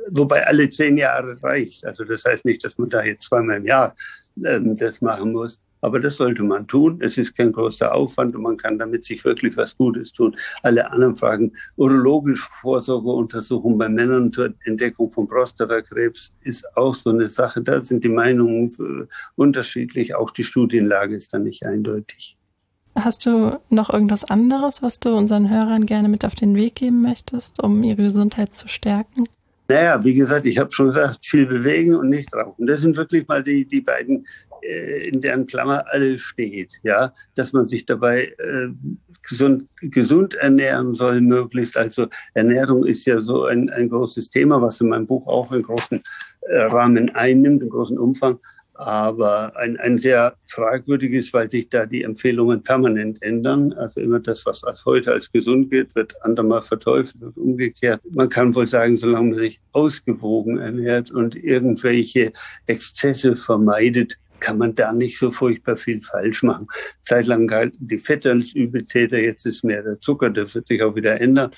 Wobei 0.09 0.47
alle 0.47 0.71
zehn 0.71 0.97
Jahre 0.97 1.37
reicht. 1.43 1.85
Also 1.85 2.05
das 2.05 2.25
heißt 2.25 2.47
nicht, 2.47 2.65
dass 2.65 2.79
man 2.79 2.89
da 2.89 3.05
jetzt 3.05 3.25
zweimal 3.25 3.59
im 3.59 3.67
Jahr 3.67 3.95
ähm, 4.43 4.75
das 4.75 5.03
machen 5.03 5.33
muss. 5.33 5.61
Aber 5.83 6.01
das 6.01 6.17
sollte 6.17 6.43
man 6.43 6.67
tun. 6.67 6.99
Es 7.03 7.19
ist 7.19 7.37
kein 7.37 7.53
großer 7.53 7.95
Aufwand 7.95 8.35
und 8.35 8.43
man 8.43 8.57
kann 8.57 8.79
damit 8.79 9.05
sich 9.05 9.23
wirklich 9.27 9.55
was 9.59 9.77
Gutes 9.77 10.13
tun. 10.15 10.35
Alle 10.63 10.91
anderen 10.91 11.15
Fragen, 11.15 11.53
urologische 11.77 12.49
Vorsorgeuntersuchung 12.63 13.77
bei 13.77 13.91
Männern 13.91 14.33
zur 14.33 14.55
Entdeckung 14.65 15.11
von 15.11 15.29
Prostatakrebs 15.29 16.33
ist 16.41 16.65
auch 16.75 16.95
so 16.95 17.11
eine 17.11 17.29
Sache. 17.29 17.61
Da 17.61 17.83
sind 17.83 18.03
die 18.03 18.09
Meinungen 18.09 18.71
äh, 18.81 19.07
unterschiedlich. 19.37 20.15
Auch 20.15 20.31
die 20.31 20.43
Studienlage 20.43 21.15
ist 21.15 21.35
da 21.35 21.39
nicht 21.39 21.65
eindeutig. 21.65 22.38
Hast 23.05 23.27
du 23.27 23.61
noch 23.71 23.91
irgendwas 23.91 24.25
anderes, 24.25 24.83
was 24.83 24.99
du 24.99 25.17
unseren 25.17 25.51
Hörern 25.51 25.87
gerne 25.87 26.09
mit 26.09 26.25
auf 26.25 26.35
den 26.35 26.57
Weg 26.57 26.75
geben 26.75 27.01
möchtest, 27.01 27.63
um 27.63 27.85
ihre 27.85 28.03
Gesundheit 28.03 28.57
zu 28.57 28.67
stärken? 28.67 29.29
Naja, 29.69 30.03
wie 30.03 30.15
gesagt, 30.15 30.47
ich 30.47 30.59
habe 30.59 30.73
schon 30.73 30.89
gesagt, 30.89 31.25
viel 31.25 31.47
bewegen 31.47 31.95
und 31.95 32.09
nicht 32.09 32.35
rauchen. 32.35 32.67
Das 32.67 32.81
sind 32.81 32.97
wirklich 32.97 33.29
mal 33.29 33.45
die, 33.45 33.67
die 33.67 33.83
beiden, 33.83 34.27
äh, 34.63 35.09
in 35.09 35.21
deren 35.21 35.47
Klammer 35.47 35.85
alles 35.91 36.23
steht. 36.23 36.81
Ja, 36.83 37.13
dass 37.37 37.53
man 37.53 37.67
sich 37.67 37.85
dabei 37.87 38.33
äh, 38.39 38.69
gesund, 39.29 39.69
gesund 39.81 40.35
ernähren 40.35 40.95
soll, 40.95 41.21
möglichst. 41.21 41.77
Also 41.77 42.09
Ernährung 42.35 42.85
ist 42.85 43.05
ja 43.05 43.21
so 43.21 43.45
ein, 43.45 43.71
ein 43.71 43.91
großes 43.91 44.31
Thema, 44.31 44.61
was 44.61 44.81
in 44.81 44.89
meinem 44.89 45.07
Buch 45.07 45.27
auch 45.27 45.53
einen 45.53 45.63
großen 45.63 46.03
äh, 46.41 46.61
Rahmen 46.63 47.15
einnimmt, 47.15 47.61
einen 47.61 47.71
großen 47.71 47.99
Umfang 47.99 48.41
aber 48.79 49.57
ein, 49.57 49.77
ein 49.79 49.99
sehr 49.99 50.37
fragwürdiges, 50.47 51.33
weil 51.35 51.51
sich 51.51 51.69
da 51.69 51.85
die 51.85 52.05
Empfehlungen 52.05 52.63
permanent 52.63 53.21
ändern. 53.23 53.73
Also 53.73 54.01
immer 54.01 54.21
das, 54.21 54.47
was 54.47 54.63
als 54.63 54.85
heute 54.85 55.11
als 55.11 55.33
gesund 55.33 55.71
gilt, 55.71 55.97
wird 55.97 56.15
andermal 56.23 56.63
verteufelt 56.63 57.21
und 57.21 57.37
umgekehrt. 57.37 58.01
Man 58.09 58.29
kann 58.29 58.55
wohl 58.55 58.69
sagen, 58.69 58.97
solange 58.97 59.31
man 59.31 59.39
sich 59.41 59.59
ausgewogen 59.73 60.59
ernährt 60.59 61.11
und 61.11 61.35
irgendwelche 61.35 62.31
Exzesse 62.67 63.35
vermeidet, 63.35 64.17
kann 64.39 64.59
man 64.59 64.77
da 64.77 64.93
nicht 64.93 65.19
so 65.19 65.33
furchtbar 65.33 65.77
viel 65.77 66.01
falsch 66.01 66.45
machen. 66.45 66.69
Zeitlang 67.05 67.49
galten 67.49 67.89
die 67.89 67.99
Fette 67.99 68.31
als 68.31 68.53
Übeltäter, 68.53 69.19
jetzt 69.19 69.45
ist 69.45 69.65
mehr 69.65 69.83
der 69.83 70.01
Zucker, 70.01 70.31
das 70.31 70.55
wird 70.55 70.69
sich 70.69 70.85
auch 70.85 70.95
wieder 70.95 71.21
ändern. 71.21 71.51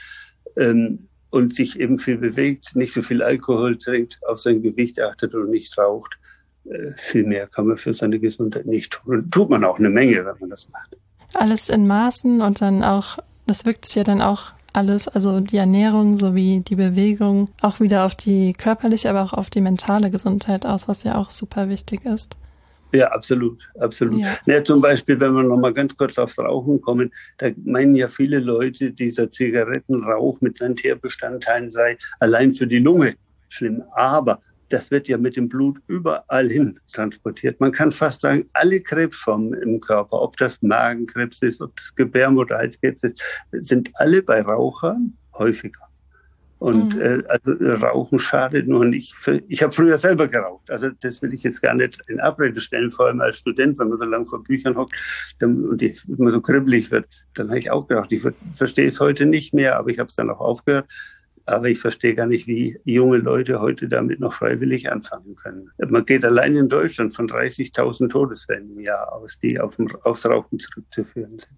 Ähm, 0.56 1.06
und 1.28 1.54
sich 1.54 1.78
eben 1.78 1.98
viel 1.98 2.16
bewegt, 2.16 2.74
nicht 2.74 2.92
so 2.92 3.02
viel 3.02 3.22
Alkohol 3.22 3.78
trinkt, 3.78 4.18
auf 4.26 4.40
sein 4.40 4.62
Gewicht 4.62 4.98
achtet 4.98 5.32
und 5.34 5.50
nicht 5.50 5.78
raucht 5.78 6.16
viel 6.96 7.24
mehr 7.24 7.46
kann 7.46 7.66
man 7.66 7.78
für 7.78 7.94
seine 7.94 8.18
Gesundheit 8.18 8.66
nicht 8.66 8.92
tun. 8.92 9.30
Tut 9.30 9.50
man 9.50 9.64
auch 9.64 9.78
eine 9.78 9.90
Menge, 9.90 10.24
wenn 10.24 10.38
man 10.40 10.50
das 10.50 10.68
macht. 10.70 10.96
Alles 11.34 11.68
in 11.68 11.86
Maßen 11.86 12.40
und 12.40 12.60
dann 12.60 12.82
auch, 12.82 13.18
das 13.46 13.64
wirkt 13.64 13.86
sich 13.86 13.96
ja 13.96 14.04
dann 14.04 14.20
auch 14.20 14.52
alles, 14.72 15.08
also 15.08 15.40
die 15.40 15.56
Ernährung 15.56 16.16
sowie 16.16 16.60
die 16.60 16.76
Bewegung, 16.76 17.50
auch 17.60 17.80
wieder 17.80 18.04
auf 18.04 18.14
die 18.14 18.52
körperliche, 18.52 19.10
aber 19.10 19.22
auch 19.22 19.32
auf 19.32 19.50
die 19.50 19.60
mentale 19.60 20.10
Gesundheit 20.10 20.66
aus, 20.66 20.88
was 20.88 21.02
ja 21.02 21.16
auch 21.16 21.30
super 21.30 21.68
wichtig 21.68 22.04
ist. 22.04 22.36
Ja, 22.92 23.08
absolut, 23.12 23.60
absolut. 23.78 24.20
Ja. 24.20 24.36
ja 24.46 24.64
zum 24.64 24.80
Beispiel, 24.80 25.18
wenn 25.20 25.32
wir 25.32 25.44
noch 25.44 25.56
mal 25.56 25.72
ganz 25.72 25.96
kurz 25.96 26.18
aufs 26.18 26.38
Rauchen 26.38 26.80
kommen, 26.80 27.12
da 27.38 27.50
meinen 27.64 27.94
ja 27.94 28.08
viele 28.08 28.40
Leute, 28.40 28.90
dieser 28.90 29.30
Zigarettenrauch 29.30 30.40
mit 30.40 30.58
seinen 30.58 30.74
Tierbestandteilen 30.74 31.70
sei 31.70 31.96
allein 32.18 32.52
für 32.52 32.66
die 32.66 32.80
Lunge 32.80 33.14
schlimm. 33.48 33.82
Aber 33.94 34.40
das 34.70 34.90
wird 34.90 35.08
ja 35.08 35.18
mit 35.18 35.36
dem 35.36 35.48
Blut 35.48 35.78
überall 35.86 36.48
hin 36.48 36.78
transportiert. 36.92 37.60
Man 37.60 37.72
kann 37.72 37.92
fast 37.92 38.22
sagen, 38.22 38.48
alle 38.54 38.80
Krebsformen 38.80 39.54
im 39.54 39.80
Körper, 39.80 40.22
ob 40.22 40.36
das 40.36 40.60
Magenkrebs 40.62 41.42
ist, 41.42 41.60
ob 41.60 41.76
das 41.76 41.94
Gebärmutterhalskrebs 41.94 43.02
ist, 43.04 43.20
sind 43.52 43.90
alle 43.94 44.22
bei 44.22 44.40
Rauchern 44.40 45.16
häufiger. 45.34 45.90
Und 46.60 46.94
mhm. 46.94 47.00
äh, 47.00 47.22
also 47.26 47.52
Rauchen 47.54 48.18
schadet 48.18 48.68
nur 48.68 48.84
nicht. 48.84 49.14
Ich 49.48 49.62
habe 49.62 49.72
früher 49.72 49.96
selber 49.96 50.28
geraucht. 50.28 50.70
Also 50.70 50.90
das 51.00 51.22
will 51.22 51.32
ich 51.32 51.42
jetzt 51.42 51.62
gar 51.62 51.74
nicht 51.74 51.98
in 52.06 52.20
Abrede 52.20 52.60
stellen, 52.60 52.90
vor 52.90 53.06
allem 53.06 53.22
als 53.22 53.36
Student, 53.38 53.78
wenn 53.78 53.88
man 53.88 53.98
so 53.98 54.04
lange 54.04 54.26
vor 54.26 54.44
Büchern 54.44 54.76
hockt 54.76 54.92
dann, 55.38 55.64
und 55.64 55.80
die, 55.80 55.96
immer 56.06 56.30
so 56.30 56.42
kribbelig 56.42 56.90
wird. 56.90 57.08
Dann 57.32 57.48
habe 57.48 57.58
ich 57.58 57.70
auch 57.70 57.88
geraucht. 57.88 58.12
Ich 58.12 58.22
verstehe 58.54 58.88
es 58.88 59.00
heute 59.00 59.24
nicht 59.24 59.54
mehr, 59.54 59.78
aber 59.78 59.88
ich 59.88 59.98
habe 59.98 60.08
es 60.08 60.16
dann 60.16 60.28
auch 60.28 60.40
aufgehört. 60.40 60.86
Aber 61.46 61.68
ich 61.68 61.78
verstehe 61.78 62.14
gar 62.14 62.26
nicht, 62.26 62.46
wie 62.46 62.78
junge 62.84 63.18
Leute 63.18 63.60
heute 63.60 63.88
damit 63.88 64.20
noch 64.20 64.32
freiwillig 64.32 64.90
anfangen 64.90 65.34
können. 65.36 65.70
Man 65.78 66.04
geht 66.04 66.24
allein 66.24 66.54
in 66.54 66.68
Deutschland 66.68 67.14
von 67.14 67.28
30.000 67.28 68.08
Todesfällen 68.08 68.70
im 68.70 68.80
Jahr 68.80 69.12
aus, 69.12 69.38
die 69.40 69.58
auf, 69.58 69.76
aufs 70.04 70.26
Rauchen 70.26 70.58
zurückzuführen 70.58 71.38
sind. 71.38 71.56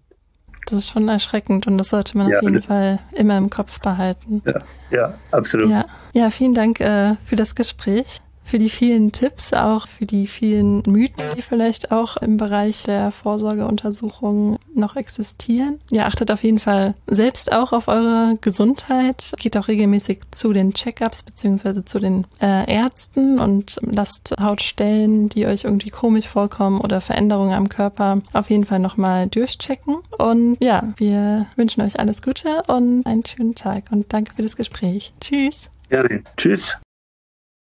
Das 0.65 0.79
ist 0.79 0.89
schon 0.89 1.09
erschreckend 1.09 1.67
und 1.67 1.77
das 1.77 1.89
sollte 1.89 2.17
man 2.17 2.29
ja, 2.29 2.37
auf 2.37 2.43
jeden 2.43 2.61
Fall 2.61 2.99
immer 3.11 3.37
im 3.37 3.49
Kopf 3.49 3.79
behalten. 3.81 4.41
Ja, 4.45 4.61
ja 4.91 5.19
absolut. 5.31 5.69
Ja, 5.69 5.85
ja 6.13 6.29
vielen 6.29 6.53
Dank 6.53 6.79
äh, 6.79 7.15
für 7.25 7.35
das 7.35 7.53
Gespräch 7.53 8.21
für 8.43 8.59
die 8.59 8.69
vielen 8.69 9.11
Tipps, 9.11 9.53
auch 9.53 9.87
für 9.87 10.05
die 10.05 10.27
vielen 10.27 10.83
Mythen, 10.85 11.23
die 11.35 11.41
vielleicht 11.41 11.91
auch 11.91 12.17
im 12.17 12.37
Bereich 12.37 12.83
der 12.83 13.11
Vorsorgeuntersuchungen 13.11 14.57
noch 14.75 14.95
existieren. 14.95 15.79
Ihr 15.91 16.05
achtet 16.05 16.31
auf 16.31 16.43
jeden 16.43 16.59
Fall 16.59 16.95
selbst 17.07 17.51
auch 17.51 17.71
auf 17.71 17.87
eure 17.87 18.37
Gesundheit, 18.41 19.33
geht 19.39 19.57
auch 19.57 19.67
regelmäßig 19.67 20.19
zu 20.31 20.53
den 20.53 20.73
Checkups 20.73 21.23
beziehungsweise 21.23 21.85
zu 21.85 21.99
den 21.99 22.25
äh, 22.41 22.71
Ärzten 22.71 23.39
und 23.39 23.79
lasst 23.81 24.35
Hautstellen, 24.39 25.29
die 25.29 25.45
euch 25.45 25.63
irgendwie 25.63 25.89
komisch 25.89 26.27
vorkommen 26.27 26.81
oder 26.81 27.01
Veränderungen 27.01 27.53
am 27.53 27.69
Körper 27.69 28.21
auf 28.33 28.49
jeden 28.49 28.65
Fall 28.65 28.79
nochmal 28.79 29.27
durchchecken. 29.27 29.97
Und 30.17 30.57
ja, 30.59 30.93
wir 30.97 31.47
wünschen 31.55 31.81
euch 31.81 31.99
alles 31.99 32.21
Gute 32.21 32.63
und 32.67 33.05
einen 33.05 33.25
schönen 33.25 33.55
Tag 33.55 33.85
und 33.91 34.11
danke 34.11 34.33
für 34.35 34.41
das 34.41 34.55
Gespräch. 34.55 35.13
Tschüss. 35.21 35.69
Gerne. 35.89 36.23
Tschüss. 36.37 36.77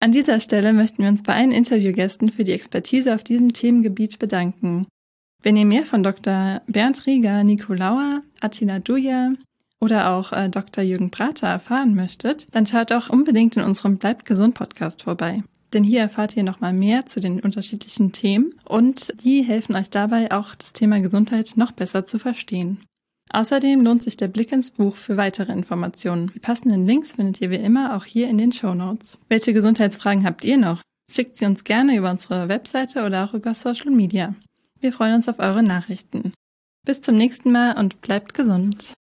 An 0.01 0.12
dieser 0.12 0.38
Stelle 0.38 0.72
möchten 0.72 1.03
wir 1.03 1.09
uns 1.09 1.24
bei 1.24 1.34
allen 1.34 1.51
Interviewgästen 1.51 2.30
für 2.30 2.44
die 2.44 2.53
Expertise 2.53 3.14
auf 3.14 3.24
diesem 3.24 3.53
Themengebiet 3.53 4.18
bedanken. 4.18 4.86
Wenn 5.42 5.57
ihr 5.57 5.64
mehr 5.64 5.86
von 5.86 6.03
Dr. 6.03 6.62
Bernd 6.66 7.05
Rieger, 7.07 7.42
Nikolauer, 7.42 8.22
Attila 8.40 8.78
Duja 8.78 9.32
oder 9.80 10.11
auch 10.11 10.32
äh, 10.32 10.49
Dr. 10.49 10.84
Jürgen 10.84 11.11
Prater 11.11 11.49
erfahren 11.49 11.94
möchtet, 11.94 12.46
dann 12.55 12.66
schaut 12.66 12.92
auch 12.92 13.09
unbedingt 13.09 13.57
in 13.57 13.64
unserem 13.64 13.99
Bleibt 13.99 14.24
gesund 14.24 14.55
Podcast 14.55 15.03
vorbei. 15.03 15.42
Denn 15.72 15.84
hier 15.84 16.01
erfahrt 16.01 16.36
ihr 16.36 16.44
nochmal 16.44 16.72
mehr 16.72 17.07
zu 17.07 17.20
den 17.20 17.40
unterschiedlichen 17.40 18.12
Themen 18.12 18.55
und 18.64 19.12
die 19.22 19.42
helfen 19.42 19.76
euch 19.76 19.90
dabei 19.90 20.32
auch 20.32 20.55
das 20.55 20.72
Thema 20.72 21.01
Gesundheit 21.01 21.53
noch 21.57 21.72
besser 21.72 22.07
zu 22.07 22.18
verstehen. 22.18 22.78
Außerdem 23.30 23.82
lohnt 23.82 24.02
sich 24.02 24.16
der 24.16 24.28
Blick 24.28 24.52
ins 24.52 24.70
Buch 24.70 24.96
für 24.96 25.16
weitere 25.16 25.52
Informationen. 25.52 26.30
Die 26.34 26.38
passenden 26.38 26.86
Links 26.86 27.12
findet 27.12 27.40
ihr 27.40 27.50
wie 27.50 27.56
immer 27.56 27.96
auch 27.96 28.04
hier 28.04 28.28
in 28.28 28.38
den 28.38 28.52
Show 28.52 28.74
Notes. 28.74 29.18
Welche 29.28 29.52
Gesundheitsfragen 29.52 30.24
habt 30.24 30.44
ihr 30.44 30.56
noch? 30.56 30.82
Schickt 31.10 31.36
sie 31.36 31.46
uns 31.46 31.64
gerne 31.64 31.96
über 31.96 32.10
unsere 32.10 32.48
Webseite 32.48 33.04
oder 33.04 33.24
auch 33.24 33.34
über 33.34 33.54
Social 33.54 33.90
Media. 33.90 34.34
Wir 34.80 34.92
freuen 34.92 35.14
uns 35.14 35.28
auf 35.28 35.38
eure 35.38 35.62
Nachrichten. 35.62 36.32
Bis 36.86 37.00
zum 37.00 37.16
nächsten 37.16 37.52
Mal 37.52 37.76
und 37.76 38.00
bleibt 38.00 38.34
gesund. 38.34 38.94